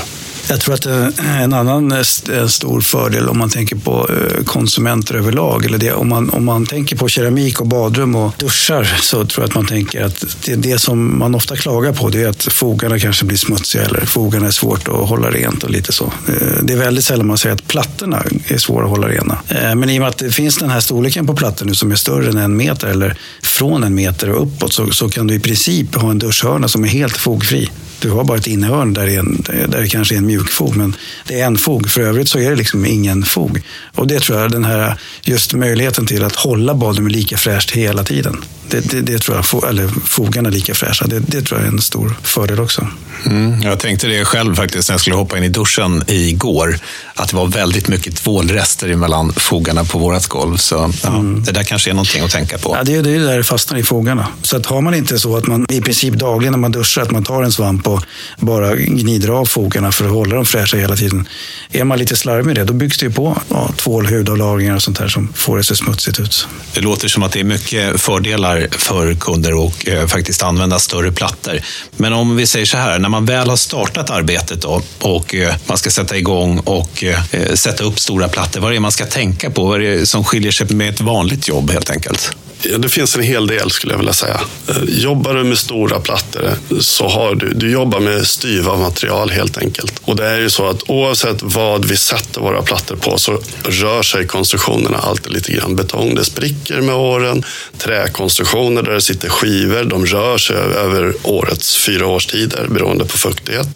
Jag 0.50 0.60
tror 0.60 0.74
att 0.74 0.86
eh, 0.86 1.42
en 1.42 1.54
annan 1.54 1.92
eh, 1.92 2.48
stor 2.48 2.82
fördel 2.82 3.30
om 3.30 3.38
man 3.38 3.50
tänker 3.50 3.76
på 3.76 4.10
eh, 4.10 4.44
konsumenter 4.44 5.16
överlag, 5.16 5.66
eller 5.66 5.78
det, 5.78 5.94
om, 5.94 6.10
man, 6.10 6.30
om 6.30 6.46
man 6.46 6.66
tänker 6.66 6.96
på 6.96 7.08
keramik 7.08 7.62
och 7.62 7.68
badrum 7.68 8.16
och 8.16 8.34
duschar, 8.38 8.84
så 9.02 9.26
tror 9.26 9.44
jag 9.44 9.50
att 9.50 9.56
man 9.56 9.66
tänker 9.66 10.04
att 10.04 10.26
det, 10.46 10.56
det 10.56 10.80
som 10.80 11.20
man 11.20 11.36
ofta 11.36 11.56
klagar 11.56 11.94
på 11.94 12.10
det 12.10 12.24
är 12.24 12.28
att 12.28 12.44
fogarna 12.44 13.00
kanske 13.00 13.26
blir 13.26 13.38
smutsiga 13.38 13.84
eller 13.84 14.06
fogarna 14.06 14.48
är 14.48 14.52
svårt 14.52 14.88
att 14.88 15.10
hålla 15.10 15.30
rent 15.30 15.64
och 15.64 15.70
lite 15.70 15.92
så. 15.92 16.14
Det 16.62 16.74
är 16.74 16.78
väldigt 16.78 17.06
sällan 17.06 17.28
man 17.28 17.38
säger 17.38 17.56
att 17.56 17.68
plattorna 17.68 18.24
är 18.48 18.58
svåra 18.58 18.84
att 18.84 18.90
hålla 18.90 19.08
rena. 19.08 19.38
Men 19.50 19.90
i 19.90 19.98
och 19.98 20.02
med 20.02 20.10
att 20.10 20.18
det 20.18 20.32
finns 20.32 20.58
den 20.58 20.70
här 20.70 20.80
storleken 20.80 21.28
på 21.28 21.36
plattor 21.36 21.66
nu 21.66 21.76
som 21.76 21.92
är 21.92 21.96
större 21.96 22.30
än 22.30 22.38
en 22.38 22.58
meter 22.58 22.88
eller 22.88 23.18
från 23.42 23.84
en 23.84 23.96
meter 23.96 24.30
och 24.30 24.44
uppåt 24.44 24.74
så, 24.74 24.92
så 24.92 25.10
kan 25.10 25.28
du 25.28 25.34
i 25.34 25.40
princip 25.40 25.96
ha 25.96 26.12
en 26.12 26.20
duschhörna 26.20 26.68
som 26.68 26.84
är 26.84 26.88
helt 26.88 27.18
fogfri. 27.18 27.70
Du 28.00 28.10
har 28.10 28.24
bara 28.24 28.38
ett 28.38 28.48
innehörn 28.48 28.94
där, 28.94 29.08
en, 29.08 29.44
där 29.68 29.82
det 29.82 29.88
kanske 29.88 30.16
är 30.16 30.18
en 30.18 30.26
mjukfog, 30.26 30.76
men 30.76 30.96
det 31.28 31.40
är 31.40 31.46
en 31.46 31.58
fog. 31.58 31.90
För 31.90 32.02
övrigt 32.02 32.30
så 32.30 32.40
är 32.40 32.50
det 32.50 32.56
liksom 32.56 32.86
ingen 32.86 33.24
fog. 33.24 33.62
Och 33.96 34.08
det 34.08 34.20
tror 34.20 34.40
jag, 34.40 34.52
den 34.52 34.66
här 34.66 35.00
just 35.22 35.54
möjligheten 35.54 36.06
till 36.06 36.24
att 36.24 36.36
hålla 36.36 36.74
badrummet 36.74 37.12
lika 37.12 37.38
fräscht 37.38 37.72
hela 37.72 38.04
tiden. 38.04 38.44
Det, 38.70 38.80
det, 38.80 39.02
det, 39.02 39.20
tror 39.20 39.38
jag, 39.52 39.70
eller 39.70 39.88
fogarna 39.88 40.50
lika 40.50 40.74
fräscha, 40.74 41.08
det, 41.08 41.20
det, 41.20 41.42
tror 41.42 41.60
jag 41.60 41.68
är 41.68 41.72
en 41.72 41.82
stor 41.82 42.16
fördel 42.24 42.60
också. 42.60 42.88
Mm, 43.26 43.62
jag 43.62 43.80
tänkte 43.80 44.08
det 44.08 44.26
själv 44.26 44.56
faktiskt 44.56 44.90
när 44.90 44.94
jag 44.94 45.02
skulle 45.02 45.16
hoppa 45.16 45.38
in 45.38 45.44
i 45.44 45.50
duschen 45.50 46.04
igår, 46.08 46.80
att 47.14 47.30
det 47.30 47.36
var 47.36 47.48
väldigt 47.48 47.88
mycket 47.88 48.16
tvålrester 48.16 48.96
mellan 48.96 49.34
fogarna 49.34 49.84
på 49.84 50.00
vårt 50.00 50.28
golv. 50.28 50.58
Så 50.58 50.94
ja, 51.04 51.10
mm. 51.10 51.44
det 51.44 51.52
där 51.52 51.64
kanske 51.64 51.90
är 51.90 51.94
någonting 51.94 52.24
att 52.24 52.32
tänka 52.32 52.58
på. 52.58 52.76
Ja, 52.78 52.84
det 52.84 52.96
är 52.96 53.04
det 53.04 53.20
där 53.20 53.38
det 53.38 53.44
fastnar 53.44 53.78
i 53.78 53.84
fogarna. 53.84 54.28
Så 54.42 54.58
att 54.58 54.66
har 54.66 54.82
man 54.82 54.94
inte 54.94 55.20
så 55.20 55.38
att 55.38 55.48
man 55.48 55.66
i 55.70 55.82
princip 55.82 56.14
dagligen 56.14 56.52
när 56.52 56.60
man 56.60 56.72
duschar, 56.72 57.02
att 57.02 57.12
man 57.12 57.24
tar 57.24 57.44
en 57.44 57.52
svamp 57.52 57.87
och 57.88 58.04
bara 58.38 58.76
gnider 58.76 59.30
av 59.30 59.46
fogarna 59.46 59.92
för 59.92 60.06
att 60.06 60.12
hålla 60.12 60.36
dem 60.36 60.46
fräscha 60.46 60.78
hela 60.78 60.96
tiden. 60.96 61.28
Är 61.72 61.84
man 61.84 62.00
lite 62.00 62.16
slarvig 62.16 62.46
med 62.46 62.56
det, 62.56 62.64
då 62.64 62.74
byggs 62.74 62.98
det 62.98 63.06
ju 63.06 63.12
på 63.12 63.38
ja, 63.50 63.72
tvålhudavlagringar 63.78 64.76
och 64.76 64.84
sånt 64.84 65.00
där 65.00 65.08
som 65.08 65.34
får 65.34 65.58
det 65.58 65.64
så 65.64 65.76
smutsigt 65.76 66.20
ut. 66.20 66.48
Det 66.74 66.82
låter 66.82 67.08
som 67.08 67.24
att 67.24 67.32
det 67.32 67.40
är 67.40 67.44
mycket 67.44 68.02
fördelar 68.02 68.68
för, 68.72 69.14
kunder 69.14 69.54
och 69.54 69.88
eh, 69.88 70.08
faktiskt 70.08 70.44
använda 70.44 70.80
större 70.80 71.12
plattor. 71.12 71.60
Men 71.98 72.14
om 72.14 72.36
vi 72.36 72.46
säger 72.46 72.66
så 72.66 72.78
här, 72.78 73.00
när 73.00 73.10
man 73.10 73.26
väl 73.26 73.50
har 73.50 73.58
startat 73.58 74.10
arbetet 74.10 74.62
då, 74.62 74.82
och 75.00 75.36
eh, 75.36 75.56
man 75.66 75.78
ska 75.78 75.90
sätta 75.90 76.18
igång 76.18 76.60
och 76.60 77.04
eh, 77.04 77.20
eh 77.32 77.54
sätta 77.54 77.84
upp 77.84 78.00
stora 78.00 78.28
plattor, 78.28 78.62
vad 78.62 78.70
är 78.70 78.74
det 78.74 78.80
man 78.80 78.92
ska 78.92 79.06
tänka 79.06 79.50
på? 79.50 79.66
Vad 79.66 79.82
är 79.82 79.98
det 79.98 80.06
som 80.06 80.24
skiljer 80.24 80.52
sig 80.52 80.68
med 80.70 80.90
ett 80.90 81.02
vanligt 81.02 81.48
jobb 81.48 81.72
helt 81.72 81.90
enkelt? 81.90 82.36
Ja, 82.62 82.78
det 82.78 82.90
finns 82.90 83.16
en 83.16 83.24
hel 83.24 83.48
del 83.48 83.72
skulle 83.72 83.94
jag 83.94 83.98
vilja 83.98 84.14
säga. 84.14 84.42
Eh, 84.68 84.84
jobbar 84.88 85.34
du 85.34 85.44
med 85.44 85.58
stora 85.58 86.00
plattor 86.00 86.46
eh, 86.46 86.80
så 86.80 87.08
har 87.08 87.36
du, 87.36 87.54
du 87.54 87.72
jobbar 87.72 88.00
med 88.00 88.28
styva 88.28 88.78
material 88.78 89.30
helt 89.30 89.58
enkelt. 89.58 90.02
Och 90.06 90.16
det 90.16 90.26
är 90.26 90.38
ju 90.38 90.50
så 90.50 90.70
att 90.70 90.90
oavsett 90.90 91.38
vad 91.42 91.86
vi 91.86 91.98
sätter 91.98 92.42
våra 92.42 92.62
plattor 92.62 92.96
på 92.96 93.18
så 93.18 93.42
rör 93.64 94.04
sig 94.04 94.28
konstruktionerna 94.28 94.98
alltid 94.98 95.34
lite 95.34 95.52
grann. 95.52 95.76
Betong, 95.76 96.16
det 96.16 96.26
spricker 96.26 96.82
med 96.82 96.96
åren. 96.96 97.44
Träkonstruktioner 97.78 98.82
där 98.82 98.92
det 98.92 99.02
sitter 99.02 99.30
skivor, 99.30 99.84
de 99.84 100.06
rör 100.06 100.38
sig 100.38 100.56
över 100.56 101.14
årets 101.24 101.78
fyra 101.78 102.08
årstider 102.08 102.68
beroende 102.68 103.06
på 103.06 103.18
fuktighet. 103.18 103.68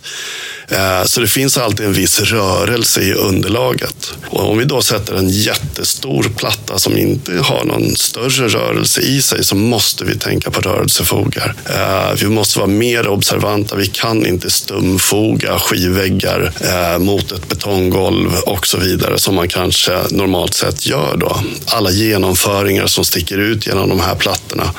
Eh, 0.71 1.03
så 1.05 1.21
det 1.21 1.27
finns 1.27 1.57
alltid 1.57 1.85
en 1.85 1.93
viss 1.93 2.19
rörelse 2.19 3.01
i 3.01 3.13
underlaget. 3.13 4.13
Och 4.27 4.49
om 4.49 4.57
vi 4.57 4.65
då 4.65 4.81
sätter 4.81 5.15
en 5.15 5.29
jättestor 5.29 6.25
platta 6.35 6.79
som 6.79 6.97
inte 6.97 7.33
har 7.33 7.63
någon 7.63 7.95
större 7.95 8.47
rörelse 8.47 9.01
i 9.01 9.21
sig 9.21 9.43
så 9.43 9.55
måste 9.55 10.05
vi 10.05 10.17
tänka 10.17 10.51
på 10.51 10.61
rörelsefogar. 10.61 11.55
Eh, 11.69 12.15
vi 12.21 12.27
måste 12.27 12.59
vara 12.59 12.69
mer 12.69 13.07
observanta. 13.07 13.75
Vi 13.75 13.87
kan 13.87 14.25
inte 14.25 14.49
stumfoga 14.49 15.59
skivväggar 15.59 16.51
eh, 16.61 16.99
mot 16.99 17.31
ett 17.31 17.49
betonggolv 17.49 18.35
och 18.45 18.67
så 18.67 18.77
vidare 18.77 19.19
som 19.19 19.35
man 19.35 19.47
kanske 19.47 19.99
normalt 20.11 20.53
sett 20.53 20.85
gör 20.85 21.17
då. 21.17 21.39
Alla 21.65 21.91
genomföringar 21.91 22.87
som 22.87 23.05
sticker 23.05 23.37
ut 23.37 23.67
genom 23.67 23.89
de 23.89 23.99
här 23.99 24.15
plattorna. 24.15 24.71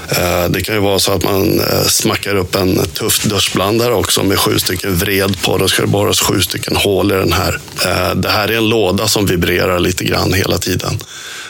Det 0.48 0.60
kan 0.60 0.74
ju 0.74 0.80
vara 0.80 0.98
så 0.98 1.12
att 1.12 1.24
man 1.24 1.62
smackar 1.86 2.36
upp 2.36 2.54
en 2.54 2.86
tuff 2.86 3.24
duschblandare 3.24 3.94
också 3.94 4.22
med 4.22 4.38
sju 4.38 4.58
stycken 4.58 4.96
vred 4.96 5.42
på. 5.42 5.58
Då 5.58 5.68
ska 5.68 5.81
det 5.82 5.86
borras 5.86 6.20
sju 6.20 6.40
stycken 6.40 6.76
hål 6.76 7.12
i 7.12 7.14
den 7.14 7.32
här. 7.32 7.58
Eh, 7.84 8.14
det 8.14 8.28
här 8.28 8.48
är 8.48 8.56
en 8.56 8.68
låda 8.68 9.08
som 9.08 9.26
vibrerar 9.26 9.78
lite 9.78 10.04
grann 10.04 10.32
hela 10.32 10.58
tiden 10.58 10.98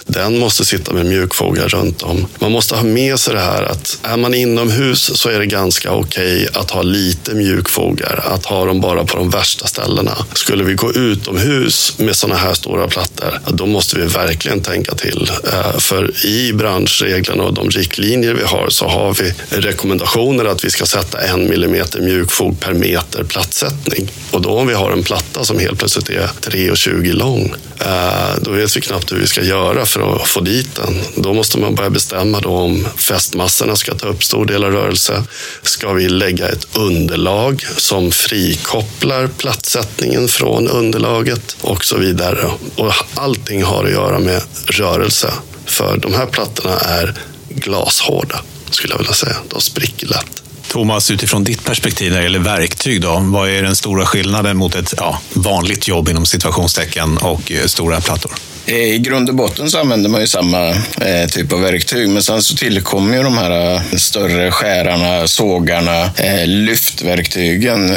den 0.07 0.39
måste 0.39 0.65
sitta 0.65 0.93
med 0.93 1.07
mjukfogar 1.07 1.69
runt 1.69 2.03
om. 2.03 2.27
Man 2.39 2.53
måste 2.53 2.75
ha 2.75 2.83
med 2.83 3.21
sig 3.21 3.35
det 3.35 3.41
här 3.41 3.63
att 3.63 3.99
är 4.03 4.17
man 4.17 4.35
inomhus 4.35 5.19
så 5.21 5.29
är 5.29 5.39
det 5.39 5.47
ganska 5.47 5.93
okej 5.93 6.47
okay 6.49 6.61
att 6.61 6.71
ha 6.71 6.83
lite 6.83 7.35
mjukfogar, 7.35 8.25
att 8.35 8.47
ha 8.47 8.65
dem 8.65 8.81
bara 8.81 9.05
på 9.05 9.17
de 9.17 9.31
värsta 9.31 9.67
ställena. 9.67 10.17
Skulle 10.33 10.65
vi 10.65 10.75
gå 10.75 10.93
utomhus 10.93 11.99
med 11.99 12.17
sådana 12.17 12.41
här 12.41 12.55
stora 12.55 12.89
plattor, 12.89 13.39
då 13.49 13.67
måste 13.67 13.99
vi 13.99 14.07
verkligen 14.07 14.61
tänka 14.61 14.95
till. 14.95 15.31
Eh, 15.53 15.79
för 15.79 16.27
i 16.27 16.53
branschreglerna 16.53 17.43
och 17.43 17.55
de 17.55 17.71
riktlinjer 17.71 18.35
vi 18.35 18.45
har 18.45 18.67
så 18.69 18.89
har 18.89 19.15
vi 19.15 19.35
rekommendationer 19.49 20.45
att 20.45 20.65
vi 20.65 20.71
ska 20.71 20.87
sätta 20.87 21.21
en 21.21 21.49
millimeter 21.49 22.01
mjukfog 22.01 22.61
per 22.61 22.75
meter 22.75 23.25
plattsättning. 23.25 24.11
Och 24.31 24.43
då 24.43 24.51
om 24.51 24.67
vi 24.67 24.75
har 24.75 24.91
en 24.91 25.03
platta 25.03 25.45
som 25.45 25.59
helt 25.59 25.79
plötsligt 25.79 26.11
är 26.11 26.31
3,20 26.41 27.13
lång, 27.13 27.55
eh, 27.81 28.37
då 28.41 28.51
vet 28.51 28.77
vi 28.77 28.81
knappt 28.81 29.13
hur 29.13 29.17
vi 29.17 29.27
ska 29.27 29.43
göra 29.43 29.87
för 29.93 30.23
att 30.23 30.29
få 30.29 30.41
dit 30.41 30.75
den. 30.75 31.01
Då 31.17 31.33
måste 31.33 31.59
man 31.59 31.75
börja 31.75 31.91
bestämma 31.91 32.41
då 32.41 32.51
om 32.51 32.87
fästmassorna 32.97 33.77
ska 33.77 33.95
ta 33.95 34.09
upp 34.09 34.25
stor 34.25 34.47
del 34.47 34.65
av 34.65 34.73
rörelse. 34.73 35.25
Ska 35.63 35.93
vi 35.93 36.09
lägga 36.09 36.49
ett 36.49 36.67
underlag 36.77 37.67
som 37.77 38.13
frikopplar 38.13 39.27
plattsättningen 39.27 40.29
från 40.29 40.69
underlaget 40.69 41.57
och 41.61 41.85
så 41.85 41.97
vidare. 41.97 42.51
Och 42.77 42.93
allting 43.15 43.63
har 43.63 43.85
att 43.85 43.91
göra 43.91 44.19
med 44.19 44.43
rörelse. 44.67 45.33
För 45.67 45.97
de 45.97 46.15
här 46.15 46.27
plattorna 46.27 46.79
är 46.79 47.15
glashårda, 47.49 48.43
skulle 48.71 48.93
jag 48.93 48.99
vilja 48.99 49.13
säga. 49.13 49.37
De 49.49 49.61
spricker 49.61 50.07
lätt. 50.07 50.43
Thomas, 50.73 51.11
utifrån 51.11 51.45
ditt 51.45 51.65
perspektiv 51.65 52.13
när 52.13 52.19
det 52.19 52.25
gäller 52.25 52.39
verktyg, 52.39 53.01
då, 53.01 53.19
vad 53.23 53.51
är 53.51 53.63
den 53.63 53.77
stora 53.77 54.07
skillnaden 54.07 54.57
mot 54.57 54.75
ett 54.75 54.95
ja, 54.97 55.21
vanligt 55.33 55.89
jobb 55.89 56.09
inom 56.09 56.27
situationstecken 56.27 57.17
och 57.17 57.53
eh, 57.53 57.67
stora 57.67 58.01
plattor? 58.01 58.33
Eh, 58.67 58.77
I 58.77 58.99
grund 58.99 59.29
och 59.29 59.35
botten 59.35 59.71
så 59.71 59.81
använder 59.81 60.11
man 60.11 60.21
ju 60.21 60.27
samma 60.27 60.69
eh, 61.01 61.29
typ 61.31 61.53
av 61.53 61.61
verktyg, 61.61 62.09
men 62.09 62.23
sen 62.23 62.43
så 62.43 62.57
tillkommer 62.57 63.17
ju 63.17 63.23
de 63.23 63.39
här 63.39 63.75
eh, 63.75 63.81
större 63.97 64.51
skärarna, 64.51 65.29
sågarna, 65.29 66.05
eh, 66.05 66.47
lyftverktygen. 66.47 67.97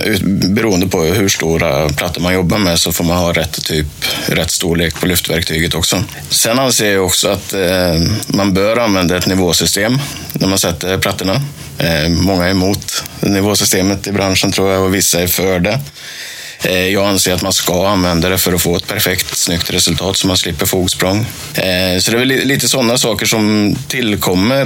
Beroende 0.55 0.87
på 0.87 1.03
hur 1.03 1.29
stora 1.29 1.89
plattor 1.89 2.21
man 2.21 2.33
jobbar 2.33 2.57
med 2.57 2.79
så 2.79 2.91
får 2.91 3.03
man 3.03 3.17
ha 3.17 3.33
rätt 3.33 3.65
typ, 3.65 3.87
rätt 4.25 4.51
storlek 4.51 4.99
på 4.99 5.05
lyftverktyget 5.05 5.75
också. 5.75 6.03
Sen 6.29 6.59
anser 6.59 6.93
jag 6.93 7.05
också 7.05 7.29
att 7.29 7.53
eh, 7.53 8.01
man 8.27 8.53
bör 8.53 8.77
använda 8.77 9.17
ett 9.17 9.27
nivåsystem 9.27 9.99
när 10.33 10.47
man 10.47 10.59
sätter 10.59 10.97
plattorna. 10.97 11.41
Eh, 11.77 12.09
många 12.09 12.45
är 12.45 12.49
emot 12.49 13.03
nivåsystemet 13.19 14.07
i 14.07 14.11
branschen 14.11 14.51
tror 14.51 14.71
jag 14.71 14.83
och 14.83 14.95
vissa 14.95 15.21
är 15.21 15.27
för 15.27 15.59
det. 15.59 15.79
Eh, 16.63 16.87
jag 16.87 17.05
anser 17.05 17.33
att 17.33 17.41
man 17.41 17.53
ska 17.53 17.87
använda 17.87 18.29
det 18.29 18.37
för 18.37 18.53
att 18.53 18.61
få 18.61 18.75
ett 18.75 18.87
perfekt 18.87 19.37
snyggt 19.37 19.69
resultat 19.69 20.17
så 20.17 20.27
man 20.27 20.37
slipper 20.37 20.65
fogsprång. 20.65 21.19
Eh, 21.53 21.99
så 21.99 22.11
det 22.11 22.17
är 22.17 22.19
väl 22.19 22.27
lite 22.27 22.67
sådana 22.67 22.97
saker 22.97 23.25
som 23.25 23.75
tillkommer 23.87 24.65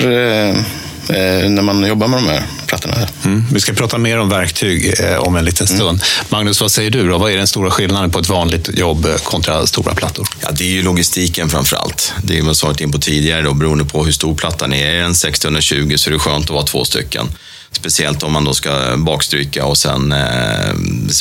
när 1.08 1.62
man 1.62 1.88
jobbar 1.88 2.08
med 2.08 2.20
de 2.20 2.28
här 2.28 2.44
plattorna. 2.68 2.96
Mm. 3.26 3.46
Vi 3.52 3.60
ska 3.60 3.74
prata 3.74 3.98
mer 3.98 4.20
om 4.20 4.30
verktyg 4.30 4.94
om 5.20 5.36
en 5.36 5.46
liten 5.46 5.68
stund. 5.68 5.82
Mm. 5.90 6.00
Magnus, 6.30 6.62
vad 6.62 6.72
säger 6.72 6.92
du? 6.92 7.10
Då? 7.10 7.18
Vad 7.18 7.32
är 7.32 7.38
den 7.38 7.48
stora 7.48 7.72
skillnaden 7.72 8.12
på 8.12 8.20
ett 8.20 8.30
vanligt 8.30 8.78
jobb 8.78 9.08
kontra 9.24 9.68
stora 9.68 9.96
plattor? 9.96 10.28
Ja, 10.42 10.50
det 10.52 10.64
är 10.64 10.70
ju 10.70 10.84
logistiken 10.84 11.50
framför 11.50 11.78
allt. 11.78 12.14
Det 12.24 12.34
är 12.34 12.38
jag 12.38 12.56
varit 12.64 12.82
in 12.82 12.92
på 12.92 13.00
tidigare. 13.00 13.42
Då, 13.42 13.54
beroende 13.54 13.86
på 13.86 14.06
hur 14.06 14.12
stor 14.12 14.36
plattan 14.36 14.74
är. 14.74 14.92
Är 14.92 15.02
den 15.02 15.16
620 15.16 15.94
så 15.96 16.10
är 16.10 16.14
det 16.14 16.20
skönt 16.20 16.46
att 16.46 16.50
vara 16.50 16.66
två 16.66 16.86
stycken. 16.86 17.28
Speciellt 17.80 18.24
om 18.24 18.34
man 18.34 18.44
då 18.44 18.54
ska 18.54 18.98
bakstryka 18.98 19.66
och 19.66 19.78
sen 19.78 20.12
eh, 20.12 20.74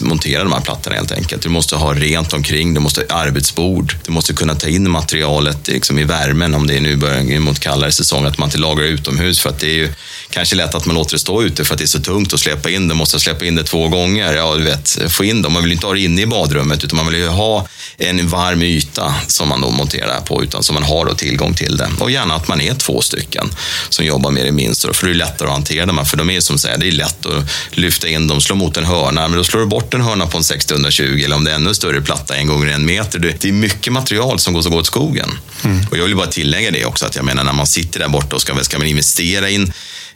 montera 0.03 0.45
de 0.45 0.53
här 0.53 0.61
plattorna 0.61 0.97
helt 0.97 1.13
enkelt. 1.13 1.43
Du 1.43 1.49
måste 1.49 1.77
ha 1.77 1.95
rent 1.95 2.33
omkring, 2.33 2.75
du 2.75 2.81
måste 2.81 3.05
ha 3.09 3.19
arbetsbord, 3.19 3.97
du 4.07 4.13
måste 4.13 4.33
kunna 4.33 4.55
ta 4.55 4.69
in 4.69 4.91
materialet 4.91 5.69
liksom, 5.69 5.99
i 5.99 6.05
värmen 6.05 6.55
om 6.55 6.67
det 6.67 6.77
är 6.77 6.81
nu 6.81 6.97
börjar 6.97 7.41
mot 7.41 7.61
kallare 7.61 7.93
säsong, 7.93 8.25
att 8.25 8.39
man 8.39 8.47
inte 8.47 8.59
lagrar 8.59 8.85
utomhus 8.85 9.41
för 9.41 9.51
att 9.51 9.59
det 9.59 9.67
är 9.67 9.75
ju 9.75 9.89
kanske 10.31 10.57
lätt 10.57 10.75
att 10.75 10.87
man 10.87 10.97
låter 10.97 11.13
det 11.13 11.19
stå 11.19 11.43
ute 11.43 11.65
för 11.65 11.75
att 11.75 11.79
det 11.79 11.85
är 11.85 11.87
så 11.87 12.01
tungt 12.01 12.35
att 12.35 12.41
släppa 12.41 12.71
in 12.71 12.89
det. 12.89 12.95
Måste 12.95 13.21
släppa 13.21 13.45
in 13.45 13.55
det 13.55 13.65
två 13.65 13.89
gånger, 13.89 14.35
ja 14.35 14.55
du 14.55 14.65
vet, 14.65 14.99
få 15.09 15.25
in 15.25 15.43
det. 15.43 15.49
Man 15.49 15.63
vill 15.63 15.73
inte 15.73 15.87
ha 15.87 15.95
det 15.95 16.01
inne 16.01 16.23
i 16.23 16.27
badrummet 16.27 16.85
utan 16.85 16.97
man 16.97 17.07
vill 17.07 17.21
ju 17.21 17.29
ha 17.29 17.69
en 17.99 18.29
varm 18.29 18.63
yta 18.63 19.15
som 19.27 19.49
man 19.49 19.61
då 19.61 19.71
monterar 19.71 20.21
på, 20.21 20.43
utan 20.43 20.63
så 20.63 20.73
man 20.73 20.83
har 20.83 21.05
då 21.05 21.15
tillgång 21.15 21.55
till 21.55 21.77
det. 21.77 21.89
Och 22.01 22.11
gärna 22.11 22.35
att 22.35 22.49
man 22.49 22.61
är 22.61 22.75
två 22.75 23.01
stycken 23.01 23.51
som 23.89 24.05
jobbar 24.05 24.31
med 24.31 24.47
det 24.47 24.53
minst, 24.53 24.97
för 24.97 25.07
det 25.07 25.13
är 25.13 25.15
lättare 25.15 25.49
att 25.49 25.55
hantera 25.55 25.87
dem, 25.87 26.07
för 26.07 26.17
de 26.17 26.31
är 26.31 26.41
som 26.49 26.59
säger, 26.59 26.79
det 26.79 26.89
är 26.89 26.93
lätt 26.93 27.27
att 27.27 27.51
lyfta 27.71 28.09
in 28.09 28.29
dem, 28.29 28.41
slå 28.41 28.57
mot 28.57 28.77
en 28.77 28.85
hörna, 28.85 29.29
men 29.29 29.39
då 29.39 29.45
slår 29.45 29.61
du 29.61 29.67
bort 29.67 29.95
en 29.95 30.01
hörna 30.01 30.27
på 30.27 30.37
en 30.37 30.45
620 30.45 31.23
eller 31.25 31.37
om 31.37 31.45
det 31.45 31.51
är 31.51 31.55
ännu 31.55 31.75
större 31.75 32.01
platta, 32.01 32.37
en 32.37 32.47
gånger 32.47 32.67
en 32.67 32.87
meter. 32.87 33.19
Det 33.19 33.45
är 33.45 33.53
mycket 33.53 33.93
material 33.93 34.39
som 34.39 34.55
går 34.55 34.63
så 34.63 34.75
åt 34.75 34.87
skogen. 34.87 35.31
Mm. 35.65 35.87
Och 35.91 35.99
jag 35.99 36.05
vill 36.05 36.17
bara 36.17 36.27
tillägga 36.27 36.71
det 36.71 36.85
också, 36.85 37.07
att 37.07 37.17
jag 37.17 37.25
menar 37.25 37.45
när 37.45 37.53
man 37.53 37.67
sitter 37.67 38.01
där 38.01 38.09
borta 38.09 38.37
och 38.37 38.43
ska, 38.43 38.65
ska 38.65 38.79
man 38.79 38.87
investera 38.87 39.51
in 39.51 39.73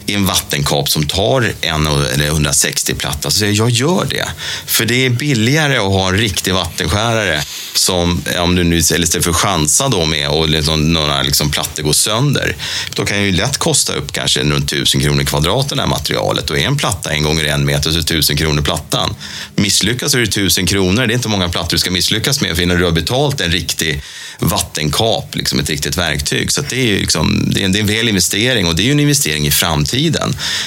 i 0.06 0.14
en 0.14 0.26
vattenkap 0.26 0.88
som 0.88 1.06
tar 1.06 1.52
en 1.60 1.86
eller 1.86 2.26
160 2.26 2.94
platta, 2.94 3.30
så 3.30 3.38
säger 3.38 3.52
jag 3.52 3.62
jag 3.62 3.70
gör 3.70 4.06
det. 4.10 4.28
För 4.66 4.84
det 4.84 5.06
är 5.06 5.10
billigare 5.10 5.76
att 5.76 5.92
ha 5.92 6.08
en 6.08 6.18
riktig 6.18 6.54
vattenskärare 6.54 7.42
som, 7.74 8.22
om 8.38 8.54
du 8.54 8.64
nu 8.64 8.76
istället 8.76 9.24
för 9.24 9.30
att 9.30 9.36
chansa 9.36 9.88
då 9.88 10.04
med 10.04 10.28
och 10.28 10.48
liksom, 10.48 10.92
några 10.92 11.22
liksom 11.22 11.50
plattor 11.50 11.82
går 11.82 11.92
sönder, 11.92 12.56
då 12.94 13.04
kan 13.04 13.22
ju 13.22 13.32
lätt 13.32 13.58
kosta 13.58 13.92
upp 13.92 14.12
kanske 14.12 14.40
runt 14.40 14.72
1000 14.72 15.00
kronor 15.00 15.24
kvadraten 15.24 15.76
det 15.76 15.82
här 15.82 15.90
materialet 15.90 16.50
och 16.50 16.58
är 16.58 16.66
en 16.66 16.76
platta 16.76 17.10
en 17.10 17.22
gånger 17.22 17.44
en 17.44 17.64
meter 17.64 17.90
så 17.90 17.98
är 17.98 18.02
det 18.02 18.14
1000 18.14 18.36
kronor 18.36 18.62
plattan. 18.62 19.14
Misslyckas 19.54 20.14
är 20.14 20.18
det 20.18 20.24
1000 20.24 20.66
kronor, 20.66 21.06
det 21.06 21.12
är 21.12 21.16
inte 21.16 21.28
många 21.28 21.48
plattor 21.48 21.70
du 21.70 21.78
ska 21.78 21.90
misslyckas 21.90 22.40
med 22.40 22.56
för 22.56 22.62
innan 22.62 22.78
du 22.78 22.84
har 22.84 22.92
betalt 22.92 23.40
en 23.40 23.50
riktig 23.50 24.02
vattenkap, 24.38 25.34
liksom 25.34 25.58
ett 25.58 25.70
riktigt 25.70 25.96
verktyg. 25.96 26.52
Så 26.52 26.62
det 26.62 26.90
är, 26.90 26.98
liksom, 26.98 27.50
det 27.54 27.60
är, 27.60 27.64
en, 27.64 27.72
det 27.72 27.78
är 27.78 27.80
en 27.80 27.86
väl 27.86 28.08
investering 28.08 28.66
och 28.66 28.76
det 28.76 28.82
är 28.82 28.84
ju 28.84 28.92
en 28.92 29.00
investering 29.00 29.46
i 29.46 29.50
framtiden. 29.50 29.91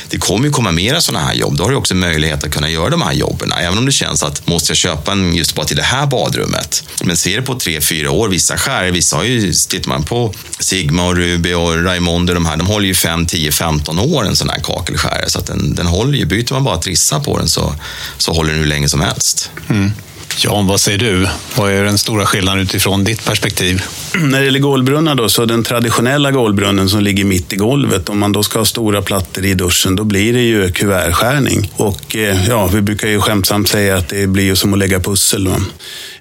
Det 0.10 0.18
kommer 0.18 0.46
ju 0.46 0.52
komma 0.52 0.72
mera 0.72 1.02
sådana 1.02 1.26
här 1.26 1.34
jobb. 1.34 1.58
Då 1.58 1.64
har 1.64 1.72
du 1.72 1.78
också 1.78 1.96
möjlighet 1.96 2.44
att 2.44 2.52
kunna 2.52 2.70
göra 2.70 2.90
de 2.90 3.02
här 3.02 3.14
jobben. 3.14 3.52
Även 3.52 3.78
om 3.78 3.86
det 3.86 3.92
känns 3.92 4.24
att 4.24 4.48
måste 4.48 4.72
jag 4.72 4.78
köpa 4.78 5.12
en 5.12 5.36
just 5.36 5.56
bara 5.56 5.66
till 5.66 5.78
det 5.78 5.84
här 5.84 6.08
badrummet. 6.08 6.84
Men 7.04 7.18
ser 7.18 7.36
det 7.36 7.42
på 7.42 7.60
tre, 7.60 7.82
fyra 7.82 8.12
år, 8.12 8.30
vissa 8.30 8.58
skär, 8.58 8.92
vissa 8.92 9.16
har 9.16 9.24
ju, 9.24 9.54
tittar 9.54 9.90
man 9.90 10.04
på 10.04 10.34
Sigma 10.60 11.08
och 11.08 11.16
Ruby 11.16 11.54
och 11.54 11.84
Raimondo, 11.84 12.34
de 12.34 12.46
här, 12.46 12.58
de 12.58 12.68
håller 12.68 12.88
ju 12.88 12.94
5, 12.94 13.26
10, 13.26 13.52
15 13.52 14.00
år 14.00 14.28
en 14.28 14.36
sån 14.36 14.50
här 14.50 14.60
kakelskärare. 14.60 15.30
Så 15.30 15.40
att 15.40 15.46
den, 15.46 15.76
den 15.76 15.86
håller 15.86 16.18
ju, 16.18 16.26
byter 16.26 16.54
man 16.54 16.64
bara 16.64 16.78
trissa 16.78 17.20
på 17.20 17.38
den 17.38 17.48
så, 17.48 17.76
så 18.18 18.34
håller 18.34 18.50
den 18.50 18.60
hur 18.60 18.68
länge 18.68 18.90
som 18.90 19.02
helst. 19.02 19.52
Mm. 19.70 19.92
Jan, 20.38 20.68
vad 20.68 20.80
säger 20.80 20.98
du? 20.98 21.28
Vad 21.56 21.72
är 21.72 21.84
den 21.84 21.98
stora 21.98 22.26
skillnaden 22.26 22.64
utifrån 22.64 23.04
ditt 23.04 23.26
perspektiv? 23.26 23.84
När 24.16 24.40
det 24.40 24.46
gäller 24.46 24.60
golvbrunnar 24.60 25.16
då, 25.16 25.30
så 25.30 25.46
den 25.46 25.64
traditionella 25.64 26.32
golvbrunnen 26.32 26.90
som 26.90 27.02
ligger 27.02 27.26
mitt 27.26 27.54
i 27.54 27.56
golvet, 27.56 28.10
om 28.10 28.20
man 28.20 28.32
då 28.32 28.44
ska 28.44 28.60
ha 28.60 28.66
stora 28.66 29.02
plattor 29.02 29.46
i 29.46 29.54
duschen, 29.54 29.96
då 29.96 30.04
blir 30.04 30.34
det 30.34 30.42
ju 30.42 30.72
kuvertskärning. 30.72 31.72
Och 31.76 32.16
eh, 32.16 32.48
ja, 32.50 32.68
vi 32.68 32.82
brukar 32.82 33.08
ju 33.08 33.22
skämtsamt 33.22 33.68
säga 33.68 33.98
att 33.98 34.10
det 34.10 34.28
blir 34.28 34.44
ju 34.44 34.56
som 34.56 34.74
att 34.74 34.80
lägga 34.80 35.00
pussel. 35.00 35.48
Va? 35.48 35.58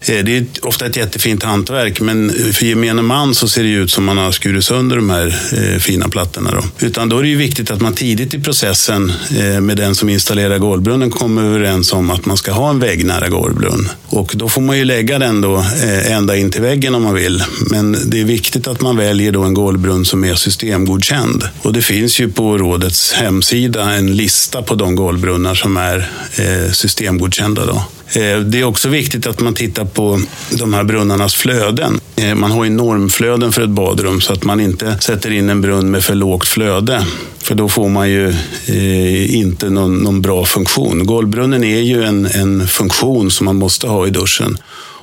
Eh, 0.07 0.25
det 0.25 0.37
är 0.37 0.45
ofta 0.63 0.87
ett 0.87 0.97
jättefint 0.97 1.43
hantverk, 1.43 2.01
men 2.01 2.33
för 2.53 2.67
gemene 2.67 3.03
man 3.03 3.35
så 3.35 3.49
ser 3.49 3.63
det 3.63 3.69
ut 3.69 3.91
som 3.91 4.05
man 4.05 4.19
har 4.19 4.33
skurit 4.33 4.65
sönder 4.65 4.97
de 4.97 5.11
här 5.11 5.27
eh, 5.53 5.79
fina 5.79 6.09
plattorna. 6.09 6.51
Då. 6.51 6.87
Utan 6.87 7.09
då 7.09 7.19
är 7.19 7.23
det 7.23 7.29
ju 7.29 7.37
viktigt 7.37 7.71
att 7.71 7.81
man 7.81 7.95
tidigt 7.95 8.35
i 8.35 8.41
processen 8.41 9.13
eh, 9.39 9.61
med 9.61 9.77
den 9.77 9.95
som 9.95 10.09
installerar 10.09 10.59
golvbrunnen 10.59 11.11
kommer 11.11 11.43
överens 11.43 11.93
om 11.93 12.11
att 12.11 12.27
man 12.27 12.37
ska 12.37 12.53
ha 12.53 12.71
en 12.71 12.79
väggnära 12.79 13.29
golvbrunn. 13.29 13.89
Och 14.07 14.33
då 14.35 14.49
får 14.49 14.61
man 14.61 14.79
ju 14.79 14.85
lägga 14.85 15.19
den 15.19 15.41
då 15.41 15.65
ända 16.05 16.37
in 16.37 16.51
till 16.51 16.63
väggen 16.63 16.95
om 16.95 17.03
man 17.03 17.15
vill. 17.15 17.45
Men 17.71 17.97
det 18.07 18.21
är 18.21 18.25
viktigt 18.25 18.67
att 18.67 18.81
man 18.81 18.97
väljer 18.97 19.33
då 19.33 19.43
en 19.43 19.55
golvbrunn 19.55 20.05
som 20.05 20.25
är 20.25 20.35
systemgodkänd. 20.35 21.49
Och 21.63 21.73
det 21.73 21.83
finns 21.83 22.21
ju 22.21 22.33
på 22.33 22.59
rådets 22.59 23.13
hemsida 23.13 23.93
en 23.93 24.17
lista 24.17 24.63
på 24.63 24.75
de 24.75 24.95
golvbrunnar 24.95 25.55
som 25.55 25.77
är 25.77 26.09
systemgodkända. 26.73 27.67
Då. 27.67 27.85
Eh, 28.13 28.39
det 28.39 28.61
är 28.61 28.65
också 28.65 28.89
viktigt 28.89 29.27
att 29.27 29.41
man 29.41 29.55
tittar 29.55 29.85
på 29.85 30.21
de 30.51 30.75
här 30.75 30.85
brunnarnas 30.85 31.35
flöden. 31.35 32.01
Eh, 32.17 32.35
man 32.35 32.51
har 32.51 32.65
ju 32.65 32.71
normflöden 32.71 33.53
för 33.53 33.63
ett 33.63 33.71
badrum 33.71 34.21
så 34.21 34.33
att 34.33 34.45
man 34.45 34.61
inte 34.61 34.97
sätter 35.01 35.31
in 35.31 35.51
en 35.51 35.61
brunn 35.61 35.91
med 35.91 36.05
för 36.05 36.15
lågt 36.15 36.49
flöde. 36.49 37.07
För 37.39 37.55
då 37.55 37.69
får 37.69 37.89
man 37.89 38.11
ju 38.11 38.29
eh, 38.67 39.37
inte 39.37 39.71
någon, 39.71 39.99
någon, 39.99 40.23
bra 40.23 40.45
funktion. 40.45 41.07
Golvbrunnen 41.07 41.65
är 41.65 41.81
ju 41.81 42.05
en, 42.05 42.27
en 42.27 42.69
funktion 42.69 43.31
som 43.31 43.45
man 43.45 43.57
måste 43.57 43.87
ha 43.87 44.07
i 44.07 44.11
duschen. 44.11 44.59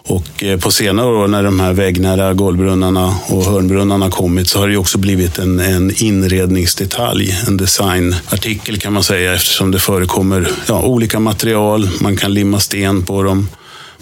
Och 0.07 0.43
eh, 0.43 0.59
på 0.59 0.71
senare 0.71 1.07
år 1.07 1.27
när 1.27 1.43
de 1.43 1.59
här 1.59 1.73
väggnära 1.73 2.33
golvbrunnarna 2.33 3.15
och 3.27 3.45
hörnbrunnarna 3.45 4.09
kommit 4.09 4.49
så 4.49 4.59
har 4.59 4.67
det 4.67 4.77
också 4.77 4.97
blivit 4.97 5.37
en, 5.37 5.59
en 5.59 6.03
inredningsdetalj, 6.03 7.37
en 7.47 7.57
designartikel 7.57 8.77
kan 8.77 8.93
man 8.93 9.03
säga 9.03 9.33
eftersom 9.33 9.71
det 9.71 9.79
förekommer 9.79 10.49
ja, 10.67 10.81
olika 10.81 11.19
material, 11.19 11.89
man 11.99 12.17
kan 12.17 12.33
limma 12.33 12.59
sten 12.59 13.05
på 13.05 13.23
dem. 13.23 13.49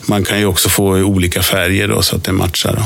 Man 0.05 0.23
kan 0.23 0.39
ju 0.39 0.45
också 0.45 0.69
få 0.69 0.85
olika 0.85 1.41
färger 1.41 1.87
då, 1.87 2.01
så 2.01 2.15
att 2.15 2.23
det 2.23 2.31
matchar. 2.31 2.75
Då. 2.75 2.83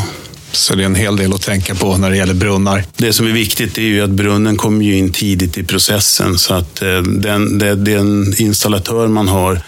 Så 0.52 0.76
det 0.76 0.84
är 0.84 0.86
en 0.86 0.96
hel 0.96 1.16
del 1.16 1.34
att 1.34 1.42
tänka 1.42 1.76
på 1.76 1.98
när 1.98 2.10
det 2.10 2.18
gäller 2.18 2.34
brunnar. 2.34 2.84
Det 2.98 3.14
som 3.14 3.28
är 3.28 3.32
viktigt 3.32 3.78
är 3.78 3.82
ju 3.82 4.02
att 4.02 4.10
brunnen 4.10 4.58
kommer 4.58 4.86
ju 4.86 4.98
in 4.98 5.12
tidigt 5.12 5.58
i 5.58 5.64
processen 5.64 6.38
så 6.38 6.54
att 6.54 6.82
eh, 6.82 7.02
den, 7.02 7.58
den, 7.60 7.84
den 7.84 8.34
installatör 8.38 9.08
man 9.08 9.28
har 9.28 9.62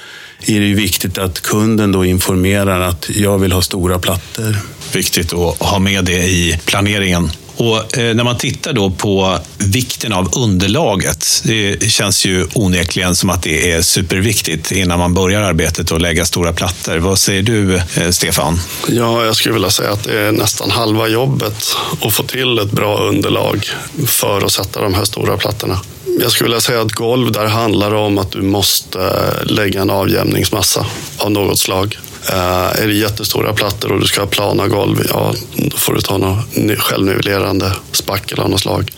är 0.48 0.60
det 0.60 0.66
ju 0.66 0.76
viktigt 0.76 1.18
att 1.18 1.42
kunden 1.42 1.92
då 1.92 2.06
informerar 2.06 2.82
att 2.82 3.10
jag 3.10 3.38
vill 3.38 3.52
ha 3.52 3.62
stora 3.62 4.00
plattor. 4.00 4.58
Viktigt 4.94 5.34
att 5.34 5.60
ha 5.60 5.80
med 5.80 6.06
det 6.06 6.24
i 6.24 6.60
planeringen. 6.66 7.32
Och 7.58 7.98
eh, 7.98 8.16
när 8.16 8.24
man 8.24 8.38
tittar 8.38 8.74
då 8.74 8.90
på 8.92 9.40
vikten 9.58 10.14
av 10.14 10.30
underlaget, 10.38 11.42
det 11.44 11.92
känns 11.92 12.26
ju 12.26 12.48
onekligen 12.54 13.16
som 13.16 13.30
att 13.30 13.44
det 13.44 13.72
är 13.72 13.82
superviktigt 13.82 14.72
innan 14.72 15.00
man 15.00 15.14
börjar 15.14 15.42
arbetet 15.42 15.92
och 15.92 16.02
lägga 16.02 16.26
stora 16.26 16.54
plattor. 16.54 16.98
Vad 16.98 17.20
säger 17.20 17.44
du, 17.44 17.76
eh, 17.76 18.10
Stefan? 18.10 18.60
Ja, 18.88 19.26
jag 19.26 19.36
skulle 19.36 19.54
vilja 19.54 19.70
säga 19.70 19.92
att 19.92 20.04
det 20.04 20.20
är 20.20 20.32
nästan 20.32 20.72
halva 20.72 21.08
jobbet 21.08 21.76
att 22.02 22.14
få 22.14 22.24
till 22.24 22.60
ett 22.60 22.72
bra 22.72 22.98
underlag 22.98 23.66
för 24.06 24.46
att 24.46 24.52
sätta 24.52 24.82
de 24.82 24.94
här 24.94 25.06
stora 25.06 25.38
plattorna. 25.38 25.80
Jag 26.20 26.32
skulle 26.32 26.48
vilja 26.48 26.62
säga 26.62 26.82
att 26.82 26.92
golv, 26.92 27.32
där 27.32 27.46
handlar 27.46 27.92
det 27.92 27.98
om 27.98 28.18
att 28.18 28.32
du 28.32 28.42
måste 28.42 29.00
lägga 29.44 29.82
en 29.82 29.90
avjämningsmassa 29.90 30.86
av 31.18 31.32
något 31.32 31.60
slag. 31.60 31.98
Uh, 32.30 32.82
är 32.82 32.88
det 32.88 32.94
jättestora 32.94 33.54
plattor 33.54 33.92
och 33.92 34.00
du 34.00 34.08
ska 34.08 34.22
ha 34.22 34.28
plana 34.28 34.68
golv, 34.68 35.06
ja, 35.10 35.34
då 35.56 35.78
får 35.78 35.94
du 35.94 36.02
ta 36.02 36.18
något 36.18 36.80
självnivellerande 36.80 37.72
spackel 37.92 38.40
av 38.40 38.50
något 38.50 38.62
slag. 38.62 38.92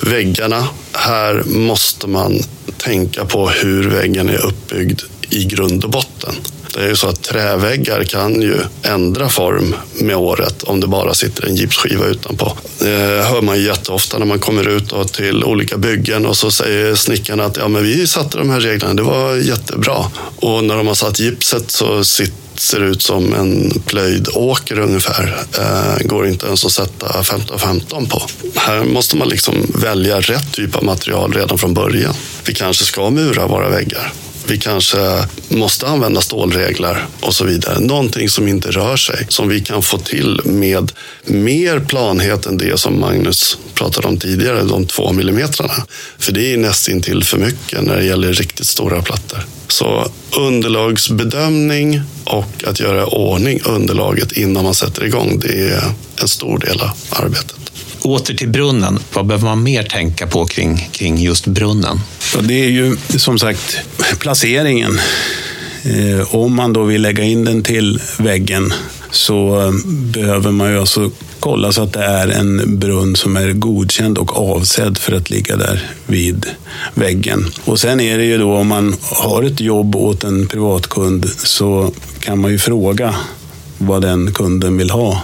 Väggarna, 0.00 0.68
här 0.92 1.42
måste 1.46 2.06
man 2.06 2.40
tänka 2.76 3.24
på 3.24 3.48
hur 3.48 3.90
väggen 3.90 4.28
är 4.28 4.46
uppbyggd 4.46 5.00
i 5.30 5.44
grund 5.44 5.84
och 5.84 5.90
botten. 5.90 6.34
Det 6.74 6.80
är 6.84 6.88
ju 6.88 6.96
så 6.96 7.08
att 7.08 7.22
träväggar 7.22 8.04
kan 8.04 8.42
ju 8.42 8.56
ändra 8.82 9.28
form 9.28 9.74
med 9.94 10.16
året 10.16 10.62
om 10.62 10.80
det 10.80 10.86
bara 10.86 11.14
sitter 11.14 11.46
en 11.46 11.56
gipsskiva 11.56 12.06
utanpå. 12.06 12.56
Det 12.78 13.24
hör 13.28 13.42
man 13.42 13.56
ju 13.56 13.66
jätteofta 13.66 14.18
när 14.18 14.26
man 14.26 14.38
kommer 14.38 14.68
ut 14.68 15.12
till 15.12 15.44
olika 15.44 15.76
byggen 15.76 16.26
och 16.26 16.36
så 16.36 16.50
säger 16.50 16.94
snickarna 16.94 17.44
att 17.44 17.56
ja, 17.56 17.68
men 17.68 17.82
vi 17.82 18.06
satte 18.06 18.38
de 18.38 18.50
här 18.50 18.60
reglerna, 18.60 18.94
det 18.94 19.02
var 19.02 19.34
jättebra. 19.34 19.96
Och 20.36 20.64
när 20.64 20.76
de 20.76 20.86
har 20.86 20.94
satt 20.94 21.20
gipset 21.20 21.70
så 21.70 22.04
sitter 22.04 22.47
ser 22.60 22.80
ut 22.80 23.02
som 23.02 23.34
en 23.34 23.82
plöjd 23.86 24.28
åker 24.34 24.78
ungefär. 24.78 25.36
Eh, 25.58 26.06
går 26.06 26.26
inte 26.26 26.46
ens 26.46 26.64
att 26.64 26.72
sätta 26.72 27.22
15-15 27.22 28.08
på. 28.08 28.22
Här 28.54 28.84
måste 28.84 29.16
man 29.16 29.28
liksom 29.28 29.54
välja 29.74 30.20
rätt 30.20 30.52
typ 30.52 30.76
av 30.76 30.84
material 30.84 31.32
redan 31.32 31.58
från 31.58 31.74
början. 31.74 32.14
Vi 32.44 32.54
kanske 32.54 32.84
ska 32.84 33.10
mura 33.10 33.46
våra 33.46 33.68
väggar. 33.68 34.12
Vi 34.48 34.58
kanske 34.58 35.24
måste 35.48 35.86
använda 35.86 36.20
stålreglar 36.20 37.06
och 37.20 37.34
så 37.34 37.44
vidare. 37.44 37.80
Någonting 37.80 38.28
som 38.28 38.48
inte 38.48 38.70
rör 38.70 38.96
sig, 38.96 39.26
som 39.28 39.48
vi 39.48 39.60
kan 39.60 39.82
få 39.82 39.98
till 39.98 40.40
med 40.44 40.92
mer 41.24 41.80
planhet 41.80 42.46
än 42.46 42.58
det 42.58 42.80
som 42.80 43.00
Magnus 43.00 43.58
pratade 43.74 44.08
om 44.08 44.18
tidigare, 44.18 44.62
de 44.62 44.86
två 44.86 45.12
millimetrarna. 45.12 45.86
För 46.18 46.32
det 46.32 46.52
är 46.52 46.56
nästintill 46.56 47.24
för 47.24 47.38
mycket 47.38 47.82
när 47.82 47.96
det 47.96 48.04
gäller 48.04 48.32
riktigt 48.32 48.66
stora 48.66 49.02
plattor. 49.02 49.38
Så 49.68 50.10
underlagsbedömning 50.36 52.02
och 52.28 52.64
att 52.66 52.80
göra 52.80 53.06
ordning 53.06 53.60
underlaget 53.64 54.32
innan 54.32 54.64
man 54.64 54.74
sätter 54.74 55.04
igång, 55.04 55.38
det 55.38 55.68
är 55.68 55.82
en 56.20 56.28
stor 56.28 56.58
del 56.58 56.80
av 56.80 56.90
arbetet. 57.10 57.56
Åter 58.02 58.34
till 58.34 58.48
brunnen. 58.48 58.98
Vad 59.12 59.26
behöver 59.26 59.44
man 59.44 59.62
mer 59.62 59.82
tänka 59.82 60.26
på 60.26 60.46
kring, 60.46 60.88
kring 60.92 61.18
just 61.18 61.46
brunnen? 61.46 62.00
Ja, 62.34 62.40
det 62.40 62.64
är 62.64 62.68
ju 62.68 62.96
som 63.16 63.38
sagt 63.38 63.78
placeringen. 64.18 65.00
Eh, 65.82 66.34
om 66.34 66.54
man 66.54 66.72
då 66.72 66.84
vill 66.84 67.02
lägga 67.02 67.24
in 67.24 67.44
den 67.44 67.62
till 67.62 68.00
väggen 68.18 68.72
så 69.10 69.60
eh, 69.60 69.72
behöver 69.86 70.50
man 70.50 70.70
ju 70.70 70.80
alltså 70.80 71.10
kolla 71.40 71.72
så 71.72 71.82
att 71.82 71.92
det 71.92 72.04
är 72.04 72.28
en 72.28 72.78
brunn 72.78 73.16
som 73.16 73.36
är 73.36 73.52
godkänd 73.52 74.18
och 74.18 74.36
avsedd 74.36 74.98
för 74.98 75.12
att 75.12 75.30
ligga 75.30 75.56
där 75.56 75.90
vid 76.06 76.46
väggen. 76.94 77.46
Och 77.64 77.80
sen 77.80 78.00
är 78.00 78.18
det 78.18 78.24
ju 78.24 78.38
då 78.38 78.56
om 78.56 78.66
man 78.66 78.96
har 79.02 79.42
ett 79.42 79.60
jobb 79.60 79.96
åt 79.96 80.24
en 80.24 80.46
privatkund 80.46 81.28
så 81.28 81.92
kan 82.20 82.38
man 82.38 82.50
ju 82.50 82.58
fråga 82.58 83.14
vad 83.78 84.02
den 84.02 84.32
kunden 84.32 84.76
vill 84.76 84.90
ha. 84.90 85.22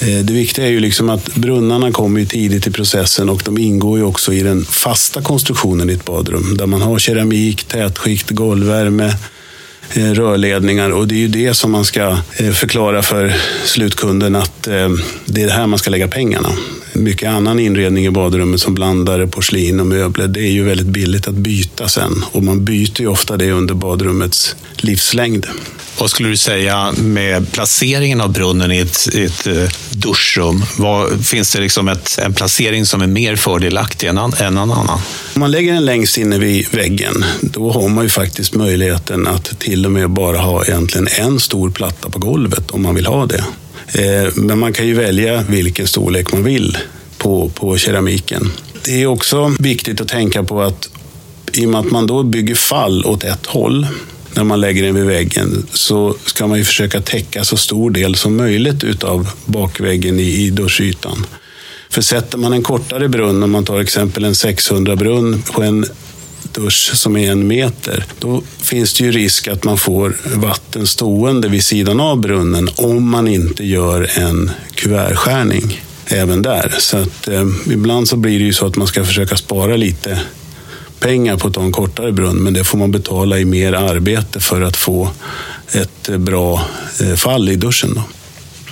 Eh, 0.00 0.24
det 0.24 0.32
viktiga 0.32 0.66
är 0.66 0.70
ju 0.70 0.80
liksom 0.80 1.10
att 1.10 1.34
brunnarna 1.34 1.92
kommer 1.92 2.20
ju 2.20 2.26
tidigt 2.26 2.66
i 2.66 2.70
processen 2.70 3.28
och 3.28 3.42
de 3.44 3.58
ingår 3.58 3.98
ju 3.98 4.04
också 4.04 4.32
i 4.32 4.42
den 4.42 4.64
fasta 4.64 5.22
konstruktionen 5.22 5.90
i 5.90 5.92
ett 5.92 6.04
badrum 6.04 6.56
där 6.56 6.66
man 6.66 6.82
har 6.82 6.98
keramik, 6.98 7.64
tätskikt, 7.64 8.30
golvvärme, 8.30 9.16
Eh, 9.94 10.10
rörledningar 10.10 10.90
och 10.90 11.08
det 11.08 11.14
är 11.14 11.18
ju 11.18 11.28
det 11.28 11.54
som 11.54 11.70
man 11.70 11.84
ska 11.84 12.18
eh, 12.36 12.50
förklara 12.50 13.02
för 13.02 13.34
slutkunden 13.64 14.36
att 14.36 14.66
eh, 14.66 14.88
det 15.24 15.42
är 15.42 15.46
det 15.46 15.52
här 15.52 15.66
man 15.66 15.78
ska 15.78 15.90
lägga 15.90 16.08
pengarna. 16.08 16.48
Mycket 16.92 17.30
annan 17.30 17.58
inredning 17.58 18.06
i 18.06 18.10
badrummet 18.10 18.60
som 18.60 18.74
blandare, 18.74 19.26
porslin 19.26 19.80
och 19.80 19.86
möbler, 19.86 20.28
det 20.28 20.40
är 20.40 20.52
ju 20.52 20.64
väldigt 20.64 20.86
billigt 20.86 21.28
att 21.28 21.34
byta 21.34 21.88
sen 21.88 22.24
och 22.32 22.42
man 22.42 22.64
byter 22.64 23.00
ju 23.00 23.06
ofta 23.06 23.36
det 23.36 23.52
under 23.52 23.74
badrummets 23.74 24.56
livslängd. 24.76 25.46
Vad 25.98 26.10
skulle 26.10 26.28
du 26.28 26.36
säga 26.36 26.92
med 26.98 27.52
placeringen 27.52 28.20
av 28.20 28.32
brunnen 28.32 28.72
i 28.72 28.78
ett, 28.78 29.14
ett 29.14 29.46
eh, 29.46 29.68
duschrum? 29.90 30.64
Vad, 30.78 31.26
finns 31.26 31.52
det 31.52 31.60
liksom 31.60 31.88
ett, 31.88 32.18
en 32.18 32.34
placering 32.34 32.86
som 32.86 33.02
är 33.02 33.06
mer 33.06 33.36
fördelaktig 33.36 34.06
än, 34.06 34.18
än 34.18 34.32
en 34.38 34.58
annan? 34.58 34.88
Om 35.34 35.40
man 35.40 35.50
lägger 35.50 35.72
den 35.72 35.84
längst 35.84 36.18
inne 36.18 36.38
vid 36.38 36.66
väggen, 36.74 37.24
då 37.40 37.72
har 37.72 37.88
man 37.88 38.04
ju 38.04 38.10
faktiskt 38.10 38.54
möjligheten 38.54 39.26
att 39.26 39.58
till 39.58 39.86
och 39.86 39.92
med 39.92 40.10
bara 40.10 40.38
ha 40.38 40.64
egentligen 40.64 41.08
en 41.18 41.40
stor 41.40 41.70
platta 41.70 42.10
på 42.10 42.18
golvet 42.18 42.70
om 42.70 42.82
man 42.82 42.94
vill 42.94 43.06
ha 43.06 43.26
det. 43.26 43.44
Eh, 43.92 44.32
men 44.34 44.58
man 44.58 44.72
kan 44.72 44.86
ju 44.86 44.94
välja 44.94 45.44
vilken 45.48 45.86
storlek 45.86 46.32
man 46.32 46.44
vill 46.44 46.78
på, 47.18 47.48
på 47.48 47.76
keramiken. 47.76 48.52
Det 48.84 49.02
är 49.02 49.06
också 49.06 49.54
viktigt 49.58 50.00
att 50.00 50.08
tänka 50.08 50.44
på 50.44 50.62
att 50.62 50.88
i 51.52 51.66
och 51.66 51.70
med 51.70 51.80
att 51.80 51.90
man 51.90 52.06
då 52.06 52.22
bygger 52.22 52.54
fall 52.54 53.04
åt 53.04 53.24
ett 53.24 53.46
håll 53.46 53.86
när 54.34 54.44
man 54.44 54.60
lägger 54.60 54.82
den 54.82 54.94
vid 54.94 55.04
väggen 55.04 55.66
så 55.72 56.14
ska 56.26 56.46
man 56.46 56.58
ju 56.58 56.64
försöka 56.64 57.00
täcka 57.00 57.44
så 57.44 57.56
stor 57.56 57.90
del 57.90 58.14
som 58.14 58.36
möjligt 58.36 58.84
utav 58.84 59.30
bakväggen 59.44 60.20
i, 60.20 60.22
i 60.22 60.50
duschytan. 60.50 61.26
För 61.90 62.02
sätter 62.02 62.38
man 62.38 62.52
en 62.52 62.62
kortare 62.62 63.08
brunn, 63.08 63.42
om 63.42 63.50
man 63.50 63.64
tar 63.64 63.80
exempel 63.80 64.24
en 64.24 64.32
600-brunn 64.32 65.42
på 65.42 65.62
en 65.62 65.86
dusch 66.52 66.90
som 66.94 67.16
är 67.16 67.32
en 67.32 67.46
meter, 67.46 68.04
då 68.18 68.42
finns 68.58 68.94
det 68.94 69.04
ju 69.04 69.12
risk 69.12 69.48
att 69.48 69.64
man 69.64 69.78
får 69.78 70.16
vatten 70.34 70.86
stående 70.86 71.48
vid 71.48 71.64
sidan 71.64 72.00
av 72.00 72.20
brunnen 72.20 72.68
om 72.76 73.10
man 73.10 73.28
inte 73.28 73.64
gör 73.64 74.10
en 74.18 74.50
kuvertskärning 74.74 75.80
även 76.06 76.42
där. 76.42 76.74
Så 76.78 76.96
att, 76.96 77.28
eh, 77.28 77.46
ibland 77.70 78.08
så 78.08 78.16
blir 78.16 78.38
det 78.38 78.44
ju 78.44 78.52
så 78.52 78.66
att 78.66 78.76
man 78.76 78.86
ska 78.86 79.04
försöka 79.04 79.36
spara 79.36 79.76
lite 79.76 80.20
pengar 81.00 81.36
på 81.36 81.48
att 81.48 81.54
ta 81.54 81.62
en 81.62 81.72
kortare 81.72 82.12
brunn, 82.12 82.36
men 82.36 82.54
det 82.54 82.64
får 82.64 82.78
man 82.78 82.90
betala 82.90 83.38
i 83.38 83.44
mer 83.44 83.72
arbete 83.72 84.40
för 84.40 84.60
att 84.60 84.76
få 84.76 85.10
ett 85.72 86.08
eh, 86.08 86.18
bra 86.18 86.66
eh, 87.00 87.14
fall 87.14 87.48
i 87.48 87.56
duschen. 87.56 87.94
Då. 87.94 88.02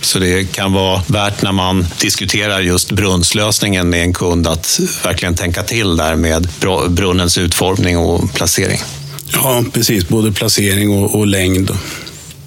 Så 0.01 0.19
det 0.19 0.53
kan 0.53 0.73
vara 0.73 1.03
värt 1.07 1.43
när 1.43 1.53
man 1.53 1.87
diskuterar 2.01 2.61
just 2.61 2.93
brunnslösningen 2.93 3.91
med 3.91 4.03
en 4.03 4.13
kund 4.13 4.47
att 4.47 4.81
verkligen 5.05 5.35
tänka 5.35 5.63
till 5.63 5.97
där 5.97 6.17
med 6.17 6.49
brunnens 6.89 7.39
utformning 7.39 7.99
och 7.99 8.35
placering. 8.35 8.81
Ja, 9.33 9.65
precis. 9.73 10.09
Både 10.09 10.33
placering 10.33 10.91
och, 10.91 11.15
och 11.15 11.27
längd. 11.27 11.71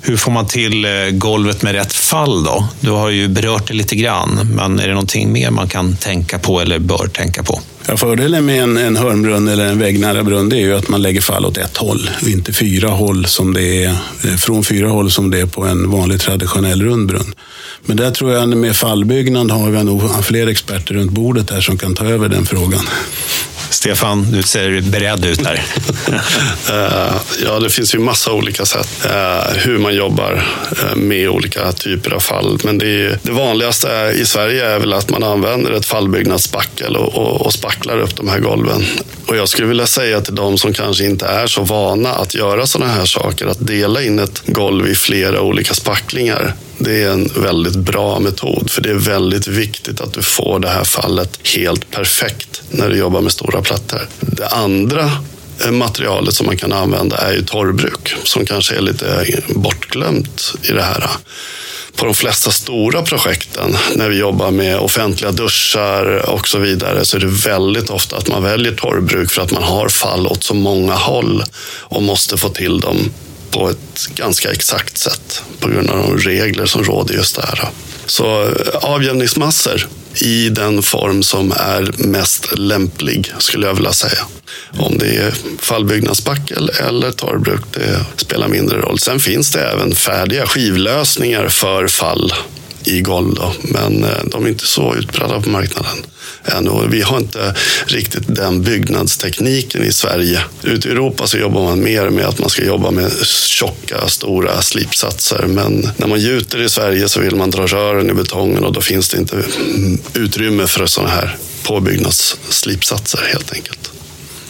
Hur 0.02 0.18
får 0.18 0.32
man 0.32 0.48
till 0.48 0.86
eh, 0.86 0.92
golvet 1.12 1.62
med 1.62 1.74
rätt 1.74 1.94
fall 1.94 2.44
då? 2.44 2.68
Du 2.80 2.90
har 2.90 3.10
ju 3.10 3.28
berört 3.28 3.68
det 3.68 3.74
lite 3.74 3.96
grann, 3.96 4.50
men 4.56 4.80
är 4.80 4.88
det 4.88 4.94
någonting 4.94 5.32
mer 5.32 5.52
man 5.52 5.68
kan 5.68 5.96
tänka 5.96 6.40
på 6.40 6.62
eller 6.62 6.80
bör 6.80 7.08
tänka 7.08 7.44
på? 7.44 7.62
Ja, 7.88 7.98
fördelen 7.98 8.46
med 8.46 8.64
en, 8.64 8.78
en 8.78 8.98
hörnbrunn 8.98 9.48
eller 9.48 9.66
en 9.66 9.80
väggnära 9.80 10.24
brunn 10.24 10.50
det 10.50 10.56
är 10.56 10.60
ju 10.60 10.74
att 10.74 10.90
man 10.90 11.02
lägger 11.02 11.22
fall 11.22 11.46
åt 11.46 11.58
ett 11.58 11.78
håll 11.78 12.10
och 12.22 12.28
inte 12.28 12.54
fyra 12.54 12.90
håll 12.90 13.26
som 13.26 13.54
det 13.54 13.84
är, 13.84 13.90
eh, 14.26 14.36
från 14.38 14.64
fyra 14.64 14.90
håll 14.90 15.12
som 15.12 15.32
det 15.32 15.40
är 15.40 15.46
på 15.46 15.64
en 15.64 15.92
vanlig 15.92 16.20
traditionell 16.20 16.82
rundbrunn. 16.82 17.34
Men 17.86 17.98
där 17.98 18.12
tror 18.12 18.32
jag 18.32 18.50
med 18.50 18.76
fallbyggnad 18.76 19.52
har 19.52 19.72
vi 19.72 19.84
nog 19.84 20.26
fler 20.26 20.48
experter 20.48 20.94
runt 20.94 21.12
bordet 21.12 21.50
här 21.50 21.62
som 21.62 21.78
kan 21.78 21.96
ta 21.96 22.06
över 22.06 22.30
den 22.30 22.46
frågan. 22.46 22.86
Stefan, 23.72 24.32
du 24.32 24.44
ser 24.44 24.82
beredd 24.82 25.26
ut 25.26 25.44
där. 25.44 25.64
Eh, 26.70 27.16
ja, 27.46 27.60
det 27.60 27.70
finns 27.70 27.96
ju 27.96 28.00
massa 28.00 28.34
olika 28.34 28.66
sätt 28.66 29.06
eh, 29.06 29.54
hur 29.56 29.78
man 29.78 29.96
jobbar 29.96 30.44
eh, 30.72 30.96
med 30.96 31.30
olika 31.30 31.72
typer 31.72 32.12
av 32.12 32.20
fall. 32.20 32.60
Men 32.64 32.78
det, 32.78 32.88
är, 32.88 33.20
det 33.24 33.32
vanligaste 33.32 34.14
i 34.16 34.26
Sverige 34.26 34.66
är 34.66 34.80
väl 34.80 34.94
att 34.94 35.10
man 35.10 35.24
använder 35.24 35.72
ett 35.72 35.86
fallbyggnadsspackel 35.86 36.96
och, 36.96 37.16
och, 37.16 37.42
och 37.42 37.54
spacklar 37.54 37.98
upp 37.98 38.16
de 38.16 38.28
här 38.28 38.40
golven. 38.40 38.86
Och 39.26 39.36
jag 39.36 39.50
skulle 39.50 39.68
vilja 39.68 39.88
säga 39.88 40.22
till 40.22 40.36
de 40.36 40.58
som 40.58 40.74
kanske 40.74 41.06
inte 41.06 41.26
är 41.26 41.48
så 41.48 41.64
vana 41.64 42.10
att 42.10 42.34
göra 42.34 42.68
sådana 42.68 42.94
här 42.94 43.06
saker, 43.06 43.48
att 43.48 43.68
dela 43.68 44.04
in 44.04 44.20
ett 44.20 44.44
golv 44.46 44.88
i 44.88 44.96
flera 44.96 45.42
olika 45.42 45.74
spacklingar 45.74 46.56
det 46.84 47.04
är 47.04 47.10
en 47.10 47.30
väldigt 47.36 47.76
bra 47.76 48.20
metod 48.20 48.72
för 48.72 48.82
det 48.82 48.90
är 48.90 48.94
väldigt 48.94 49.48
viktigt 49.48 50.02
att 50.02 50.14
du 50.14 50.22
får 50.22 50.60
det 50.60 50.70
här 50.70 50.84
fallet 50.84 51.40
helt 51.56 51.92
perfekt 51.92 52.62
när 52.70 52.90
du 52.90 52.98
jobbar 52.98 53.22
med 53.22 53.32
stora 53.32 53.62
plattor. 53.62 54.02
Det 54.20 54.48
andra 54.48 55.12
eh, 55.66 55.72
materialet 55.72 56.34
som 56.34 56.46
man 56.46 56.58
kan 56.58 56.74
använda 56.74 57.18
är 57.18 57.34
ju 57.34 57.42
torrbruk 57.42 58.16
som 58.24 58.46
kanske 58.46 58.76
är 58.76 58.82
lite 58.82 59.26
bortglömt 59.56 60.54
i 60.70 60.72
det 60.72 60.84
här. 60.84 61.10
På 61.96 62.06
de 62.06 62.14
flesta 62.14 62.52
stora 62.52 63.02
projekten, 63.02 63.78
när 63.96 64.10
vi 64.10 64.18
jobbar 64.18 64.52
med 64.52 64.80
offentliga 64.80 65.32
duschar 65.32 66.30
och 66.30 66.48
så 66.48 66.60
vidare, 66.60 67.06
så 67.06 67.18
är 67.18 67.22
det 67.22 67.28
väldigt 67.28 67.90
ofta 67.90 68.18
att 68.18 68.30
man 68.30 68.44
väljer 68.44 68.72
torrbruk 68.72 69.32
för 69.32 69.42
att 69.42 69.52
man 69.52 69.64
har 69.64 69.90
fall 69.90 70.28
åt 70.28 70.44
så 70.44 70.54
många 70.54 70.94
håll 70.94 71.44
och 71.80 72.04
måste 72.04 72.38
få 72.38 72.50
till 72.50 72.80
dem 72.80 73.12
på 73.52 73.70
ett 73.70 74.08
ganska 74.16 74.52
exakt 74.52 74.98
sätt 74.98 75.44
på 75.60 75.70
grund 75.70 75.90
av 75.90 75.98
de 75.98 76.18
regler 76.18 76.66
som 76.66 76.84
råder 76.84 77.14
just 77.14 77.36
där. 77.36 77.70
Så 78.06 78.44
eh, 78.44 78.76
avjämningsmassor 78.82 79.88
i 80.16 80.50
den 80.50 80.82
form 80.82 81.24
som 81.24 81.52
är 81.52 82.08
mest 82.08 82.58
lämplig 82.58 83.34
skulle 83.38 83.68
jag 83.68 83.74
vilja 83.74 83.94
säga. 83.94 84.20
Om 84.80 84.98
det 84.98 85.16
är 85.16 85.34
fallbyggnadsspackel 85.60 86.70
eller 86.70 87.12
torrbruk, 87.12 87.62
det 87.72 88.06
spelar 88.16 88.48
mindre 88.48 88.78
roll. 88.78 89.00
Sen 89.00 89.20
finns 89.20 89.52
det 89.52 89.62
även 89.62 89.96
färdiga 89.96 90.48
skivlösningar 90.48 91.48
för 91.48 91.88
fall 91.88 92.34
i 92.84 93.02
golv. 93.02 93.36
Då. 93.36 93.54
Men 93.62 94.04
eh, 94.04 94.24
de 94.26 94.46
är 94.46 94.50
inte 94.50 94.68
så 94.68 94.96
utbredda 94.96 95.42
på 95.42 95.50
marknaden 95.50 95.98
ännu. 96.46 96.88
Vi 96.90 97.02
har 97.02 97.18
inte 97.18 97.56
riktigt 97.86 98.36
den 98.36 98.62
byggnadstekniken 98.62 99.84
i 99.84 99.94
Sverige. 99.94 100.42
Ute 100.64 100.88
i 100.88 100.92
Europa 100.92 101.28
så 101.28 101.38
jobbar 101.38 101.64
man 101.64 101.84
mer 101.84 102.10
med 102.10 102.26
att 102.26 102.40
man 102.40 102.50
ska 102.50 102.66
jobba 102.66 102.92
med 102.92 103.12
tjocka, 103.26 104.08
stora 104.08 104.62
slipsatser. 104.62 105.46
Men 105.48 105.90
när 105.98 106.08
man 106.08 106.20
gjuter 106.20 106.62
i 106.62 106.70
Sverige 106.70 107.10
så 107.10 107.20
vill 107.20 107.36
man 107.36 107.50
dra 107.50 107.66
rören 107.66 108.10
i 108.10 108.14
betongen 108.14 108.64
och 108.64 108.74
då 108.74 108.82
finns 108.82 109.10
det 109.10 109.18
inte 109.18 109.44
utrymme 110.14 110.68
för 110.68 110.86
sådana 110.86 111.14
här 111.14 111.38
påbyggnadsslipsatser 111.64 113.20
helt 113.34 113.54
enkelt. 113.54 113.91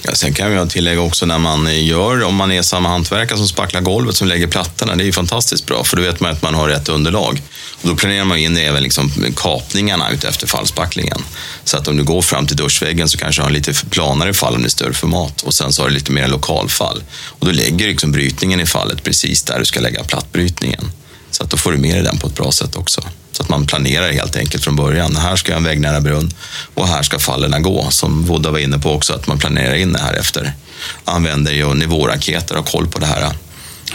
Ja, 0.04 0.16
sen 0.16 0.34
kan 0.34 0.52
jag 0.52 0.70
tillägga 0.70 1.02
också 1.02 1.26
när 1.26 1.40
man 1.40 1.86
gör, 1.86 2.24
om 2.24 2.36
man 2.36 2.52
är 2.52 2.62
samma 2.62 2.90
hantverkare 2.90 3.38
som 3.38 3.48
spacklar 3.48 3.82
golvet 3.82 4.16
som 4.16 4.28
lägger 4.28 4.48
plattorna, 4.48 4.96
det 4.96 5.04
är 5.04 5.06
ju 5.06 5.14
fantastiskt 5.14 5.66
bra 5.66 5.84
för 5.84 5.98
då 5.98 6.04
vet 6.04 6.20
man 6.20 6.32
att 6.32 6.42
man 6.42 6.56
har 6.56 6.68
rätt 6.68 6.90
underlag. 6.90 7.42
Och 7.82 7.90
då 7.90 7.96
planerar 7.96 8.26
man 8.26 8.38
in 8.38 8.58
även 8.58 8.84
liksom 8.84 9.12
kapningarna 9.36 10.12
utefter 10.12 10.48
fallspacklingen. 10.48 11.24
Så 11.64 11.78
att 11.78 11.88
om 11.88 11.98
du 11.98 12.04
går 12.04 12.22
fram 12.22 12.48
till 12.48 12.58
duschväggen 12.58 13.10
så 13.10 13.18
kanske 13.18 13.42
du 13.42 13.44
har 13.44 13.50
en 13.50 13.54
lite 13.54 13.74
planare 13.74 14.34
fall 14.34 14.56
om 14.56 14.62
det 14.62 14.68
är 14.68 14.70
större 14.70 14.94
format 14.94 15.42
och 15.42 15.54
sen 15.54 15.74
så 15.74 15.82
har 15.82 15.90
du 15.90 15.94
lite 15.94 16.12
mer 16.12 16.28
lokalfall. 16.28 17.04
Och 17.26 17.46
då 17.46 17.52
lägger 17.52 17.86
du 17.86 17.92
liksom 17.92 18.12
brytningen 18.12 18.60
i 18.60 18.66
fallet 18.66 19.04
precis 19.04 19.44
där 19.44 19.60
du 19.60 19.66
ska 19.66 19.80
lägga 19.80 20.04
plattbrytningen. 20.04 20.92
Så 21.32 21.44
att 21.44 21.50
då 21.50 21.58
får 21.58 21.72
du 21.72 21.78
med 21.78 21.96
dig 21.96 22.04
den 22.04 22.18
på 22.18 22.28
ett 22.28 22.36
bra 22.36 22.52
sätt 22.52 22.76
också. 22.76 23.02
Så 23.42 23.46
att 23.46 23.50
man 23.50 23.66
planerar 23.66 24.12
helt 24.12 24.36
enkelt 24.36 24.64
från 24.64 24.76
början. 24.76 25.16
Här 25.16 25.36
ska 25.36 25.52
jag 25.52 25.56
ha 25.56 25.58
en 25.58 25.64
väggnära 25.64 26.02
brunn 26.02 26.32
och 26.74 26.88
här 26.88 27.04
ska 27.04 27.20
fallen 27.20 27.62
gå. 27.62 27.88
Som 27.90 28.26
Vodda 28.26 28.52
var 28.52 28.60
inne 28.60 28.80
på 28.80 28.92
också, 28.92 29.14
att 29.14 29.28
man 29.28 29.40
planerar 29.40 29.76
in 29.76 29.94
det 29.94 30.00
här 30.00 30.14
efter 30.14 30.54
använder 31.06 31.52
ju 31.52 31.74
nivåraketer 31.74 32.58
och 32.58 32.64
har 32.64 32.72
koll 32.72 32.88
på 32.88 33.00
det 33.00 33.06
här. 33.06 33.34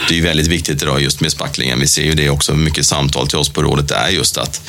Det 0.07 0.13
är 0.13 0.15
ju 0.15 0.23
väldigt 0.23 0.47
viktigt 0.47 0.81
idag 0.81 1.01
just 1.01 1.21
med 1.21 1.31
spacklingen. 1.31 1.79
Vi 1.79 1.87
ser 1.87 2.03
ju 2.03 2.13
det 2.13 2.29
också, 2.29 2.55
mycket 2.55 2.85
samtal 2.85 3.27
till 3.27 3.37
oss 3.37 3.49
på 3.49 3.61
rådet 3.61 3.91
är 3.91 4.09
just 4.09 4.37
att 4.37 4.61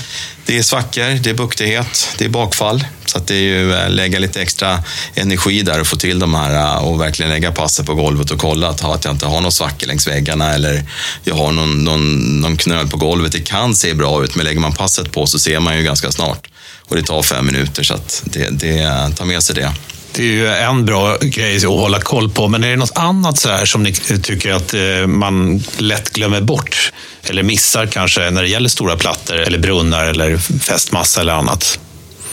det 0.46 0.58
är 0.58 0.62
svackor, 0.62 1.22
det 1.22 1.30
är 1.30 1.34
buktighet, 1.34 2.08
det 2.18 2.24
är 2.24 2.28
bakfall. 2.28 2.84
Så 3.06 3.18
att 3.18 3.26
det 3.26 3.34
är 3.34 3.40
ju 3.40 3.74
eh, 3.74 3.90
lägga 3.90 4.18
lite 4.18 4.42
extra 4.42 4.82
energi 5.14 5.62
där 5.62 5.80
och 5.80 5.86
få 5.86 5.96
till 5.96 6.18
de 6.18 6.34
här 6.34 6.54
eh, 6.54 6.84
och 6.84 7.00
verkligen 7.00 7.30
lägga 7.30 7.52
passet 7.52 7.86
på 7.86 7.94
golvet 7.94 8.30
och 8.30 8.38
kolla 8.38 8.68
att, 8.68 8.84
att 8.84 9.04
jag 9.04 9.14
inte 9.14 9.26
har 9.26 9.40
någon 9.40 9.52
svackor 9.52 9.86
längs 9.86 10.08
väggarna 10.08 10.54
eller 10.54 10.84
jag 11.24 11.34
har 11.34 11.52
någon, 11.52 11.84
någon, 11.84 12.40
någon 12.40 12.56
knöl 12.56 12.88
på 12.88 12.96
golvet. 12.96 13.32
Det 13.32 13.40
kan 13.40 13.74
se 13.74 13.94
bra 13.94 14.24
ut, 14.24 14.34
men 14.34 14.44
lägger 14.44 14.60
man 14.60 14.72
passet 14.72 15.12
på 15.12 15.26
så 15.26 15.38
ser 15.38 15.60
man 15.60 15.76
ju 15.76 15.82
ganska 15.82 16.12
snart. 16.12 16.46
Och 16.80 16.96
det 16.96 17.02
tar 17.02 17.22
fem 17.22 17.46
minuter, 17.46 17.82
så 17.82 17.94
att 17.94 18.22
det, 18.24 18.48
det, 18.50 18.78
eh, 18.78 19.10
ta 19.10 19.24
med 19.24 19.42
sig 19.42 19.54
det. 19.54 19.72
Det 20.12 20.22
är 20.22 20.26
ju 20.26 20.48
en 20.48 20.84
bra 20.84 21.16
grej 21.20 21.56
att 21.56 21.62
hålla 21.62 22.00
koll 22.00 22.30
på, 22.30 22.48
men 22.48 22.64
är 22.64 22.70
det 22.70 22.76
något 22.76 22.98
annat 22.98 23.38
så 23.38 23.48
här 23.48 23.64
som 23.64 23.82
ni 23.82 23.92
tycker 23.92 24.52
att 24.52 24.74
eh, 24.74 25.06
man 25.06 25.62
lätt 25.78 26.10
glömmer 26.10 26.40
bort? 26.40 26.92
Eller 27.22 27.42
missar 27.42 27.86
kanske 27.86 28.30
när 28.30 28.42
det 28.42 28.48
gäller 28.48 28.68
stora 28.68 28.96
plattor 28.96 29.36
eller 29.36 29.58
brunnar 29.58 30.04
eller 30.04 30.38
fästmassa 30.38 31.20
eller 31.20 31.32
annat? 31.32 31.78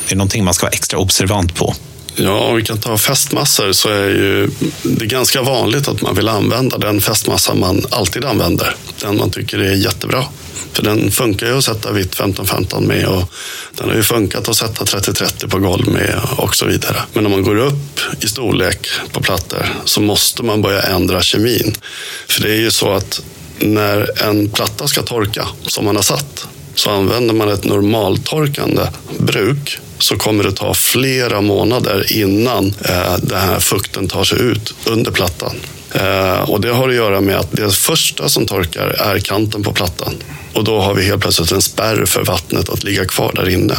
Är 0.06 0.10
det 0.10 0.16
någonting 0.16 0.44
man 0.44 0.54
ska 0.54 0.66
vara 0.66 0.74
extra 0.74 1.00
observant 1.00 1.56
på? 1.56 1.76
Ja, 2.18 2.40
om 2.40 2.56
vi 2.56 2.64
kan 2.64 2.78
ta 2.78 2.98
fästmassor 2.98 3.72
så 3.72 3.90
är 3.90 4.08
ju 4.10 4.50
det 4.84 5.06
ganska 5.06 5.42
vanligt 5.42 5.88
att 5.88 6.02
man 6.02 6.16
vill 6.16 6.30
använda 6.30 6.78
den 6.78 7.02
fästmassa 7.02 7.54
man 7.54 7.86
alltid 7.90 8.26
använder. 8.26 8.76
Den 9.02 9.18
man 9.18 9.30
tycker 9.30 9.60
är 9.60 9.74
jättebra. 9.74 10.26
För 10.74 10.84
den 10.84 11.12
funkar 11.12 11.48
ju 11.48 11.58
att 11.58 11.64
sätta 11.64 11.92
vitt 11.92 12.16
15-15 12.16 12.88
med 12.88 13.06
och 13.06 13.32
den 13.78 13.90
har 13.90 13.96
ju 13.96 14.04
funkat 14.04 14.50
att 14.50 14.56
sätta 14.56 14.86
30-30 14.86 15.50
på 15.50 15.60
golv 15.60 15.88
med 15.88 16.20
och 16.38 16.56
så 16.56 16.66
vidare. 16.66 16.98
Men 17.14 17.26
om 17.26 17.32
man 17.32 17.44
går 17.44 17.58
upp 17.58 18.00
i 18.22 18.28
storlek 18.28 18.88
på 19.12 19.22
plattor 19.22 19.66
så 19.86 20.02
måste 20.02 20.44
man 20.44 20.62
börja 20.62 20.82
ändra 20.82 21.22
kemin. 21.22 21.76
För 22.28 22.42
det 22.42 22.50
är 22.50 22.60
ju 22.60 22.72
så 22.72 22.92
att 22.92 23.22
när 23.60 24.24
en 24.24 24.50
platta 24.50 24.88
ska 24.88 25.02
torka, 25.02 25.48
som 25.62 25.86
man 25.86 25.96
har 25.96 26.04
satt, 26.04 26.48
så 26.76 26.90
använder 26.90 27.34
man 27.34 27.50
ett 27.50 27.64
normaltorkande 27.64 28.82
bruk 29.18 29.80
så 30.00 30.18
kommer 30.18 30.44
det 30.44 30.52
ta 30.52 30.74
flera 30.74 31.42
månader 31.42 32.14
innan 32.14 32.74
eh, 32.86 33.18
den 33.18 33.40
här 33.40 33.60
fukten 33.60 34.08
tar 34.08 34.24
sig 34.24 34.42
ut 34.42 34.76
under 34.86 35.12
plattan. 35.12 35.56
Eh, 35.94 36.50
och 36.50 36.62
det 36.62 36.70
har 36.72 36.90
att 36.90 36.96
göra 36.96 37.22
med 37.22 37.36
att 37.36 37.52
det 37.52 37.76
första 37.76 38.30
som 38.30 38.46
torkar 38.46 38.88
är 38.88 39.20
kanten 39.20 39.64
på 39.64 39.74
plattan. 39.74 40.14
Och 40.54 40.64
då 40.64 40.80
har 40.80 40.94
vi 40.94 41.06
helt 41.06 41.22
plötsligt 41.22 41.52
en 41.52 41.62
spärr 41.62 42.06
för 42.06 42.26
vattnet 42.26 42.70
att 42.70 42.84
ligga 42.84 43.06
kvar 43.06 43.32
där 43.36 43.50
inne. 43.50 43.76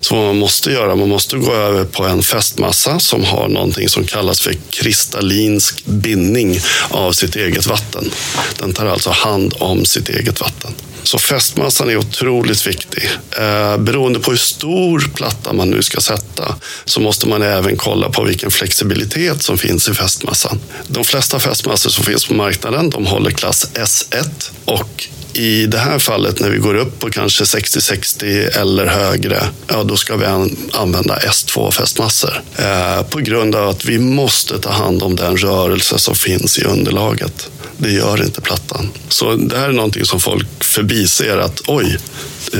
Så 0.00 0.14
vad 0.16 0.24
man 0.24 0.38
måste 0.38 0.70
göra, 0.70 0.94
man 0.94 1.08
måste 1.08 1.36
gå 1.36 1.52
över 1.52 1.84
på 1.84 2.04
en 2.04 2.22
fästmassa 2.22 2.98
som 2.98 3.24
har 3.24 3.48
någonting 3.48 3.88
som 3.88 4.04
kallas 4.04 4.40
för 4.40 4.54
kristallinsk 4.70 5.84
bindning 5.84 6.60
av 6.88 7.12
sitt 7.12 7.36
eget 7.36 7.66
vatten. 7.66 8.10
Den 8.58 8.72
tar 8.72 8.86
alltså 8.86 9.10
hand 9.10 9.54
om 9.58 9.84
sitt 9.84 10.08
eget 10.08 10.40
vatten. 10.40 10.74
Så 11.06 11.18
fästmassan 11.18 11.90
är 11.90 11.96
otroligt 11.96 12.66
viktig. 12.66 13.10
Eh, 13.38 13.76
beroende 13.78 14.20
på 14.20 14.30
hur 14.30 14.38
stor 14.38 15.10
platta 15.14 15.52
man 15.52 15.70
nu 15.70 15.82
ska 15.82 16.00
sätta 16.00 16.54
så 16.84 17.00
måste 17.00 17.28
man 17.28 17.42
även 17.42 17.76
kolla 17.76 18.10
på 18.10 18.24
vilken 18.24 18.50
flexibilitet 18.50 19.42
som 19.42 19.58
finns 19.58 19.88
i 19.88 19.94
fästmassan. 19.94 20.60
De 20.86 21.04
flesta 21.04 21.38
fästmassor 21.38 21.90
som 21.90 22.04
finns 22.04 22.26
på 22.26 22.34
marknaden 22.34 22.90
de 22.90 23.06
håller 23.06 23.30
klass 23.30 23.70
S1 23.74 24.50
och 24.64 25.08
i 25.36 25.66
det 25.66 25.78
här 25.78 25.98
fallet 25.98 26.40
när 26.40 26.50
vi 26.50 26.58
går 26.58 26.74
upp 26.74 26.98
på 26.98 27.10
kanske 27.10 27.44
60-60 27.44 28.58
eller 28.60 28.86
högre, 28.86 29.42
ja 29.68 29.84
då 29.84 29.96
ska 29.96 30.16
vi 30.16 30.26
använda 30.72 31.18
S2 31.18 31.70
fästmassor. 31.70 32.42
Eh, 32.58 33.02
på 33.02 33.18
grund 33.18 33.54
av 33.54 33.68
att 33.68 33.84
vi 33.84 33.98
måste 33.98 34.58
ta 34.58 34.70
hand 34.70 35.02
om 35.02 35.16
den 35.16 35.36
rörelse 35.36 35.98
som 35.98 36.14
finns 36.14 36.58
i 36.58 36.64
underlaget. 36.64 37.50
Det 37.76 37.90
gör 37.90 38.22
inte 38.22 38.40
plattan. 38.40 38.90
Så 39.08 39.36
det 39.36 39.58
här 39.58 39.68
är 39.68 39.72
någonting 39.72 40.04
som 40.04 40.20
folk 40.20 40.64
förbiser 40.64 41.38
att 41.38 41.62
oj, 41.66 41.98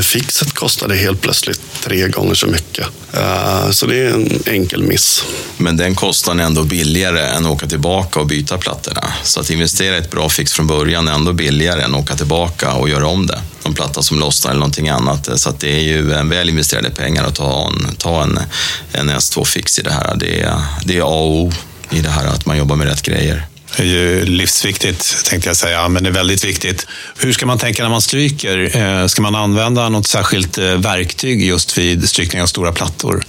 fixet 0.02 0.52
kostade 0.52 0.96
helt 0.96 1.20
plötsligt 1.20 1.60
tre 1.82 2.08
gånger 2.08 2.34
så 2.34 2.46
mycket. 2.46 2.86
Eh, 3.12 3.70
så 3.70 3.86
det 3.86 3.98
är 3.98 4.08
en 4.08 4.42
enkel 4.46 4.82
miss. 4.82 5.24
Men 5.56 5.76
den 5.76 5.94
kostar 5.94 6.38
ändå 6.38 6.64
billigare 6.64 7.20
än 7.20 7.46
att 7.46 7.52
åka 7.52 7.66
tillbaka 7.66 8.20
och 8.20 8.26
byta 8.26 8.58
plattorna. 8.58 9.12
Så 9.22 9.40
att 9.40 9.50
investera 9.50 9.94
i 9.94 9.98
ett 9.98 10.10
bra 10.10 10.28
fix 10.28 10.52
från 10.52 10.66
början 10.66 11.08
är 11.08 11.12
ändå 11.12 11.32
billigare 11.32 11.82
än 11.82 11.94
att 11.94 12.00
åka 12.00 12.16
tillbaka 12.16 12.72
och 12.72 12.88
göra 12.88 13.06
om 13.06 13.26
det. 13.26 13.40
En 13.64 13.74
platta 13.74 14.02
som 14.02 14.18
lossnar 14.18 14.50
eller 14.50 14.60
någonting 14.60 14.88
annat. 14.88 15.28
Så 15.40 15.50
att 15.50 15.60
det 15.60 15.72
är 15.72 15.82
ju 15.82 16.12
en 16.12 16.28
väl 16.28 16.48
investerade 16.48 16.90
pengar 16.90 17.24
att 17.24 17.34
ta 17.34 17.66
en, 17.70 17.94
ta 17.94 18.22
en, 18.22 18.38
en 18.92 19.10
S2-fix 19.10 19.78
i 19.78 19.82
det 19.82 19.92
här. 19.92 20.16
Det 20.16 20.40
är, 20.40 20.62
det 20.84 20.96
är 20.96 21.02
A 21.02 21.04
och 21.04 21.36
O 21.36 21.52
i 21.90 22.00
det 22.00 22.10
här 22.10 22.26
att 22.26 22.46
man 22.46 22.58
jobbar 22.58 22.76
med 22.76 22.86
rätt 22.86 23.02
grejer 23.02 23.46
är 23.82 23.84
ju 23.84 24.24
livsviktigt, 24.24 25.24
tänkte 25.24 25.48
jag 25.48 25.56
säga, 25.56 25.88
men 25.88 26.02
det 26.02 26.08
är 26.08 26.12
väldigt 26.12 26.44
viktigt. 26.44 26.86
Hur 27.18 27.32
ska 27.32 27.46
man 27.46 27.58
tänka 27.58 27.82
när 27.82 27.90
man 27.90 28.02
stryker? 28.02 28.76
Eh, 28.76 29.06
ska 29.06 29.22
man 29.22 29.34
använda 29.34 29.88
något 29.88 30.06
särskilt 30.06 30.58
eh, 30.58 30.74
verktyg 30.74 31.44
just 31.44 31.78
vid 31.78 32.08
strykning 32.08 32.42
av 32.42 32.46
stora 32.46 32.72
plattor? 32.72 33.24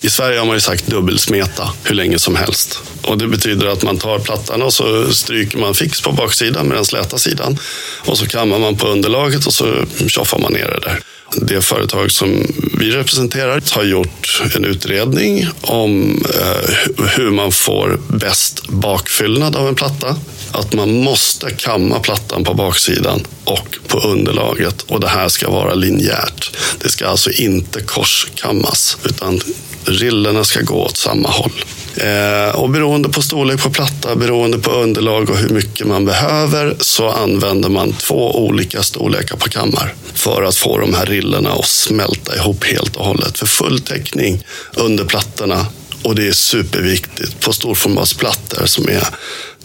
I 0.00 0.10
Sverige 0.10 0.38
har 0.38 0.46
man 0.46 0.56
ju 0.56 0.60
sagt 0.60 0.86
dubbelsmeta 0.86 1.70
hur 1.84 1.94
länge 1.94 2.18
som 2.18 2.36
helst. 2.36 2.78
Och 3.02 3.18
det 3.18 3.28
betyder 3.28 3.66
att 3.66 3.82
man 3.82 3.98
tar 3.98 4.18
plattan 4.18 4.62
och 4.62 4.74
så 4.74 5.14
stryker 5.14 5.58
man 5.58 5.74
fix 5.74 6.00
på 6.00 6.12
baksidan 6.12 6.66
med 6.66 6.76
den 6.76 6.84
släta 6.84 7.18
sidan. 7.18 7.58
Och 7.98 8.18
så 8.18 8.26
kammar 8.26 8.58
man 8.58 8.76
på 8.76 8.86
underlaget 8.86 9.46
och 9.46 9.54
så 9.54 9.84
tjoffar 10.08 10.38
man 10.38 10.52
ner 10.52 10.68
det 10.68 10.80
där 10.80 11.00
det 11.36 11.62
företag 11.62 12.10
som 12.10 12.46
vi 12.78 12.90
representerar 12.90 13.62
har 13.74 13.84
gjort 13.84 14.42
en 14.56 14.64
utredning 14.64 15.46
om 15.60 16.24
eh, 16.40 17.06
hur 17.06 17.30
man 17.30 17.52
får 17.52 18.00
bäst 18.08 18.68
bakfyllnad 18.68 19.56
av 19.56 19.68
en 19.68 19.74
platta. 19.74 20.16
Att 20.52 20.72
man 20.72 20.92
måste 20.92 21.50
kamma 21.50 21.98
plattan 21.98 22.44
på 22.44 22.54
baksidan 22.54 23.26
och 23.44 23.78
på 23.86 23.98
underlaget 23.98 24.82
och 24.82 25.00
det 25.00 25.08
här 25.08 25.28
ska 25.28 25.50
vara 25.50 25.74
linjärt. 25.74 26.56
Det 26.78 26.88
ska 26.88 27.06
alltså 27.06 27.30
inte 27.30 27.80
korskammas 27.80 28.98
utan 29.04 29.40
rillorna 29.84 30.44
ska 30.44 30.60
gå 30.60 30.84
åt 30.84 30.96
samma 30.96 31.28
håll. 31.28 31.64
Eh, 31.96 32.54
och 32.54 32.70
beroende 32.70 33.08
på 33.08 33.22
storlek 33.22 33.62
på 33.62 33.70
platta, 33.70 34.16
beroende 34.16 34.58
på 34.58 34.70
underlag 34.70 35.30
och 35.30 35.36
hur 35.36 35.48
mycket 35.48 35.86
man 35.86 36.04
behöver 36.04 36.76
så 36.80 37.08
använder 37.08 37.68
man 37.68 37.92
två 37.92 38.46
olika 38.46 38.82
storlekar 38.82 39.36
på 39.36 39.48
kammar 39.48 39.94
för 40.14 40.42
att 40.42 40.56
få 40.56 40.78
de 40.78 40.94
här 40.94 41.06
rillorna 41.06 41.52
att 41.52 41.66
smälta 41.66 42.36
ihop 42.36 42.64
helt 42.64 42.96
och 42.96 43.04
hållet. 43.04 43.38
För 43.38 43.46
full 43.46 43.80
täckning 43.80 44.44
under 44.74 45.04
plattorna 45.04 45.66
och 46.02 46.14
det 46.14 46.28
är 46.28 46.32
superviktigt 46.32 47.40
på 47.40 47.52
storformatsplattor 47.52 48.66
som 48.66 48.88
är 48.88 49.04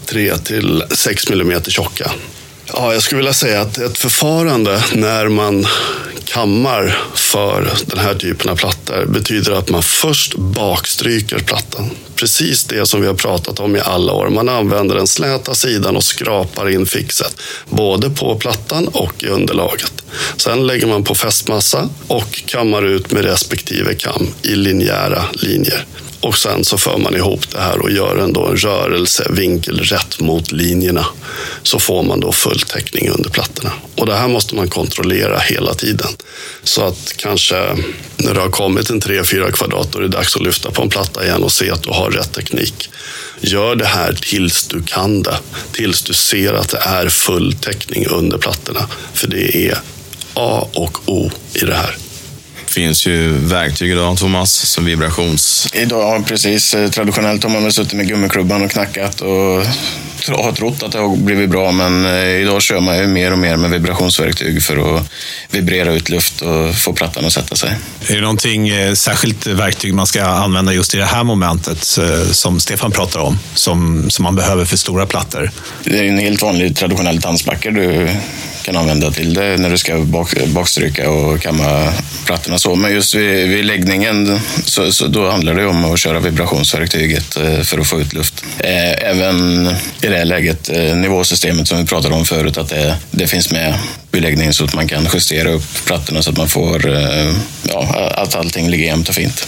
3 0.06 0.38
till 0.38 0.84
6 0.90 1.30
mm 1.30 1.62
tjocka. 1.64 2.12
Ja, 2.74 2.94
jag 2.94 3.04
skulle 3.04 3.18
vilja 3.18 3.34
säga 3.34 3.62
att 3.62 3.78
ett 3.78 3.98
förfarande 3.98 4.84
när 4.94 5.28
man 5.28 5.68
kammar 6.26 6.98
för 7.14 7.74
den 7.86 8.00
här 8.00 8.16
typen 8.16 8.50
av 8.50 8.56
plattor 8.56 9.06
betyder 9.06 9.52
att 9.52 9.70
man 9.70 9.84
först 9.84 10.36
bakstryker 10.36 11.40
plattan. 11.40 11.90
Precis 12.16 12.64
det 12.64 12.86
som 12.86 13.02
vi 13.02 13.08
har 13.08 13.14
pratat 13.14 13.60
om 13.60 13.76
i 13.76 13.80
alla 13.80 14.14
år. 14.14 14.30
Man 14.30 14.50
använder 14.50 14.96
den 14.96 15.08
släta 15.08 15.56
sidan 15.56 15.96
och 15.96 16.04
skrapar 16.04 16.70
in 16.70 16.86
fixet. 16.86 17.36
Både 17.70 18.10
på 18.10 18.36
plattan 18.36 18.88
och 18.88 19.24
i 19.24 19.28
underlaget. 19.28 19.94
Sen 20.38 20.68
lägger 20.68 20.88
man 20.88 21.04
på 21.04 21.16
fästmassa 21.16 21.90
och 22.08 22.44
kammar 22.46 22.86
ut 22.86 23.12
med 23.12 23.26
respektive 23.26 23.94
kam 23.94 24.28
i 24.42 24.56
linjära 24.56 25.24
linjer. 25.34 25.86
Och 26.20 26.38
sen 26.38 26.64
så 26.64 26.78
för 26.78 26.98
man 26.98 27.16
ihop 27.16 27.52
det 27.52 27.60
här 27.60 27.80
och 27.80 27.92
gör 27.92 28.18
ändå 28.18 28.46
en 28.46 28.58
rörelse 28.58 29.28
vinkelrätt 29.30 30.20
mot 30.20 30.52
linjerna. 30.52 31.06
Så 31.64 31.80
får 31.80 32.04
man 32.04 32.20
då 32.20 32.32
full 32.32 32.60
täckning 32.60 33.10
under 33.10 33.30
plattorna. 33.30 33.72
Och 33.96 34.06
det 34.06 34.16
här 34.16 34.28
måste 34.28 34.56
man 34.56 34.70
kontrollera 34.70 35.40
hela 35.40 35.74
tiden. 35.74 36.10
Så 36.64 36.84
att 36.84 37.14
kanske 37.18 37.78
när 38.18 38.34
det 38.34 38.40
har 38.40 38.50
kommit 38.50 38.90
en 38.90 39.02
3-4 39.02 39.52
kvadrat 39.52 39.92
då 39.92 40.00
är 40.00 40.04
det 40.04 40.08
dags 40.08 40.36
att 40.36 40.44
lyfta 40.44 40.72
på 40.72 40.82
en 40.82 40.90
platta 40.90 41.26
igen 41.26 41.44
och 41.44 41.52
se 41.52 41.72
att 41.72 41.84
du 41.84 41.90
har 41.90 42.12
rätt 42.12 42.34
teknik. 42.34 42.90
Gör 43.42 43.76
det 43.76 43.86
här 43.86 44.14
tills 44.14 44.68
du 44.68 44.84
kan 44.84 45.24
det. 45.24 45.40
Tills 45.72 46.02
du 46.02 46.14
ser 46.14 46.54
att 46.54 46.70
det 46.70 46.82
är 46.86 47.10
full 47.10 47.54
täckning 47.54 48.08
under 48.08 48.38
plattorna. 48.38 48.88
För 49.14 49.28
det 49.28 49.56
är 49.56 49.78
A 50.34 50.68
och 50.74 50.98
O 51.06 51.32
i 51.54 51.66
det 51.66 51.74
här 51.74 51.98
finns 52.72 53.08
ju 53.08 53.32
verktyg 53.32 53.92
idag, 53.92 54.18
Thomas, 54.18 54.52
som 54.52 54.86
vibrations... 54.86 55.68
Idag, 55.74 56.28
precis. 56.28 56.74
Eh, 56.74 56.90
traditionellt 56.90 57.44
har 57.44 57.50
man 57.50 57.64
väl 57.64 57.72
suttit 57.72 57.94
med 57.94 58.08
gummiklubban 58.08 58.64
och 58.64 58.72
knackat 58.72 59.22
och 59.22 59.64
har 60.28 60.52
trott 60.52 60.84
att 60.84 60.92
det 60.92 61.00
har 61.00 61.16
blivit 61.16 61.50
bra, 61.50 61.72
men 61.72 62.06
eh, 62.06 62.42
idag 62.42 62.62
kör 62.62 62.80
man 62.80 62.98
ju 62.98 63.08
mer 63.08 63.32
och 63.32 63.40
mer 63.40 63.58
med 63.58 63.70
vibrationsverktyg 63.70 64.64
för 64.64 64.98
att 64.98 65.12
vibrera 65.52 65.94
ut 65.94 66.10
luft 66.10 66.42
och 66.42 66.76
få 66.76 66.94
plattan 66.94 67.26
att 67.26 67.34
sätta 67.34 67.56
sig. 67.56 67.76
Är 68.08 68.16
det 68.16 68.22
någonting 68.22 68.70
eh, 68.70 68.94
särskilt 68.94 69.48
verktyg 69.48 69.94
man 69.94 70.08
ska 70.08 70.26
använda 70.26 70.74
just 70.74 70.94
i 70.94 70.98
det 70.98 71.06
här 71.06 71.24
momentet 71.24 71.98
eh, 71.98 72.32
som 72.32 72.60
Stefan 72.60 72.92
pratar 72.92 73.20
om, 73.20 73.40
som, 73.54 74.10
som 74.10 74.24
man 74.24 74.36
behöver 74.36 74.66
för 74.66 74.78
stora 74.78 75.06
plattor? 75.06 75.52
Det 75.84 76.00
är 76.00 76.04
en 76.04 76.20
helt 76.20 76.42
vanlig 76.42 76.76
traditionell 76.76 77.22
tandspackel 77.22 77.74
du 77.74 78.10
kan 78.64 78.78
använda 78.78 79.12
till 79.12 79.34
det 79.34 79.58
när 79.58 79.70
du 79.70 79.78
ska 79.78 79.98
bak, 79.98 80.34
bakstryka 80.48 81.10
och 81.10 81.42
kamma 81.42 81.94
plattorna 82.26 82.58
så. 82.58 82.76
Men 82.76 82.94
just 82.94 83.16
vid, 83.16 83.50
vid 83.50 83.66
läggningen 83.66 84.40
så, 84.64 84.92
så, 84.92 85.08
då 85.08 85.30
handlar 85.30 85.56
det 85.56 85.66
om 85.66 85.86
att 85.86 86.00
köra 86.00 86.20
vibrationsverktyget 86.20 87.34
för 87.64 87.80
att 87.80 87.88
få 87.88 88.02
ut 88.02 88.14
luft. 88.14 88.44
Även 88.58 89.70
i 90.08 90.10
det 90.10 90.18
här 90.18 90.26
läget, 90.26 90.70
eh, 90.70 90.96
nivåsystemet 90.96 91.68
som 91.68 91.78
vi 91.78 91.86
pratade 91.86 92.16
om 92.16 92.26
förut, 92.26 92.58
att 92.58 92.70
det, 92.70 92.96
det 93.12 93.28
finns 93.28 93.52
med 93.52 93.74
beläggning 94.12 94.54
så 94.54 94.64
att 94.64 94.76
man 94.76 94.88
kan 94.88 95.08
justera 95.14 95.50
upp 95.50 95.86
plattorna 95.86 96.22
så 96.22 96.30
att 96.30 96.38
man 96.38 96.48
får, 96.48 96.94
eh, 96.94 97.34
ja, 97.70 98.12
att 98.16 98.36
allting 98.36 98.70
ligger 98.70 98.86
jämnt 98.86 99.10
och 99.10 99.16
fint. 99.16 99.48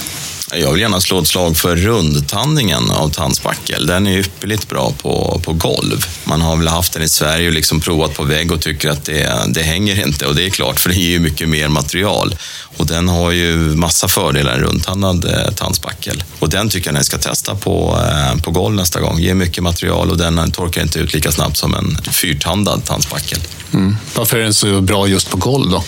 Jag 0.54 0.72
vill 0.72 0.82
gärna 0.82 1.02
slå 1.02 1.20
ett 1.20 1.28
slag 1.28 1.58
för 1.58 1.76
rundtandningen 1.76 2.92
av 2.92 3.10
tandspackel. 3.10 3.88
Den 3.88 4.08
är 4.08 4.18
ypperligt 4.18 4.70
bra 4.70 4.94
på, 5.02 5.42
på 5.44 5.54
golv. 5.54 6.06
Man 6.24 6.42
har 6.42 6.58
väl 6.58 6.68
haft 6.68 6.94
den 6.94 7.04
i 7.04 7.10
Sverige 7.10 7.48
och 7.48 7.54
liksom 7.54 7.80
provat 7.80 8.14
på 8.14 8.24
vägg 8.24 8.52
och 8.52 8.62
tycker 8.62 8.90
att 8.90 9.06
det, 9.06 9.46
det 9.48 9.62
hänger 9.62 10.08
inte. 10.08 10.26
Och 10.26 10.36
det 10.36 10.46
är 10.46 10.50
klart, 10.50 10.80
för 10.80 10.90
det 10.90 10.96
ger 10.96 11.10
ju 11.10 11.20
mycket 11.20 11.50
mer 11.50 11.68
material. 11.68 12.36
Och 12.78 12.86
den 12.86 13.10
har 13.10 13.32
ju 13.32 13.56
massa 13.58 14.08
fördelar, 14.08 14.54
en 14.54 14.60
rundtandad 14.60 15.26
eh, 15.26 15.54
tandspackel. 15.54 16.24
Och 16.40 16.50
den 16.50 16.70
tycker 16.70 16.88
jag 16.88 16.98
ni 16.98 17.04
ska 17.04 17.18
testa 17.18 17.56
på, 17.56 18.00
eh, 18.12 18.42
på 18.42 18.52
golv 18.52 18.76
nästa 18.76 19.00
gång. 19.02 19.20
Ger 19.20 19.34
mycket 19.34 19.64
material 19.64 20.10
och 20.10 20.18
den 20.18 20.52
torkar 20.52 20.82
inte 20.82 21.00
ut 21.00 21.14
lika 21.14 21.32
snabbt 21.32 21.58
som 21.58 21.74
en 21.74 21.98
fyrtandad 22.12 22.86
tandspackel. 22.86 23.40
Mm. 23.74 23.98
Varför 24.16 24.38
är 24.38 24.44
den 24.44 24.54
så 24.54 24.82
bra 24.82 25.08
just 25.08 25.30
på 25.30 25.38
golv 25.38 25.72
då? 25.72 25.84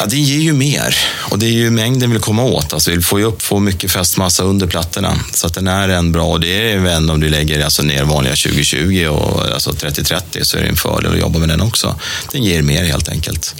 Ja, 0.00 0.06
det 0.06 0.16
ger 0.16 0.40
ju 0.40 0.52
mer 0.52 0.96
och 1.30 1.38
det 1.38 1.46
är 1.46 1.52
ju 1.52 1.70
mängden 1.70 2.10
vi 2.10 2.14
vill 2.14 2.22
komma 2.22 2.42
åt. 2.42 2.72
Alltså, 2.72 2.90
vi 2.90 3.00
får 3.00 3.18
ju 3.18 3.24
upp, 3.24 3.42
få 3.42 3.58
mycket 3.58 3.90
fästmassa 3.90 4.42
under 4.42 4.66
plattorna. 4.66 5.20
Så 5.32 5.46
att 5.46 5.54
den 5.54 5.68
är 5.68 5.88
en 5.88 6.12
bra, 6.12 6.24
och 6.24 6.40
det 6.40 6.60
är 6.60 6.76
även 6.76 7.10
om 7.10 7.20
du 7.20 7.28
lägger 7.28 7.64
alltså, 7.64 7.82
ner 7.82 8.04
vanliga 8.04 8.36
2020 8.36 9.06
och 9.06 9.46
alltså 9.54 9.72
3030 9.72 10.44
så 10.44 10.56
är 10.56 10.62
det 10.62 10.68
en 10.68 10.76
fördel 10.76 11.12
att 11.12 11.20
jobba 11.20 11.38
med 11.38 11.48
den 11.48 11.60
också. 11.60 11.96
Den 12.32 12.42
ger 12.42 12.62
mer 12.62 12.84
helt 12.84 13.08
enkelt. 13.08 13.54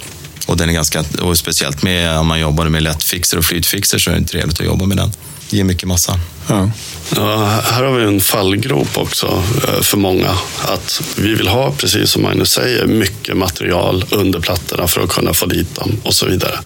Och 0.45 0.57
den 0.57 0.69
är 0.69 0.73
ganska, 0.73 1.03
och 1.21 1.37
speciellt 1.37 1.83
med 1.83 2.17
om 2.17 2.27
man 2.27 2.39
jobbar 2.39 2.69
med 2.69 2.83
lättfixer 2.83 3.37
och 3.37 3.45
flytfixer 3.45 3.97
så 3.97 4.11
är 4.11 4.19
det 4.19 4.25
trevligt 4.25 4.59
att 4.59 4.65
jobba 4.65 4.85
med 4.85 4.97
den. 4.97 5.11
Det 5.49 5.57
ger 5.57 5.63
mycket 5.63 5.87
massa. 5.87 6.19
Ja. 6.47 6.71
Ja, 7.15 7.45
här 7.63 7.83
har 7.83 7.91
vi 7.91 8.03
en 8.03 8.21
fallgrop 8.21 8.97
också 8.97 9.43
eh, 9.67 9.81
för 9.81 9.97
många. 9.97 10.31
Att 10.65 11.01
vi 11.15 11.33
vill 11.33 11.47
ha, 11.47 11.71
precis 11.71 12.11
som 12.11 12.21
Magnus 12.21 12.51
säger, 12.51 12.85
mycket 12.87 13.37
material 13.37 14.05
under 14.11 14.39
plattorna 14.39 14.87
för 14.87 15.01
att 15.01 15.09
kunna 15.09 15.33
få 15.33 15.45
dit 15.45 15.75
dem 15.75 15.97
och 16.03 16.13
så 16.13 16.25
vidare. 16.25 16.59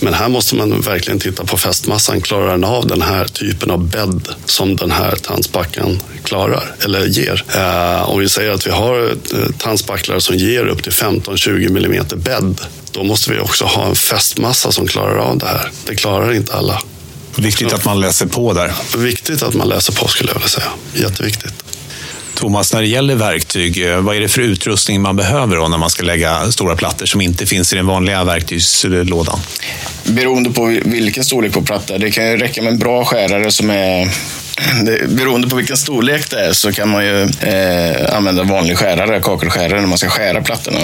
Men 0.00 0.14
här 0.14 0.28
måste 0.28 0.54
man 0.54 0.80
verkligen 0.80 1.18
titta 1.18 1.44
på 1.44 1.56
fästmassan. 1.56 2.20
Klarar 2.20 2.50
den 2.50 2.64
av 2.64 2.86
den 2.86 3.02
här 3.02 3.24
typen 3.24 3.70
av 3.70 3.88
bädd 3.88 4.28
som 4.44 4.76
den 4.76 4.90
här 4.90 5.16
tandspacklan 5.16 6.02
klarar 6.24 6.74
eller 6.84 7.06
ger? 7.06 7.44
Eh, 7.54 8.10
om 8.10 8.20
vi 8.20 8.28
säger 8.28 8.50
att 8.50 8.66
vi 8.66 8.70
har 8.70 9.10
eh, 9.10 9.50
tandspacklar 9.58 10.18
som 10.18 10.36
ger 10.36 10.66
upp 10.66 10.82
till 10.82 10.92
15-20 10.92 11.68
millimeter 11.68 12.16
bädd, 12.16 12.60
då 12.92 13.04
måste 13.04 13.32
vi 13.32 13.38
också 13.38 13.64
ha 13.64 13.86
en 13.86 13.94
fästmassa 13.96 14.72
som 14.72 14.86
klarar 14.86 15.16
av 15.16 15.38
det 15.38 15.46
här. 15.46 15.70
Det 15.86 15.94
klarar 15.94 16.32
inte 16.32 16.54
alla. 16.54 16.82
Viktigt 17.36 17.72
att 17.72 17.84
man 17.84 18.00
läser 18.00 18.26
på 18.26 18.52
där. 18.52 18.72
Viktigt 18.96 19.42
att 19.42 19.54
man 19.54 19.68
läser 19.68 19.92
på 19.92 20.08
skulle 20.08 20.30
jag 20.30 20.34
vilja 20.34 20.48
säga. 20.48 20.66
Jätteviktigt. 20.94 21.54
Thomas, 22.34 22.72
när 22.72 22.80
det 22.80 22.86
gäller 22.86 23.14
verktyg, 23.14 23.86
eh, 23.86 24.00
vad 24.00 24.16
är 24.16 24.20
det 24.20 24.28
för 24.28 24.40
utrustning 24.40 25.00
man 25.00 25.16
behöver 25.16 25.56
då 25.56 25.68
när 25.68 25.78
man 25.78 25.90
ska 25.90 26.02
lägga 26.02 26.52
stora 26.52 26.76
plattor 26.76 27.06
som 27.06 27.20
inte 27.20 27.46
finns 27.46 27.72
i 27.72 27.76
den 27.76 27.86
vanliga 27.86 28.24
verktygslådan? 28.24 29.38
Beroende 30.04 30.50
på 30.50 30.80
vilken 30.84 31.24
storlek 31.24 31.52
på 31.52 31.62
platta. 31.62 31.98
Det 31.98 32.10
kan 32.10 32.30
ju 32.30 32.36
räcka 32.36 32.62
med 32.62 32.72
en 32.72 32.78
bra 32.78 33.04
skärare 33.04 33.52
som 33.52 33.70
är 33.70 34.10
det, 34.82 35.08
beroende 35.08 35.48
på 35.48 35.56
vilken 35.56 35.76
storlek 35.76 36.30
det 36.30 36.40
är 36.40 36.52
så 36.52 36.72
kan 36.72 36.88
man 36.88 37.04
ju 37.04 37.22
eh, 37.22 38.16
använda 38.16 38.42
vanlig 38.42 38.78
skärare, 38.78 39.20
kakelskärare, 39.20 39.80
när 39.80 39.88
man 39.88 39.98
ska 39.98 40.08
skära 40.08 40.42
plattorna. 40.42 40.78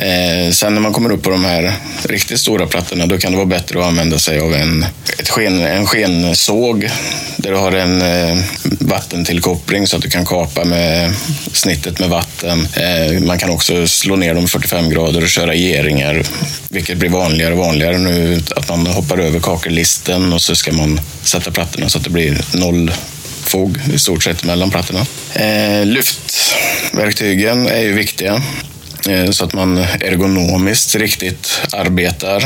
Eh, 0.00 0.50
sen 0.50 0.74
när 0.74 0.80
man 0.80 0.92
kommer 0.92 1.12
upp 1.12 1.22
på 1.22 1.30
de 1.30 1.44
här 1.44 1.72
riktigt 2.02 2.40
stora 2.40 2.66
plattorna 2.66 3.06
då 3.06 3.18
kan 3.18 3.32
det 3.32 3.36
vara 3.36 3.46
bättre 3.46 3.80
att 3.80 3.86
använda 3.86 4.18
sig 4.18 4.40
av 4.40 4.54
en, 4.54 4.86
ett 5.18 5.28
sken, 5.28 5.60
en 5.60 5.86
skensåg 5.86 6.90
där 7.36 7.50
du 7.50 7.56
har 7.56 7.72
en 7.72 8.02
eh, 8.02 8.42
vattentillkoppling 8.62 9.86
så 9.86 9.96
att 9.96 10.02
du 10.02 10.10
kan 10.10 10.26
kapa 10.26 10.64
med 10.64 11.12
snittet 11.52 11.98
med 11.98 12.08
vatten. 12.08 12.68
Eh, 12.76 13.20
man 13.20 13.38
kan 13.38 13.50
också 13.50 13.86
slå 13.86 14.16
ner 14.16 14.34
dem 14.34 14.48
45 14.48 14.90
grader 14.90 15.22
och 15.22 15.28
köra 15.28 15.54
geringar, 15.54 16.22
vilket 16.68 16.98
blir 16.98 17.10
vanligare 17.10 17.52
och 17.52 17.58
vanligare 17.58 17.98
nu. 17.98 18.42
Att 18.56 18.68
man 18.68 18.86
hoppar 18.86 19.18
över 19.18 19.40
kakellisten 19.40 20.32
och 20.32 20.42
så 20.42 20.54
ska 20.54 20.72
man 20.72 21.00
sätta 21.22 21.50
plattorna 21.50 21.88
så 21.88 21.98
att 21.98 22.04
det 22.04 22.10
blir 22.10 22.40
noll 22.52 22.92
fog 23.44 23.78
i 23.94 23.98
stort 23.98 24.22
sett 24.22 24.44
mellan 24.44 24.70
plattorna. 24.70 25.06
Eh, 25.34 25.84
lyftverktygen 25.86 27.66
är 27.66 27.80
ju 27.80 27.92
viktiga. 27.92 28.42
Eh, 29.08 29.30
så 29.30 29.44
att 29.44 29.52
man 29.52 29.78
ergonomiskt 29.78 30.94
riktigt 30.94 31.60
arbetar. 31.72 32.44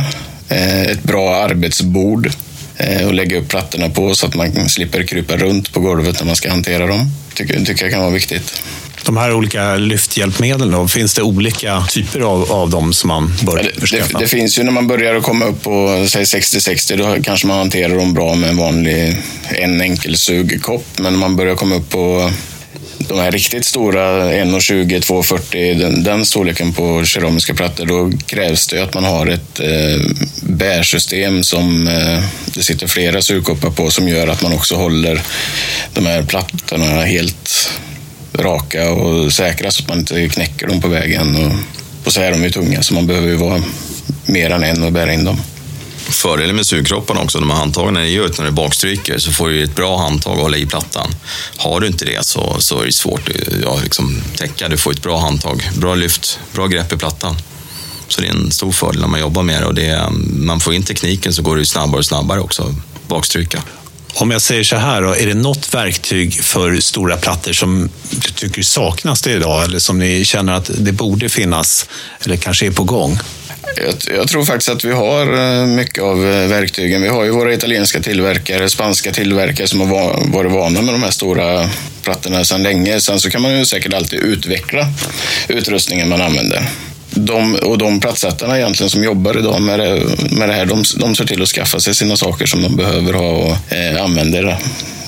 Eh, 0.49 0.83
ett 0.83 1.03
bra 1.03 1.37
arbetsbord 1.37 2.31
eh, 2.77 3.07
och 3.07 3.15
lägga 3.15 3.39
upp 3.39 3.49
plattorna 3.49 3.89
på 3.89 4.15
så 4.15 4.27
att 4.27 4.35
man 4.35 4.69
slipper 4.69 5.03
krypa 5.03 5.37
runt 5.37 5.73
på 5.73 5.81
golvet 5.81 6.21
när 6.21 6.27
man 6.27 6.37
ska 6.37 6.51
hantera 6.51 6.87
dem. 6.87 7.11
Tycker, 7.35 7.65
tycker 7.65 7.85
jag 7.85 7.93
kan 7.93 8.01
vara 8.01 8.13
viktigt. 8.13 8.63
De 9.05 9.17
här 9.17 9.35
olika 9.35 9.77
lyfthjälpmedlen, 9.77 10.71
då, 10.71 10.89
finns 10.89 11.15
det 11.15 11.23
olika 11.23 11.87
typer 11.91 12.21
av, 12.21 12.53
av 12.53 12.71
dem 12.71 12.93
som 12.93 13.09
man 13.09 13.33
bör 13.43 13.57
ja, 13.57 13.63
det, 13.63 13.97
det, 13.97 14.19
det, 14.19 14.29
finns 14.29 14.59
ju 14.59 14.63
när 14.63 14.73
man 14.73 14.87
börjar 14.87 15.21
komma 15.21 15.45
upp 15.45 15.63
på 15.63 16.07
säg 16.09 16.25
60-60, 16.25 16.97
då 16.97 17.23
kanske 17.23 17.47
man 17.47 17.59
hanterar 17.59 17.97
dem 17.97 18.15
bra 18.15 18.35
med 18.35 18.51
en 18.51 18.57
vanlig 18.57 19.17
en 19.49 19.81
enkel 19.81 20.17
sugkopp. 20.17 20.87
Men 20.97 21.13
när 21.13 21.21
man 21.21 21.37
börjar 21.37 21.55
komma 21.55 21.75
upp 21.75 21.91
på 21.91 22.31
de 23.09 23.19
här 23.19 23.31
riktigt 23.31 23.65
stora 23.65 24.33
1,20, 24.33 25.01
2,40, 25.01 25.79
den, 25.79 26.03
den 26.05 26.27
storleken 26.27 26.73
på 26.73 27.05
keramiska 27.05 27.55
plattor, 27.55 27.87
då 27.87 28.13
krävs 28.27 28.67
det 28.67 28.83
att 28.83 28.95
man 28.95 29.05
har 29.05 29.27
ett 29.27 29.61
eh, 29.61 30.07
bärsystem 30.43 31.45
som 31.45 31.89
eh, 31.89 32.25
det 32.47 32.63
sitter 32.63 32.87
flera 32.87 33.23
sugkoppar 33.23 33.71
på 33.71 33.91
som 33.91 34.09
gör 34.09 34.29
att 34.29 34.43
man 34.43 34.53
också 34.53 34.75
håller 34.75 35.23
de 35.95 36.07
här 36.07 36.23
plattorna 36.23 37.03
helt 37.03 37.71
raka 38.39 38.91
och 38.91 39.33
säkra 39.33 39.71
så 39.71 39.83
att 39.83 39.89
man 39.89 39.99
inte 39.99 40.29
knäcker 40.29 40.67
dem 40.67 40.81
på 40.81 40.89
vägen. 40.89 41.37
Och, 41.37 41.53
och 42.07 42.13
så 42.13 42.21
är 42.21 42.31
de 42.31 42.43
ju 42.43 42.51
tunga 42.51 42.83
så 42.83 42.95
man 42.95 43.07
behöver 43.07 43.29
ju 43.29 43.37
vara 43.37 43.63
mer 44.27 44.51
än 44.51 44.63
en 44.63 44.83
och 44.83 44.93
bära 44.93 45.13
in 45.13 45.25
dem. 45.25 45.41
Fördelen 46.09 46.57
med 46.57 46.67
sugkropparna 46.67 47.21
också, 47.21 47.41
de 47.41 47.51
här 47.51 47.57
handtagen 47.57 47.97
är 47.97 48.05
ju 48.05 48.27
att 48.27 48.39
när 48.39 48.45
du 48.45 48.51
bakstryker 48.51 49.19
så 49.19 49.33
får 49.33 49.49
du 49.49 49.63
ett 49.65 49.75
bra 49.75 49.99
handtag 49.99 50.33
att 50.37 50.43
hålla 50.43 50.57
i 50.57 50.67
plattan. 50.67 51.11
Har 51.57 51.81
du 51.81 51.87
inte 51.87 52.05
det 52.05 52.27
så, 52.27 52.57
så 52.59 52.81
är 52.81 52.87
det 52.87 52.93
svårt 52.93 53.29
att 53.29 53.35
ja, 53.63 53.81
liksom, 53.83 54.23
täcka. 54.37 54.69
Du 54.69 54.77
får 54.77 54.93
ett 54.93 55.03
bra 55.03 55.19
handtag, 55.19 55.71
bra 55.77 55.95
lyft, 55.95 56.39
bra 56.53 56.67
grepp 56.67 56.93
i 56.93 56.97
plattan. 56.97 57.37
Så 58.09 58.21
det 58.21 58.27
är 58.27 58.31
en 58.31 58.51
stor 58.51 58.73
fördel 58.73 59.01
när 59.01 59.09
man 59.09 59.21
jobbar 59.21 59.43
med 59.43 59.63
det 59.63 59.67
och 59.67 59.75
det, 59.75 60.09
man 60.37 60.61
får 60.61 60.75
in 60.75 60.83
tekniken 60.83 61.33
så 61.33 61.43
går 61.43 61.57
det 61.57 61.67
snabbare 61.67 61.99
och 61.99 62.05
snabbare 62.05 62.41
också 62.41 62.75
bakstryka. 63.09 63.63
Om 64.15 64.31
jag 64.31 64.43
säger 64.43 64.65
så 64.65 64.77
här, 64.77 65.03
då, 65.03 65.17
är 65.17 65.27
det 65.27 65.35
något 65.35 65.75
verktyg 65.75 66.43
för 66.43 66.81
stora 66.81 67.17
plattor 67.17 67.53
som 67.53 67.89
du 68.11 68.31
tycker 68.31 68.63
saknas 68.63 69.23
det 69.23 69.33
idag 69.33 69.65
eller 69.65 69.79
som 69.79 69.99
ni 69.99 70.25
känner 70.25 70.53
att 70.53 70.71
det 70.79 70.93
borde 70.93 71.29
finnas 71.29 71.87
eller 72.21 72.37
kanske 72.37 72.67
är 72.67 72.71
på 72.71 72.85
gång? 72.85 73.19
Jag, 73.77 74.16
jag, 74.16 74.29
tror 74.29 74.45
faktiskt 74.45 74.68
att 74.68 74.85
vi 74.85 74.93
har 74.93 75.61
eh, 75.61 75.66
mycket 75.66 76.03
av 76.03 76.27
eh, 76.27 76.49
verktygen. 76.49 77.03
Vi 77.03 77.09
har 77.09 77.25
ju 77.25 77.31
våra 77.31 77.55
italienska 77.55 78.01
tillverkare, 78.01 78.68
spanska 78.68 79.12
tillverkare 79.12 79.66
som 79.66 79.81
har 79.81 80.22
varit 80.33 80.53
vana 80.53 80.83
med 80.83 80.95
de 80.95 81.03
här 81.03 81.11
stora 81.11 81.70
plattorna 82.03 82.45
sedan 82.45 82.62
länge. 82.62 83.01
Sen 83.01 83.20
så 83.20 83.31
kan 83.31 83.43
man 83.43 83.59
ju 83.59 83.64
säkert 83.64 83.95
alltid 83.95 84.18
utveckla 84.18 84.87
utrustningen 85.49 86.09
man 86.09 86.20
använder. 86.20 86.68
De, 87.15 87.55
och 87.55 87.79
de 87.79 88.01
plattsättarna 88.01 88.59
egentligen 88.59 88.91
som 88.91 89.05
jobbar 89.05 89.39
idag 89.39 89.62
med 89.62 89.79
det, 89.81 90.03
med 90.31 90.49
det 90.49 90.55
här, 90.55 90.67
de, 90.67 90.85
de 90.97 91.17
ser 91.17 91.25
till 91.25 91.43
att 91.43 91.49
skaffa 91.49 91.81
sig 91.81 91.95
sina 91.95 92.17
saker 92.17 92.47
som 92.47 92.62
de 92.62 92.77
behöver 92.77 93.12
ha 93.12 93.31
och 93.31 93.73
eh, 93.73 94.05
använder 94.05 94.59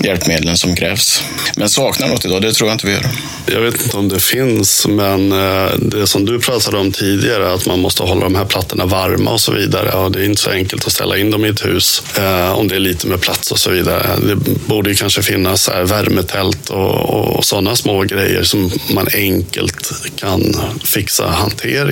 hjälpmedlen 0.04 0.56
som 0.56 0.76
krävs. 0.76 1.22
Men 1.56 1.68
saknar 1.68 2.08
något 2.08 2.24
idag, 2.24 2.42
det 2.42 2.52
tror 2.52 2.68
jag 2.68 2.74
inte 2.74 2.86
vi 2.86 2.92
gör. 2.92 3.06
Jag 3.46 3.60
vet 3.60 3.82
inte 3.82 3.96
om 3.96 4.08
det 4.08 4.20
finns, 4.20 4.86
men 4.86 5.32
eh, 5.32 5.72
det 5.78 6.06
som 6.06 6.24
du 6.24 6.40
pratade 6.40 6.78
om 6.78 6.92
tidigare, 6.92 7.52
att 7.52 7.66
man 7.66 7.80
måste 7.80 8.02
hålla 8.02 8.20
de 8.20 8.34
här 8.34 8.44
plattorna 8.44 8.86
varma 8.86 9.30
och 9.30 9.40
så 9.40 9.52
vidare. 9.52 9.90
Ja, 9.92 10.08
det 10.08 10.20
är 10.20 10.24
inte 10.24 10.42
så 10.42 10.50
enkelt 10.50 10.86
att 10.86 10.92
ställa 10.92 11.18
in 11.18 11.30
dem 11.30 11.44
i 11.44 11.48
ett 11.48 11.64
hus 11.64 12.02
eh, 12.18 12.58
om 12.58 12.68
det 12.68 12.74
är 12.74 12.80
lite 12.80 13.06
med 13.06 13.20
plats 13.20 13.52
och 13.52 13.58
så 13.58 13.70
vidare. 13.70 14.06
Det 14.26 14.36
borde 14.66 14.94
kanske 14.94 15.22
finnas 15.22 15.68
här, 15.68 15.84
värmetält 15.84 16.70
och, 16.70 17.36
och 17.36 17.44
sådana 17.44 17.76
små 17.76 18.02
grejer 18.02 18.42
som 18.42 18.70
man 18.94 19.08
enkelt 19.14 19.92
kan 20.16 20.56
fixa 20.84 21.24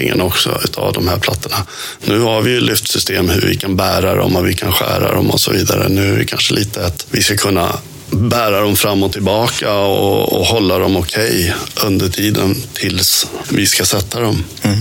hanteringen 0.04 0.20
också 0.20 0.60
av 0.74 0.92
de 0.92 1.08
här 1.08 1.18
plattorna. 1.18 1.66
Nu 2.04 2.20
har 2.20 2.42
vi 2.42 2.50
ju 2.50 2.60
lyftsystem 2.60 3.28
hur 3.28 3.40
vi 3.40 3.56
kan 3.56 3.76
bära 3.76 4.14
dem 4.14 4.36
och 4.36 4.46
vi 4.46 4.54
kan 4.54 4.72
skära 4.72 5.14
dem 5.14 5.30
och 5.30 5.40
så 5.40 5.52
vidare. 5.52 5.88
Nu 5.88 6.14
är 6.14 6.18
det 6.18 6.24
kanske 6.24 6.54
lite 6.54 6.86
att 6.86 7.06
vi 7.10 7.22
ska 7.22 7.36
kunna 7.36 7.78
bära 8.14 8.60
dem 8.60 8.76
fram 8.76 9.02
och 9.02 9.12
tillbaka 9.12 9.72
och, 9.72 10.32
och 10.32 10.46
hålla 10.46 10.78
dem 10.78 10.96
okej 10.96 11.28
okay 11.28 11.88
under 11.88 12.08
tiden 12.08 12.62
tills 12.72 13.26
vi 13.48 13.66
ska 13.66 13.84
sätta 13.84 14.20
dem. 14.20 14.44
Mm. 14.62 14.78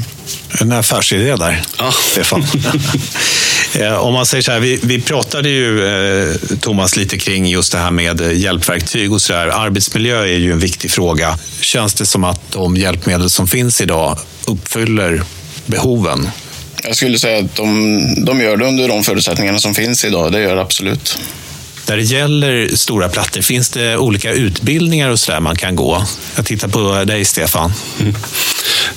En 0.62 0.72
affärsidé 0.72 1.36
där, 1.36 1.62
ja. 1.78 1.92
Stefan. 2.12 2.46
Eh, 3.76 3.94
om 3.94 4.14
man 4.14 4.26
säger 4.26 4.42
så 4.42 4.52
här, 4.52 4.60
vi, 4.60 4.80
vi 4.84 5.02
pratade 5.02 5.50
ju, 5.50 5.86
eh, 5.86 6.36
Thomas, 6.60 6.96
lite 6.96 7.18
kring 7.18 7.48
just 7.48 7.72
det 7.72 7.78
här 7.78 7.92
med 7.92 8.22
hjälpverktyg 8.34 9.14
och 9.14 9.22
så 9.22 9.34
där. 9.34 9.48
Arbetsmiljö 9.48 10.22
är 10.22 10.38
ju 10.38 10.52
en 10.52 10.60
viktig 10.60 10.92
fråga. 10.92 11.38
Känns 11.62 11.94
det 11.94 12.06
som 12.06 12.24
att 12.24 12.52
de 12.52 12.78
hjälpmedel 12.78 13.30
som 13.30 13.48
finns 13.48 13.82
idag 13.82 14.18
uppfyller 14.46 15.24
behoven? 15.66 16.30
Jag 16.84 16.96
skulle 16.96 17.20
säga 17.20 17.46
att 17.46 17.56
de, 17.56 18.26
de 18.26 18.42
gör 18.42 18.58
det 18.58 18.66
under 18.66 18.88
de 18.88 19.04
förutsättningarna 19.04 19.60
som 19.60 19.76
finns 19.76 20.06
idag. 20.06 20.32
Det 20.32 20.40
gör 20.40 20.56
det 20.56 20.62
absolut. 20.62 21.18
När 21.88 21.98
det 21.98 22.04
gäller 22.04 22.76
stora 22.76 23.10
plattor, 23.10 23.42
finns 23.42 23.70
det 23.70 23.98
olika 23.98 24.32
utbildningar 24.32 25.10
och 25.10 25.20
sådär 25.20 25.40
man 25.40 25.56
kan 25.56 25.76
gå? 25.76 26.04
Jag 26.36 26.46
tittar 26.46 26.68
på 26.68 27.04
dig, 27.04 27.26
Stefan. 27.26 27.74
Mm. 28.00 28.16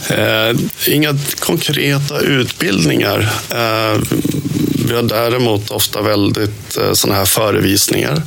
Eh, 0.08 0.56
inga 0.86 1.18
konkreta 1.38 2.20
utbildningar. 2.20 3.32
Eh, 3.50 3.98
vi 4.86 4.94
har 4.94 5.02
däremot 5.02 5.70
ofta 5.70 6.02
väldigt 6.02 6.76
eh, 6.76 6.92
sådana 6.92 7.18
här 7.18 7.24
förevisningar 7.24 8.22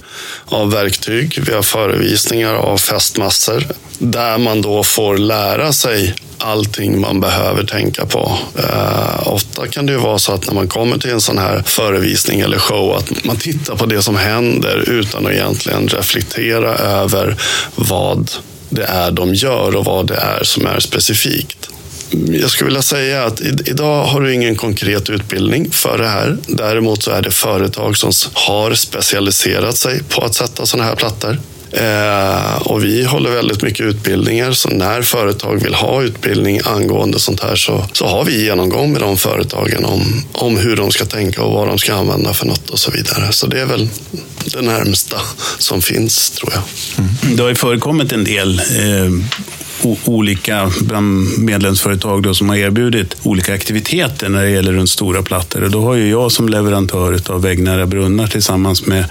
av 0.45 0.71
verktyg. 0.71 1.39
Vi 1.45 1.53
har 1.53 1.61
förevisningar 1.61 2.53
av 2.53 2.77
fästmassor 2.77 3.63
där 3.99 4.37
man 4.37 4.61
då 4.61 4.83
får 4.83 5.17
lära 5.17 5.73
sig 5.73 6.15
allting 6.37 7.01
man 7.01 7.19
behöver 7.19 7.63
tänka 7.63 8.05
på. 8.05 8.37
Eh, 8.57 9.27
ofta 9.27 9.67
kan 9.67 9.85
det 9.85 9.91
ju 9.91 9.99
vara 9.99 10.19
så 10.19 10.31
att 10.31 10.47
när 10.47 10.53
man 10.53 10.67
kommer 10.67 10.97
till 10.97 11.11
en 11.11 11.21
sån 11.21 11.37
här 11.37 11.63
förevisning 11.65 12.39
eller 12.39 12.57
show 12.57 12.95
att 12.95 13.25
man 13.25 13.37
tittar 13.37 13.75
på 13.75 13.85
det 13.85 14.01
som 14.01 14.15
händer 14.15 14.89
utan 14.89 15.25
att 15.25 15.31
egentligen 15.31 15.87
reflektera 15.87 16.75
över 16.75 17.37
vad 17.75 18.31
det 18.69 18.83
är 18.83 19.11
de 19.11 19.33
gör 19.33 19.75
och 19.75 19.85
vad 19.85 20.07
det 20.07 20.15
är 20.15 20.43
som 20.43 20.65
är 20.65 20.79
specifikt. 20.79 21.69
Jag 22.11 22.49
skulle 22.49 22.67
vilja 22.67 22.81
säga 22.81 23.23
att 23.23 23.41
idag 23.41 24.03
har 24.03 24.21
du 24.21 24.33
ingen 24.33 24.55
konkret 24.55 25.09
utbildning 25.09 25.71
för 25.71 25.97
det 25.97 26.07
här. 26.07 26.37
Däremot 26.47 27.03
så 27.03 27.11
är 27.11 27.21
det 27.21 27.31
företag 27.31 27.97
som 27.97 28.11
har 28.33 28.73
specialiserat 28.73 29.77
sig 29.77 30.03
på 30.03 30.21
att 30.21 30.35
sätta 30.35 30.65
sådana 30.65 30.89
här 30.89 30.95
plattor. 30.95 31.37
Eh, 31.71 32.61
och 32.61 32.83
vi 32.83 33.03
håller 33.03 33.29
väldigt 33.29 33.61
mycket 33.61 33.85
utbildningar, 33.85 34.51
så 34.51 34.69
när 34.69 35.01
företag 35.01 35.63
vill 35.63 35.73
ha 35.73 36.03
utbildning 36.03 36.59
angående 36.65 37.19
sånt 37.19 37.43
här 37.43 37.55
så, 37.55 37.85
så 37.93 38.07
har 38.07 38.25
vi 38.25 38.43
genomgång 38.43 38.91
med 38.91 39.01
de 39.01 39.17
företagen 39.17 39.85
om, 39.85 40.23
om 40.31 40.57
hur 40.57 40.75
de 40.75 40.91
ska 40.91 41.05
tänka 41.05 41.43
och 41.43 41.53
vad 41.53 41.67
de 41.67 41.77
ska 41.77 41.93
använda 41.93 42.33
för 42.33 42.45
något 42.45 42.69
och 42.69 42.79
så 42.79 42.91
vidare. 42.91 43.31
Så 43.31 43.47
det 43.47 43.61
är 43.61 43.65
väl 43.65 43.89
det 44.45 44.61
närmsta 44.61 45.17
som 45.57 45.81
finns, 45.81 46.29
tror 46.29 46.53
jag. 46.53 46.63
Mm. 46.97 47.35
Det 47.35 47.41
har 47.41 47.49
ju 47.49 47.55
förekommit 47.55 48.11
en 48.11 48.23
del 48.23 48.59
eh, 48.59 49.11
olika 50.05 50.71
medlemsföretag 51.37 52.23
då, 52.23 52.33
som 52.33 52.49
har 52.49 52.55
erbjudit 52.55 53.15
olika 53.23 53.53
aktiviteter 53.53 54.29
när 54.29 54.43
det 54.43 54.49
gäller 54.49 54.73
runt 54.73 54.89
stora 54.89 55.23
plattor. 55.23 55.63
Och 55.63 55.71
då 55.71 55.81
har 55.81 55.95
ju 55.95 56.09
jag 56.09 56.31
som 56.31 56.49
leverantör 56.49 57.19
av 57.29 57.41
väggnära 57.41 57.85
brunnar 57.85 58.27
tillsammans 58.27 58.85
med 58.85 59.05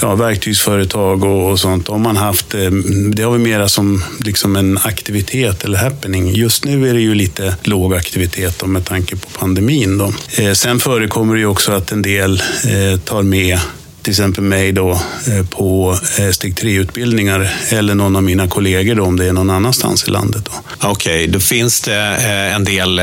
ja, 0.00 0.14
verktygsföretag 0.14 1.24
och, 1.24 1.50
och 1.50 1.60
sånt, 1.60 1.88
har 1.88 1.98
man 1.98 2.16
haft, 2.16 2.54
eh, 2.54 2.70
det 3.14 3.22
har 3.22 3.32
vi 3.32 3.38
mera 3.38 3.68
som 3.68 4.04
liksom 4.18 4.56
en 4.56 4.78
aktivitet 4.78 5.64
eller 5.64 5.78
happening. 5.78 6.34
Just 6.34 6.64
nu 6.64 6.88
är 6.88 6.94
det 6.94 7.00
ju 7.00 7.14
lite 7.14 7.56
låg 7.62 7.94
aktivitet 7.94 8.58
då, 8.58 8.66
med 8.66 8.84
tanke 8.84 9.16
på 9.16 9.28
pandemin. 9.38 9.98
Då. 9.98 10.12
Eh, 10.38 10.52
sen 10.52 10.80
förekommer 10.80 11.34
det 11.34 11.40
ju 11.40 11.46
också 11.46 11.72
att 11.72 11.92
en 11.92 12.02
del 12.02 12.42
eh, 12.64 13.00
tar 13.00 13.22
med 13.22 13.58
till 14.04 14.10
exempel 14.10 14.44
mig 14.44 14.72
då 14.72 14.90
eh, 14.92 15.46
på 15.50 15.98
eh, 16.18 16.30
steg 16.30 16.54
3-utbildningar 16.54 17.50
eller 17.68 17.94
någon 17.94 18.16
av 18.16 18.22
mina 18.22 18.48
kollegor 18.48 18.94
då, 18.94 19.04
om 19.04 19.16
det 19.16 19.26
är 19.26 19.32
någon 19.32 19.50
annanstans 19.50 20.04
i 20.04 20.10
landet. 20.10 20.48
Okej, 20.80 20.90
okay, 20.90 21.26
då 21.26 21.40
finns 21.40 21.80
det 21.80 22.16
eh, 22.16 22.54
en 22.54 22.64
del 22.64 23.00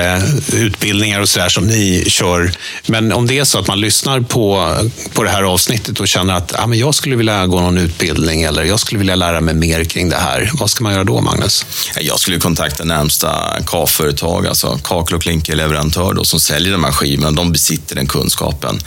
utbildningar 0.54 1.22
och 1.22 1.30
sådär 1.30 1.50
som 1.50 1.68
ni 1.68 2.04
kör. 2.08 2.52
Men 2.88 3.12
om 3.12 3.28
det 3.28 3.40
är 3.40 3.44
så 3.44 3.60
att 3.60 3.68
man 3.68 3.82
lyssnar 3.82 4.22
på, 4.22 4.76
på 5.14 5.24
det 5.24 5.30
här 5.30 5.44
avsnittet 5.44 6.00
och 6.00 6.08
känner 6.08 6.34
att 6.34 6.60
ah, 6.60 6.68
men 6.68 6.80
jag 6.80 6.96
skulle 6.96 7.16
vilja 7.16 7.48
gå 7.48 7.62
någon 7.62 7.78
utbildning 7.78 8.44
eller 8.44 8.64
jag 8.64 8.80
skulle 8.80 9.00
vilja 9.00 9.16
lära 9.16 9.42
mig 9.42 9.56
mer 9.56 9.84
kring 9.84 10.10
det 10.10 10.18
här. 10.18 10.52
Vad 10.54 10.70
ska 10.70 10.84
man 10.84 10.94
göra 10.94 11.04
då, 11.04 11.22
Magnus? 11.22 11.66
Jag 12.02 12.20
skulle 12.20 12.40
kontakta 12.40 12.84
närmsta 12.84 13.62
KA-företag, 13.66 14.48
alltså 14.48 14.80
kakel 14.84 15.16
och 15.16 15.22
klinkerleverantör 15.22 16.14
då, 16.14 16.24
som 16.24 16.40
säljer 16.40 16.72
de 16.72 16.84
här 16.84 16.92
skivorna. 16.92 17.32
De 17.32 17.52
besitter 17.52 17.96
den 17.96 18.08
kunskapen 18.08 18.80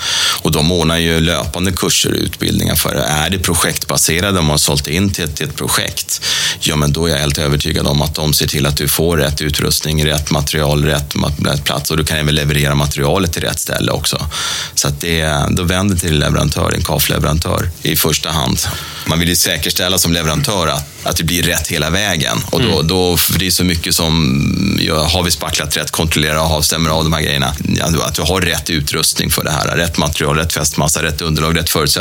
och 0.42 0.52
de 0.52 0.72
ordnar 0.72 0.98
ju 0.98 1.20
löpande 1.20 1.72
kurser 1.72 2.03
kurser 2.04 2.20
och 2.20 2.24
utbildningar 2.24 2.74
för 2.74 2.94
det. 2.94 3.02
Är 3.02 3.30
det 3.30 3.38
projektbaserade, 3.38 4.38
om 4.38 4.44
man 4.44 4.50
har 4.50 4.58
sålt 4.58 4.86
in 4.86 5.10
till 5.10 5.24
ett, 5.24 5.36
till 5.36 5.48
ett 5.48 5.56
projekt, 5.56 6.20
ja 6.60 6.76
men 6.76 6.92
då 6.92 7.06
är 7.06 7.10
jag 7.10 7.18
helt 7.18 7.38
övertygad 7.38 7.86
om 7.86 8.02
att 8.02 8.14
de 8.14 8.32
ser 8.32 8.46
till 8.46 8.66
att 8.66 8.76
du 8.76 8.88
får 8.88 9.16
rätt 9.16 9.40
utrustning, 9.40 10.06
rätt 10.06 10.30
material, 10.30 10.84
rätt, 10.84 11.14
rätt 11.44 11.64
plats 11.64 11.90
och 11.90 11.96
du 11.96 12.04
kan 12.04 12.18
även 12.18 12.34
leverera 12.34 12.74
materialet 12.74 13.32
till 13.32 13.42
rätt 13.42 13.60
ställe 13.60 13.92
också. 13.92 14.26
Så 14.74 14.88
att 14.88 15.00
det, 15.00 15.46
då 15.50 15.62
vänder 15.62 15.96
till 15.96 16.18
leverantör, 16.18 16.72
en 16.72 16.82
KAF-leverantör 16.82 17.70
i 17.82 17.96
första 17.96 18.30
hand. 18.30 18.58
Man 19.06 19.18
vill 19.18 19.28
ju 19.28 19.36
säkerställa 19.36 19.98
som 19.98 20.12
leverantör 20.12 20.66
att, 20.66 20.88
att 21.02 21.16
det 21.16 21.24
blir 21.24 21.42
rätt 21.42 21.68
hela 21.68 21.90
vägen. 21.90 22.38
Och 22.50 22.62
då, 22.62 22.72
mm. 22.72 22.86
då, 22.86 23.16
för 23.16 23.38
det 23.38 23.46
är 23.46 23.50
så 23.50 23.64
mycket 23.64 23.94
som, 23.94 24.78
ja, 24.80 25.04
har 25.04 25.22
vi 25.22 25.30
spacklat 25.30 25.76
rätt, 25.76 25.90
kontrollera, 25.90 26.38
har, 26.40 26.62
stämmer 26.62 26.90
av 26.90 27.04
de 27.04 27.12
här 27.12 27.22
grejerna. 27.22 27.52
Ja, 27.76 28.04
att 28.06 28.14
du 28.14 28.22
har 28.22 28.40
rätt 28.40 28.70
utrustning 28.70 29.30
för 29.30 29.44
det 29.44 29.50
här, 29.50 29.76
rätt 29.76 29.98
material, 29.98 30.36
rätt 30.36 30.52
fästmassa, 30.52 31.02
rätt 31.02 31.22
underlag, 31.22 31.56
rätt 31.56 31.70
förutsättningar. 31.70 31.93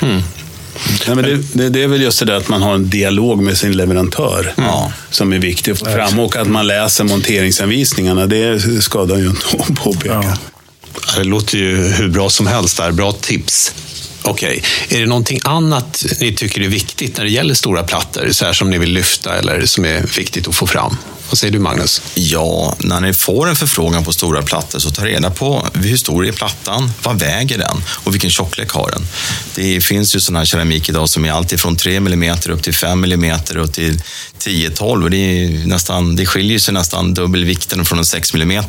Mm. 0.00 0.22
Ja, 1.06 1.14
men 1.14 1.24
det, 1.24 1.36
det, 1.52 1.68
det, 1.68 1.82
är 1.82 1.86
väl 1.86 2.02
just 2.02 2.18
det 2.18 2.24
där 2.24 2.36
att 2.36 2.48
man 2.48 2.62
har 2.62 2.74
en 2.74 2.90
dialog 2.90 3.42
med 3.42 3.58
sin 3.58 3.76
leverantör 3.76 4.54
ja. 4.56 4.92
som 5.10 5.32
är 5.32 5.38
viktig 5.38 5.72
att 5.72 5.78
få 5.78 5.84
fram. 5.84 6.18
Och 6.18 6.36
att 6.36 6.48
man 6.48 6.66
läser 6.66 7.04
monteringsanvisningarna, 7.04 8.26
det 8.26 8.60
skadar 8.82 9.16
ju 9.16 9.26
inte 9.26 9.46
att 9.58 9.74
påpeka. 9.74 10.20
Ja. 10.24 10.36
Det 11.16 11.24
låter 11.24 11.58
ju 11.58 11.76
hur 11.76 12.08
bra 12.08 12.30
som 12.30 12.46
helst 12.46 12.76
där. 12.76 12.92
Bra 12.92 13.12
tips. 13.12 13.74
Okej, 14.22 14.62
okay. 14.88 14.96
är 14.96 15.00
det 15.00 15.06
någonting 15.06 15.40
annat 15.44 16.04
ni 16.20 16.34
tycker 16.34 16.60
är 16.60 16.68
viktigt 16.68 17.16
när 17.16 17.24
det 17.24 17.30
gäller 17.30 17.54
stora 17.54 17.82
plattor, 17.82 18.28
så 18.30 18.44
här 18.44 18.52
som 18.52 18.70
ni 18.70 18.78
vill 18.78 18.92
lyfta 18.92 19.38
eller 19.38 19.66
som 19.66 19.84
är 19.84 20.02
viktigt 20.16 20.48
att 20.48 20.54
få 20.54 20.66
fram? 20.66 20.96
Vad 21.28 21.38
säger 21.38 21.52
du 21.52 21.58
Magnus? 21.58 22.02
Ja, 22.14 22.76
när 22.78 23.00
ni 23.00 23.14
får 23.14 23.48
en 23.48 23.56
förfrågan 23.56 24.04
på 24.04 24.12
stora 24.12 24.42
plattor 24.42 24.78
så 24.78 24.90
ta 24.90 25.06
reda 25.06 25.30
på 25.30 25.66
hur 25.74 25.96
stor 25.96 26.26
är 26.26 26.32
plattan, 26.32 26.90
vad 27.02 27.18
väger 27.18 27.58
den 27.58 27.76
och 27.88 28.14
vilken 28.14 28.30
tjocklek 28.30 28.70
har 28.70 28.90
den. 28.90 29.06
Det 29.54 29.80
finns 29.80 30.16
ju 30.16 30.20
sån 30.20 30.36
här 30.36 30.44
keramik 30.44 30.88
idag 30.88 31.08
som 31.08 31.24
är 31.24 31.32
alltifrån 31.32 31.76
3 31.76 31.96
mm 31.96 32.36
upp 32.48 32.62
till 32.62 32.74
5 32.74 33.04
mm 33.04 33.36
och 33.56 33.72
till 33.72 34.02
10-12. 34.38 35.08
Det, 35.08 35.48
nästan, 35.66 36.16
det 36.16 36.26
skiljer 36.26 36.58
sig 36.58 36.74
nästan 36.74 37.14
dubbelvikten 37.14 37.84
från 37.84 37.98
en 37.98 38.04
6 38.04 38.34
mm 38.34 38.64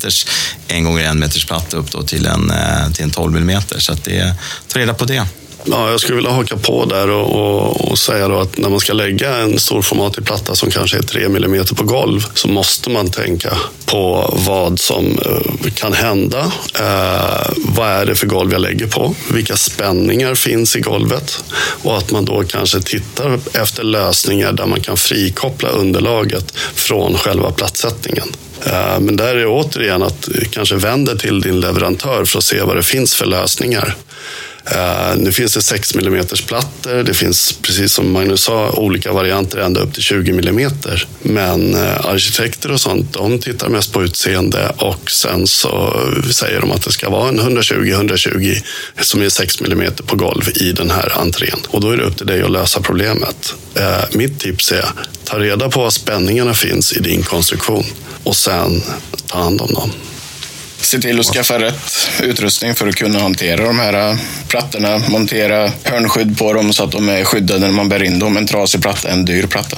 en 0.68 0.84
gånger 0.84 1.03
en 1.03 1.20
meters 1.20 1.45
platta 1.45 1.78
upp 1.78 1.91
då 1.91 2.03
till, 2.03 2.26
en, 2.26 2.51
eh, 2.51 2.91
till 2.93 3.03
en 3.03 3.12
12 3.12 3.38
mm. 3.38 3.62
Så 3.78 3.93
att 3.93 4.03
det, 4.03 4.36
ta 4.68 4.80
reda 4.80 4.93
på 4.93 5.05
det. 5.05 5.26
Ja, 5.64 5.91
jag 5.91 5.99
skulle 5.99 6.16
vilja 6.16 6.32
haka 6.32 6.57
på 6.57 6.86
där 6.86 7.10
och, 7.10 7.36
och, 7.36 7.91
och 7.91 7.99
säga 7.99 8.28
då 8.28 8.39
att 8.39 8.57
när 8.57 8.70
man 8.70 8.80
ska 8.80 8.93
lägga 8.93 9.36
en 9.36 9.60
storformatig 9.60 10.26
platta 10.26 10.55
som 10.55 10.72
kanske 10.72 10.97
är 10.97 11.01
3 11.01 11.26
mm 11.26 11.66
på 11.66 11.84
golv 11.84 12.26
så 12.34 12.47
måste 12.47 12.89
man 12.89 13.12
tänka 13.12 13.57
på 13.86 14.34
vad 14.47 14.80
som 14.80 15.20
eh, 15.26 15.72
kan 15.72 15.93
hända. 15.93 16.51
Eh, 16.80 17.51
vad 17.57 17.88
är 17.88 18.05
det 18.05 18.16
för 18.16 18.28
golv 18.28 18.51
jag 18.51 18.62
lägger 18.62 18.88
på? 18.88 19.16
Vilka 19.32 19.57
spänningar 19.57 20.36
finns 20.36 20.76
i 20.76 20.80
golvet? 20.80 21.43
Och 21.84 21.97
att 21.97 22.12
man 22.12 22.26
då 22.26 22.43
kanske 22.43 22.82
tittar 22.82 23.39
efter 23.53 23.84
lösningar 23.84 24.51
där 24.51 24.66
man 24.66 24.82
kan 24.82 24.97
frikoppla 24.97 25.70
underlaget 25.70 26.51
från 26.76 27.18
själva 27.18 27.51
plattsättningen. 27.51 28.28
Eh, 28.66 28.99
men 28.99 29.16
där 29.16 29.28
är 29.28 29.39
det 29.39 29.47
återigen 29.47 30.03
att 30.03 30.30
kanske 30.51 30.76
vända 30.76 31.16
till 31.16 31.41
din 31.41 31.60
leverantör 31.60 32.26
för 32.26 32.38
att 32.38 32.43
se 32.43 32.62
vad 32.62 32.76
det 32.76 32.84
finns 32.84 33.16
för 33.16 33.26
lösningar. 33.26 33.95
Eh, 34.72 35.17
nu 35.17 35.32
finns 35.32 35.53
det 35.53 35.61
6 35.61 35.95
mm 35.95 36.26
plattor. 36.47 37.03
Det 37.03 37.13
finns, 37.13 37.59
precis 37.61 37.93
som 37.93 38.11
Magnus 38.11 38.43
sa, 38.43 38.70
olika 38.70 39.13
varianter 39.13 39.57
ända 39.57 39.82
upp 39.82 39.93
till 39.93 40.03
20 40.03 40.32
mm. 40.32 40.72
Men 41.22 41.76
eh, 41.76 42.05
arkitekter 42.05 42.72
och 42.72 42.82
sånt, 42.82 43.13
de 43.13 43.39
tittar 43.39 43.70
mest 43.70 43.93
på 43.93 44.03
utseende 44.03 44.72
och 44.78 45.11
sen 45.11 45.47
så 45.47 46.01
säger 46.32 46.61
de 46.61 46.72
att 46.72 46.84
det 46.84 46.91
ska 46.91 47.09
vara 47.09 47.30
en 47.30 47.39
120-120 47.39 48.63
som 49.01 49.22
är 49.22 49.30
6 49.30 49.61
mm 49.61 49.93
på 50.05 50.15
golv 50.15 50.49
i 50.55 50.72
den 50.72 50.91
här 50.91 51.13
entrén. 51.20 51.59
Och 51.67 51.82
då 51.82 51.91
är 51.91 51.97
det 51.97 52.03
upp 52.03 52.17
till 52.17 52.28
dig 52.28 52.41
att 52.41 52.51
lösa 52.51 52.82
problemet. 52.82 53.53
Eh, 53.76 54.03
mitt 54.11 54.39
tips 54.39 54.72
är, 54.72 54.86
ta 55.24 55.39
reda 55.39 55.70
på 55.70 55.80
var 55.80 55.89
spänningarna 55.89 56.53
finns 56.53 56.93
i 56.93 56.99
din 56.99 57.24
konstruktion 57.24 57.86
och 58.24 58.36
sen 58.36 58.82
ta 59.28 59.38
hand 59.38 59.61
om 59.61 59.74
dem 59.74 59.91
se 60.82 61.00
till 61.00 61.20
att 61.20 61.26
skaffa 61.26 61.60
rätt 61.60 62.10
utrustning 62.24 62.76
för 62.76 62.88
att 62.88 62.96
kunna 62.96 63.20
hantera 63.20 63.64
de 63.66 63.80
här 63.80 64.12
äh, 64.12 64.18
plattorna. 64.48 65.02
Montera 65.10 65.72
hörnskydd 65.84 66.38
på 66.38 66.54
dem 66.54 66.74
så 66.74 66.84
att 66.84 66.92
de 66.92 67.10
är 67.10 67.24
skyddade 67.24 67.60
när 67.60 67.72
man 67.72 67.90
bär 67.90 68.04
in 68.04 68.20
dem. 68.20 68.38
En 68.38 68.48
trasig 68.48 68.82
platta 68.82 69.08
är 69.10 69.14
en 69.14 69.26
dyr 69.26 69.46
platta. 69.46 69.78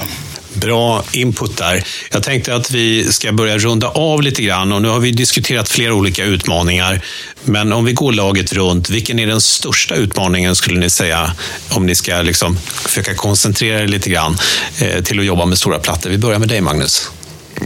Bra 0.54 1.04
input 1.12 1.56
där. 1.56 1.84
Jag 2.10 2.22
tänkte 2.22 2.54
att 2.54 2.70
vi 2.70 3.12
ska 3.12 3.32
börja 3.32 3.58
runda 3.58 3.88
av 3.88 4.22
lite 4.22 4.42
grann 4.42 4.72
och 4.72 4.82
nu 4.82 4.88
har 4.88 5.00
vi 5.00 5.10
diskuterat 5.10 5.68
flera 5.68 5.94
olika 5.94 6.24
utmaningar. 6.24 7.04
Men 7.44 7.72
om 7.72 7.84
vi 7.84 7.92
går 7.92 8.12
laget 8.12 8.52
runt, 8.52 8.90
vilken 8.90 9.18
är 9.18 9.26
den 9.26 9.40
största 9.40 9.94
utmaningen 9.94 10.56
skulle 10.56 10.80
ni 10.80 10.90
säga 10.90 11.32
om 11.70 11.86
ni 11.86 11.94
ska 11.94 12.22
liksom 12.22 12.58
försöka 12.66 13.14
koncentrera 13.14 13.80
er 13.80 13.88
lite 13.88 14.10
grann 14.10 14.36
eh, 14.78 15.02
till 15.02 15.18
att 15.18 15.24
jobba 15.24 15.46
med 15.46 15.58
stora 15.58 15.78
plattor? 15.78 16.10
Vi 16.10 16.18
börjar 16.18 16.38
med 16.38 16.48
dig 16.48 16.60
Magnus. 16.60 17.10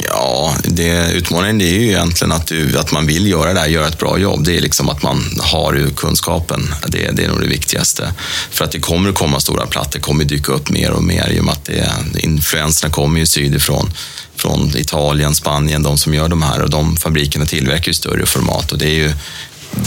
Ja, 0.04 0.54
det, 0.64 1.12
utmaningen 1.12 1.60
är 1.60 1.80
ju 1.80 1.86
egentligen 1.86 2.32
att, 2.32 2.46
du, 2.46 2.78
att 2.78 2.92
man 2.92 3.06
vill 3.06 3.26
göra 3.26 3.52
det 3.52 3.60
här, 3.60 3.66
göra 3.66 3.88
ett 3.88 3.98
bra 3.98 4.18
jobb. 4.18 4.44
Det 4.44 4.56
är 4.56 4.60
liksom 4.60 4.88
att 4.88 5.02
man 5.02 5.40
har 5.40 5.90
kunskapen. 5.96 6.74
Det, 6.88 7.10
det 7.12 7.24
är 7.24 7.28
nog 7.28 7.40
det 7.40 7.46
viktigaste. 7.46 8.14
För 8.50 8.64
att 8.64 8.72
det 8.72 8.80
kommer 8.80 9.08
att 9.08 9.14
komma 9.14 9.40
stora 9.40 9.66
plattor, 9.66 10.00
kommer 10.00 10.24
att 10.24 10.28
dyka 10.28 10.52
upp 10.52 10.70
mer 10.70 10.90
och 10.90 11.04
mer 11.04 11.28
i 11.30 11.40
och 11.40 11.44
med 11.44 11.52
att 11.52 11.64
det, 11.64 11.92
influenserna 12.18 12.92
kommer 12.92 13.20
ju 13.20 13.26
sydifrån. 13.26 13.92
Från 14.36 14.76
Italien, 14.76 15.34
Spanien, 15.34 15.82
de 15.82 15.98
som 15.98 16.14
gör 16.14 16.28
de 16.28 16.42
här 16.42 16.62
och 16.62 16.70
de 16.70 16.96
fabrikerna 16.96 17.46
tillverkar 17.46 17.88
ju 17.88 17.94
större 17.94 18.26
format 18.26 18.72
och 18.72 18.78
det 18.78 18.86
är 18.86 18.94
ju 18.94 19.12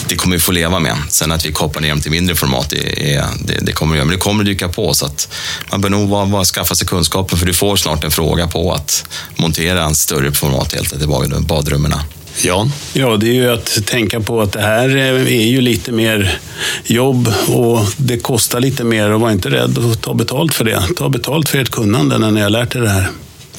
det 0.09 0.15
kommer 0.15 0.35
vi 0.35 0.39
få 0.39 0.51
leva 0.51 0.79
med. 0.79 0.97
Sen 1.09 1.31
att 1.31 1.45
vi 1.45 1.51
kopplar 1.51 1.81
ner 1.81 1.89
dem 1.89 2.01
till 2.01 2.11
mindre 2.11 2.35
format, 2.35 2.69
det, 2.69 3.15
är, 3.15 3.25
det, 3.45 3.59
det 3.61 3.71
kommer 3.71 3.95
göra. 3.95 4.05
Men 4.05 4.15
det 4.15 4.19
kommer 4.19 4.43
att 4.43 4.45
dyka 4.45 4.69
på. 4.69 4.93
Så 4.93 5.05
att 5.05 5.29
man 5.71 5.81
bör 5.81 5.89
nog 5.89 6.09
bara, 6.09 6.25
bara 6.25 6.45
skaffa 6.45 6.75
sig 6.75 6.87
kunskapen, 6.87 7.37
för 7.37 7.45
du 7.45 7.53
får 7.53 7.75
snart 7.75 8.03
en 8.03 8.11
fråga 8.11 8.47
på 8.47 8.73
att 8.73 9.05
montera 9.35 9.83
en 9.83 9.95
större 9.95 10.31
format 10.31 10.73
helt 10.73 10.93
i 10.93 11.07
badrummen. 11.39 11.93
Jan? 12.41 12.71
Ja, 12.93 13.17
det 13.17 13.27
är 13.27 13.33
ju 13.33 13.51
att 13.51 13.85
tänka 13.85 14.19
på 14.19 14.41
att 14.41 14.51
det 14.51 14.61
här 14.61 14.95
är 14.95 15.47
ju 15.47 15.61
lite 15.61 15.91
mer 15.91 16.39
jobb 16.85 17.33
och 17.47 17.79
det 17.97 18.17
kostar 18.17 18.59
lite 18.59 18.83
mer 18.83 19.11
och 19.11 19.21
var 19.21 19.31
inte 19.31 19.49
rädd 19.49 19.77
att 19.77 20.01
ta 20.01 20.13
betalt 20.13 20.53
för 20.53 20.65
det. 20.65 20.83
Ta 20.97 21.09
betalt 21.09 21.49
för 21.49 21.57
ert 21.57 21.69
kunnande 21.69 22.17
när 22.17 22.31
ni 22.31 22.41
har 22.41 22.49
lärt 22.49 22.75
er 22.75 22.81
det 22.81 22.89
här. 22.89 23.09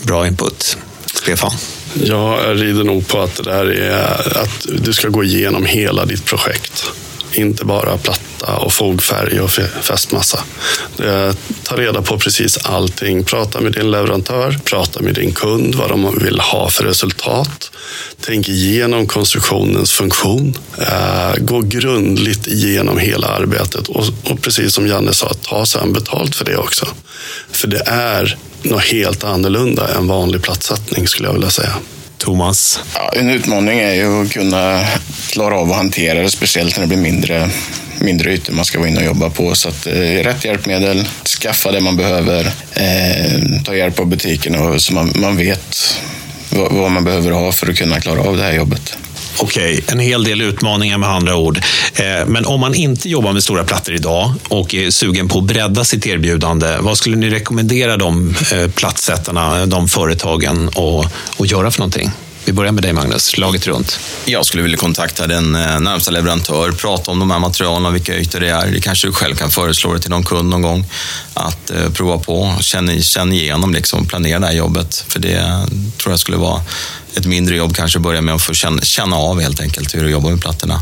Bra 0.02 0.26
input. 0.26 0.76
Stefan? 1.14 1.52
Jag 1.94 2.62
rider 2.62 2.84
nog 2.84 3.08
på 3.08 3.20
att 3.20 3.34
det 3.36 3.42
där 3.42 3.66
är 3.66 4.38
att 4.38 4.66
du 4.82 4.92
ska 4.92 5.08
gå 5.08 5.24
igenom 5.24 5.64
hela 5.64 6.04
ditt 6.04 6.24
projekt. 6.24 6.92
Inte 7.32 7.64
bara 7.64 7.96
platta 7.96 8.56
och 8.56 8.72
fogfärg 8.72 9.40
och 9.40 9.50
fästmassa. 9.80 10.38
Eh, 10.98 11.34
ta 11.62 11.76
reda 11.76 12.02
på 12.02 12.18
precis 12.18 12.58
allting. 12.58 13.24
Prata 13.24 13.60
med 13.60 13.72
din 13.72 13.90
leverantör, 13.90 14.58
prata 14.64 15.00
med 15.00 15.14
din 15.14 15.32
kund, 15.32 15.74
vad 15.74 15.88
de 15.88 16.18
vill 16.18 16.40
ha 16.40 16.70
för 16.70 16.84
resultat. 16.84 17.70
Tänk 18.20 18.48
igenom 18.48 19.06
konstruktionens 19.06 19.92
funktion. 19.92 20.54
Eh, 20.78 21.34
gå 21.38 21.60
grundligt 21.60 22.46
igenom 22.46 22.98
hela 22.98 23.26
arbetet 23.26 23.88
och, 23.88 24.04
och 24.24 24.42
precis 24.42 24.74
som 24.74 24.86
Janne 24.86 25.12
sa, 25.12 25.32
ta 25.42 25.66
sen 25.66 25.92
betalt 25.92 26.36
för 26.36 26.44
det 26.44 26.56
också. 26.56 26.86
För 27.52 27.68
det 27.68 27.82
är 27.86 28.36
något 28.62 28.84
helt 28.84 29.24
annorlunda 29.24 29.88
än 29.96 30.06
vanlig 30.06 30.42
plattsättning 30.42 31.08
skulle 31.08 31.28
jag 31.28 31.32
vilja 31.32 31.50
säga. 31.50 31.74
Thomas? 32.18 32.80
Ja, 32.94 33.12
en 33.16 33.30
utmaning 33.30 33.78
är 33.78 33.94
ju 33.94 34.22
att 34.22 34.32
kunna 34.32 34.86
klara 35.30 35.58
av 35.58 35.70
att 35.70 35.76
hantera 35.76 36.22
det, 36.22 36.30
speciellt 36.30 36.76
när 36.76 36.82
det 36.82 36.88
blir 36.88 36.98
mindre, 36.98 37.50
mindre 37.98 38.32
ytor 38.32 38.52
man 38.52 38.64
ska 38.64 38.78
gå 38.78 38.86
in 38.86 38.96
och 38.96 39.04
jobba 39.04 39.30
på. 39.30 39.54
Så 39.54 39.68
att, 39.68 39.86
eh, 39.86 39.92
rätt 39.98 40.44
hjälpmedel, 40.44 41.08
skaffa 41.40 41.72
det 41.72 41.80
man 41.80 41.96
behöver, 41.96 42.52
eh, 42.74 43.62
ta 43.64 43.74
hjälp 43.74 44.00
av 44.00 44.06
butiken 44.06 44.54
och, 44.54 44.82
så 44.82 44.94
man, 44.94 45.12
man 45.14 45.36
vet 45.36 45.76
vad, 46.50 46.72
vad 46.72 46.90
man 46.90 47.04
behöver 47.04 47.30
ha 47.30 47.52
för 47.52 47.70
att 47.70 47.76
kunna 47.76 48.00
klara 48.00 48.20
av 48.20 48.36
det 48.36 48.42
här 48.42 48.52
jobbet. 48.52 48.96
Okej, 49.42 49.84
en 49.86 50.00
hel 50.00 50.24
del 50.24 50.40
utmaningar 50.40 50.98
med 50.98 51.08
andra 51.08 51.36
ord. 51.36 51.60
Eh, 51.94 52.26
men 52.26 52.46
om 52.46 52.60
man 52.60 52.74
inte 52.74 53.08
jobbar 53.08 53.32
med 53.32 53.42
stora 53.42 53.64
plattor 53.64 53.94
idag 53.94 54.34
och 54.48 54.74
är 54.74 54.90
sugen 54.90 55.28
på 55.28 55.38
att 55.38 55.44
bredda 55.44 55.84
sitt 55.84 56.06
erbjudande, 56.06 56.76
vad 56.80 56.98
skulle 56.98 57.16
ni 57.16 57.30
rekommendera 57.30 57.96
de 57.96 58.34
eh, 58.52 58.70
plattsättarna, 58.70 59.66
de 59.66 59.88
företagen 59.88 60.70
att 61.38 61.50
göra 61.50 61.70
för 61.70 61.78
någonting? 61.78 62.10
Vi 62.44 62.52
börjar 62.52 62.72
med 62.72 62.82
dig 62.82 62.92
Magnus, 62.92 63.38
laget 63.38 63.66
runt. 63.66 64.00
Jag 64.24 64.46
skulle 64.46 64.62
vilja 64.62 64.78
kontakta 64.78 65.26
den 65.26 65.54
eh, 65.54 65.80
närmsta 65.80 66.10
leverantör, 66.10 66.72
prata 66.72 67.10
om 67.10 67.18
de 67.18 67.30
här 67.30 67.38
materialen, 67.38 67.86
och 67.86 67.94
vilka 67.94 68.14
ytor 68.14 68.40
det 68.40 68.48
är. 68.48 68.66
Det 68.66 68.80
kanske 68.80 69.06
du 69.06 69.12
själv 69.12 69.34
kan 69.34 69.50
föreslå 69.50 69.92
det 69.92 70.00
till 70.00 70.10
någon 70.10 70.24
kund 70.24 70.48
någon 70.48 70.62
gång. 70.62 70.84
Att 71.34 71.70
prova 71.94 72.18
på, 72.18 72.54
Känn 72.60 73.32
igenom, 73.32 73.72
liksom, 73.74 74.06
planera 74.06 74.38
det 74.38 74.46
här 74.46 74.54
jobbet. 74.54 75.04
För 75.08 75.20
det 75.20 75.66
tror 75.98 76.12
jag 76.12 76.20
skulle 76.20 76.36
vara 76.36 76.60
ett 77.16 77.26
mindre 77.26 77.56
jobb, 77.56 77.74
kanske 77.74 77.98
börja 77.98 78.20
med 78.20 78.34
att 78.34 78.42
få 78.42 78.54
känna, 78.54 78.82
känna 78.82 79.16
av 79.16 79.40
helt 79.40 79.60
enkelt 79.60 79.94
hur 79.94 80.04
du 80.04 80.10
jobbar 80.10 80.30
med 80.30 80.40
plattorna. 80.40 80.80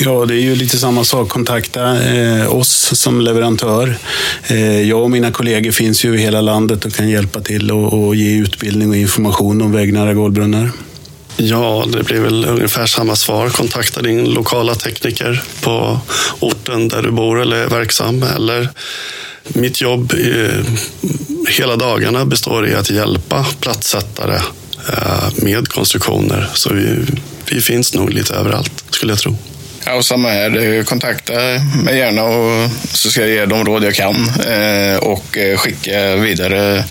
Ja, 0.00 0.26
det 0.26 0.34
är 0.34 0.40
ju 0.40 0.54
lite 0.54 0.78
samma 0.78 1.04
sak. 1.04 1.28
Kontakta 1.28 2.02
eh, 2.02 2.54
oss 2.54 3.00
som 3.00 3.20
leverantör. 3.20 3.98
Eh, 4.46 4.82
jag 4.82 5.02
och 5.02 5.10
mina 5.10 5.30
kollegor 5.30 5.70
finns 5.70 6.04
ju 6.04 6.14
i 6.14 6.18
hela 6.18 6.40
landet 6.40 6.84
och 6.84 6.92
kan 6.92 7.08
hjälpa 7.08 7.40
till 7.40 7.70
och, 7.70 8.06
och 8.06 8.14
ge 8.14 8.38
utbildning 8.38 8.90
och 8.90 8.96
information 8.96 9.62
om 9.62 9.72
vägnära 9.72 10.14
golvbrunnar. 10.14 10.70
Ja, 11.36 11.86
det 11.92 12.02
blir 12.02 12.20
väl 12.20 12.44
ungefär 12.44 12.86
samma 12.86 13.16
svar. 13.16 13.48
Kontakta 13.48 14.02
din 14.02 14.24
lokala 14.24 14.74
tekniker 14.74 15.42
på 15.60 16.00
orten 16.40 16.88
där 16.88 17.02
du 17.02 17.10
bor 17.10 17.40
eller 17.40 17.56
är 17.56 17.68
verksam. 17.68 18.22
Eller 18.22 18.68
mitt 19.48 19.80
jobb 19.80 20.12
hela 21.48 21.76
dagarna 21.76 22.24
består 22.24 22.68
i 22.68 22.74
att 22.74 22.90
hjälpa 22.90 23.46
platssättare 23.60 24.34
eh, 24.36 24.42
med 25.32 25.68
konstruktioner. 25.68 26.50
Så 26.54 26.74
vi, 26.74 26.96
vi 27.50 27.60
finns 27.60 27.94
nog 27.94 28.10
lite 28.10 28.34
överallt, 28.34 28.84
skulle 28.90 29.12
jag 29.12 29.18
tro. 29.18 29.36
Ja, 29.88 29.94
och 29.94 30.04
samma 30.04 30.28
här. 30.28 30.82
Kontakta 30.82 31.32
mig 31.84 31.98
gärna 31.98 32.22
och 32.22 32.70
så 32.92 33.10
ska 33.10 33.20
jag 33.20 33.30
ge 33.30 33.46
de 33.46 33.64
råd 33.64 33.84
jag 33.84 33.94
kan 33.94 34.16
eh, 34.28 34.96
och 34.96 35.38
eh, 35.38 35.58
skicka 35.58 36.16
vidare 36.16 36.84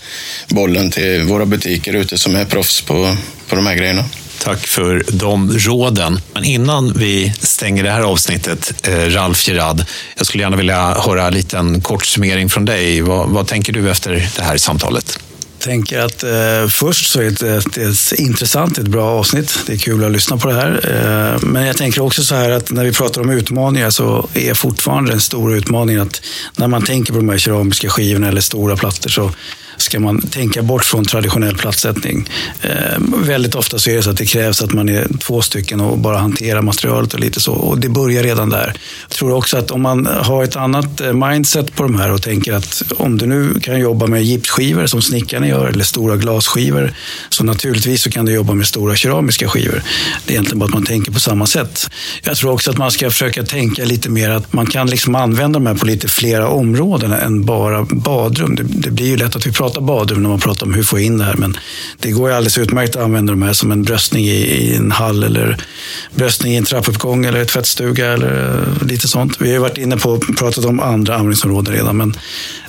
bollen 0.48 0.90
till 0.90 1.22
våra 1.22 1.46
butiker 1.46 1.94
ute 1.94 2.18
som 2.18 2.36
är 2.36 2.44
proffs 2.44 2.80
på, 2.80 3.16
på 3.48 3.56
de 3.56 3.66
här 3.66 3.74
grejerna. 3.74 4.04
Tack 4.38 4.66
för 4.66 5.04
de 5.08 5.58
råden. 5.58 6.20
Men 6.34 6.44
innan 6.44 6.92
vi 6.92 7.34
stänger 7.40 7.82
det 7.82 7.90
här 7.90 8.02
avsnittet, 8.02 8.88
eh, 8.88 8.94
Ralf 8.94 9.48
Gerard, 9.48 9.84
jag 10.16 10.26
skulle 10.26 10.42
gärna 10.42 10.56
vilja 10.56 10.94
höra 10.94 11.26
en 11.26 11.34
liten 11.34 11.80
kort 11.80 12.06
summering 12.06 12.48
från 12.48 12.64
dig. 12.64 13.00
Vad, 13.00 13.28
vad 13.28 13.46
tänker 13.46 13.72
du 13.72 13.90
efter 13.90 14.30
det 14.36 14.42
här 14.42 14.56
samtalet? 14.56 15.18
Tänker 15.58 15.98
att 15.98 16.22
eh, 16.22 16.68
först 16.68 17.10
så 17.10 17.20
är 17.20 17.30
det 17.30 17.56
ett, 17.56 17.76
ett, 17.76 18.12
intressant, 18.18 18.78
ett 18.78 18.88
bra 18.88 19.10
avsnitt. 19.10 19.58
Det 19.66 19.72
är 19.72 19.76
kul 19.76 20.04
att 20.04 20.12
lyssna 20.12 20.36
på 20.36 20.48
det 20.48 20.54
här. 20.54 20.80
Eh, 20.84 21.46
men 21.48 21.66
jag 21.66 21.76
tänker 21.76 22.02
också 22.02 22.22
så 22.22 22.34
här 22.34 22.50
att 22.50 22.70
när 22.70 22.84
vi 22.84 22.92
pratar 22.92 23.20
om 23.20 23.30
utmaningar 23.30 23.90
så 23.90 24.28
är 24.34 24.54
fortfarande 24.54 25.10
den 25.10 25.20
stora 25.20 25.56
utmaningen 25.56 26.02
att 26.02 26.22
när 26.56 26.68
man 26.68 26.82
tänker 26.82 27.12
på 27.12 27.18
de 27.18 27.28
här 27.28 27.38
keramiska 27.38 27.88
skivorna 27.88 28.28
eller 28.28 28.40
stora 28.40 28.76
plattor 28.76 29.10
så 29.10 29.30
ska 29.78 30.00
man 30.00 30.20
tänka 30.20 30.62
bort 30.62 30.84
från 30.84 31.04
traditionell 31.04 31.56
plattsättning. 31.56 32.28
Eh, 32.62 32.98
väldigt 33.16 33.54
ofta 33.54 33.78
så 33.78 33.90
är 33.90 33.96
det 33.96 34.02
så 34.02 34.10
att 34.10 34.16
det 34.16 34.26
krävs 34.26 34.62
att 34.62 34.72
man 34.72 34.88
är 34.88 35.06
två 35.20 35.42
stycken 35.42 35.80
och 35.80 35.98
bara 35.98 36.18
hanterar 36.18 36.62
materialet 36.62 37.14
och 37.14 37.20
lite 37.20 37.40
så. 37.40 37.52
Och 37.52 37.78
det 37.78 37.88
börjar 37.88 38.22
redan 38.22 38.50
där. 38.50 38.74
Jag 39.08 39.10
tror 39.10 39.32
också 39.32 39.56
att 39.56 39.70
om 39.70 39.82
man 39.82 40.06
har 40.06 40.44
ett 40.44 40.56
annat 40.56 41.00
eh, 41.00 41.12
mindset 41.12 41.74
på 41.74 41.82
de 41.82 41.98
här 41.98 42.12
och 42.12 42.22
tänker 42.22 42.52
att 42.52 42.82
om 42.96 43.18
du 43.18 43.26
nu 43.26 43.60
kan 43.60 43.80
jobba 43.80 44.06
med 44.06 44.24
gipsskivor 44.24 44.86
som 44.86 45.02
snickarna 45.02 45.48
gör 45.48 45.66
eller 45.66 45.84
stora 45.84 46.16
glasskivor 46.16 46.92
så 47.28 47.44
naturligtvis 47.44 48.02
så 48.02 48.10
kan 48.10 48.24
du 48.24 48.32
jobba 48.32 48.54
med 48.54 48.66
stora 48.66 48.96
keramiska 48.96 49.48
skivor. 49.48 49.82
Det 50.26 50.30
är 50.30 50.32
egentligen 50.32 50.58
bara 50.58 50.64
att 50.64 50.74
man 50.74 50.84
tänker 50.84 51.12
på 51.12 51.20
samma 51.20 51.46
sätt. 51.46 51.90
Jag 52.22 52.36
tror 52.36 52.52
också 52.52 52.70
att 52.70 52.78
man 52.78 52.90
ska 52.90 53.10
försöka 53.10 53.42
tänka 53.42 53.84
lite 53.84 54.10
mer 54.10 54.30
att 54.30 54.52
man 54.52 54.66
kan 54.66 54.86
liksom 54.86 55.14
använda 55.14 55.58
de 55.58 55.66
här 55.66 55.74
på 55.74 55.86
lite 55.86 56.08
flera 56.08 56.48
områden 56.48 57.12
än 57.12 57.44
bara 57.44 57.82
badrum. 57.82 58.54
Det, 58.54 58.62
det 58.62 58.90
blir 58.90 59.06
ju 59.06 59.16
lätt 59.16 59.36
att 59.36 59.46
vi 59.46 59.52
pratar 59.52 59.67
prata 59.68 59.80
badrum 59.80 60.22
när 60.22 60.30
man 60.30 60.40
pratar 60.40 60.66
om 60.66 60.74
hur 60.74 60.82
få 60.82 60.98
in 60.98 61.18
det 61.18 61.24
här. 61.24 61.34
Men 61.34 61.56
det 61.98 62.10
går 62.10 62.28
ju 62.30 62.36
alldeles 62.36 62.58
utmärkt 62.58 62.96
att 62.96 63.02
använda 63.02 63.32
de 63.32 63.42
här 63.42 63.52
som 63.52 63.72
en 63.72 63.82
bröstning 63.82 64.24
i, 64.24 64.30
i 64.30 64.76
en 64.76 64.90
hall 64.90 65.24
eller 65.24 65.56
bröstning 66.14 66.52
i 66.52 66.56
en 66.56 66.64
trappuppgång 66.64 67.24
eller 67.24 67.44
tvättstuga 67.44 68.12
eller 68.12 68.64
eh, 68.80 68.86
lite 68.86 69.08
sånt. 69.08 69.40
Vi 69.40 69.46
har 69.46 69.52
ju 69.52 69.58
varit 69.58 69.78
inne 69.78 69.96
på 69.96 70.10
och 70.10 70.36
pratat 70.36 70.64
om 70.64 70.80
andra 70.80 71.14
användningsområden 71.14 71.74
redan. 71.74 71.96
Men 71.96 72.16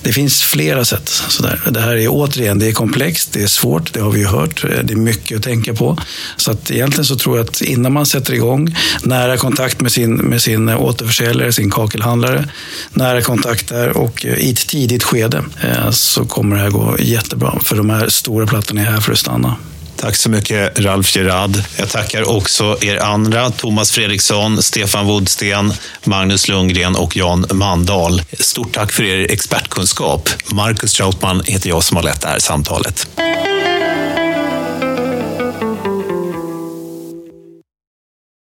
det 0.02 0.14
finns 0.14 0.42
flera 0.42 0.86
sätt. 0.86 1.10
Sådär. 1.10 1.62
Det 1.72 1.80
här 1.80 1.96
är 1.96 2.08
återigen, 2.10 2.60
det 2.60 2.68
är 2.68 2.72
komplext, 2.72 3.34
det 3.34 3.44
är 3.44 3.48
svårt, 3.48 3.94
det 3.94 4.00
har 4.00 4.12
vi 4.12 4.20
ju 4.20 4.28
hört. 4.28 4.64
Eh, 4.64 4.70
det 4.84 4.94
är 4.94 4.98
mycket 4.98 5.38
att 5.38 5.44
tänka 5.44 5.74
på. 5.74 5.98
Så 6.38 6.52
att 6.52 6.72
egentligen 6.72 7.06
så 7.06 7.16
tror 7.16 7.38
jag 7.38 7.46
att 7.46 7.62
innan 7.62 7.94
man 7.94 8.06
sätter 8.06 8.34
igång, 8.34 8.76
nära 9.04 9.38
kontakt 9.38 9.82
med 9.82 9.92
sin, 9.92 10.16
med 10.16 10.42
sin 10.42 10.70
eh, 10.70 10.82
återförsäljare, 10.82 11.54
sin 11.54 11.72
kakelhandlare, 11.72 12.50
nära 12.94 13.22
kontakt 13.22 13.70
där 13.70 13.98
och 13.98 14.26
i 14.26 14.52
ett 14.52 14.68
tidigt 14.68 15.04
skede 15.04 15.44
så 15.92 16.26
kommer 16.26 16.56
det 16.56 16.62
här 16.62 16.70
gå 16.70 16.89
jättebra. 17.00 17.60
För 17.64 17.76
de 17.76 17.90
här 17.90 18.10
stora 18.10 18.48
plattorna 18.48 18.82
är 18.82 18.86
här 18.86 19.00
för 19.00 19.12
att 19.12 19.20
stanna. 19.20 19.56
Tack 19.96 20.16
så 20.16 20.30
mycket 20.30 20.80
Ralf 20.80 21.16
Gerard. 21.16 21.64
Jag 21.78 21.90
tackar 21.90 22.30
också 22.30 22.78
er 22.82 22.98
andra, 22.98 23.50
Thomas 23.50 23.92
Fredriksson, 23.92 24.62
Stefan 24.62 25.06
Woodsten, 25.06 25.74
Magnus 26.04 26.48
Lundgren 26.48 26.96
och 26.96 27.18
Jan 27.18 27.46
Mandahl. 27.52 28.22
Stort 28.40 28.74
tack 28.74 28.92
för 28.92 29.04
er 29.04 29.32
expertkunskap. 29.32 30.30
Marcus 30.52 30.94
Trautman 30.94 31.42
heter 31.46 31.70
jag 31.70 31.84
som 31.84 31.98
har 31.98 32.04
lett 32.04 32.22
det 32.22 32.28
här 32.28 32.40
samtalet. 32.40 33.08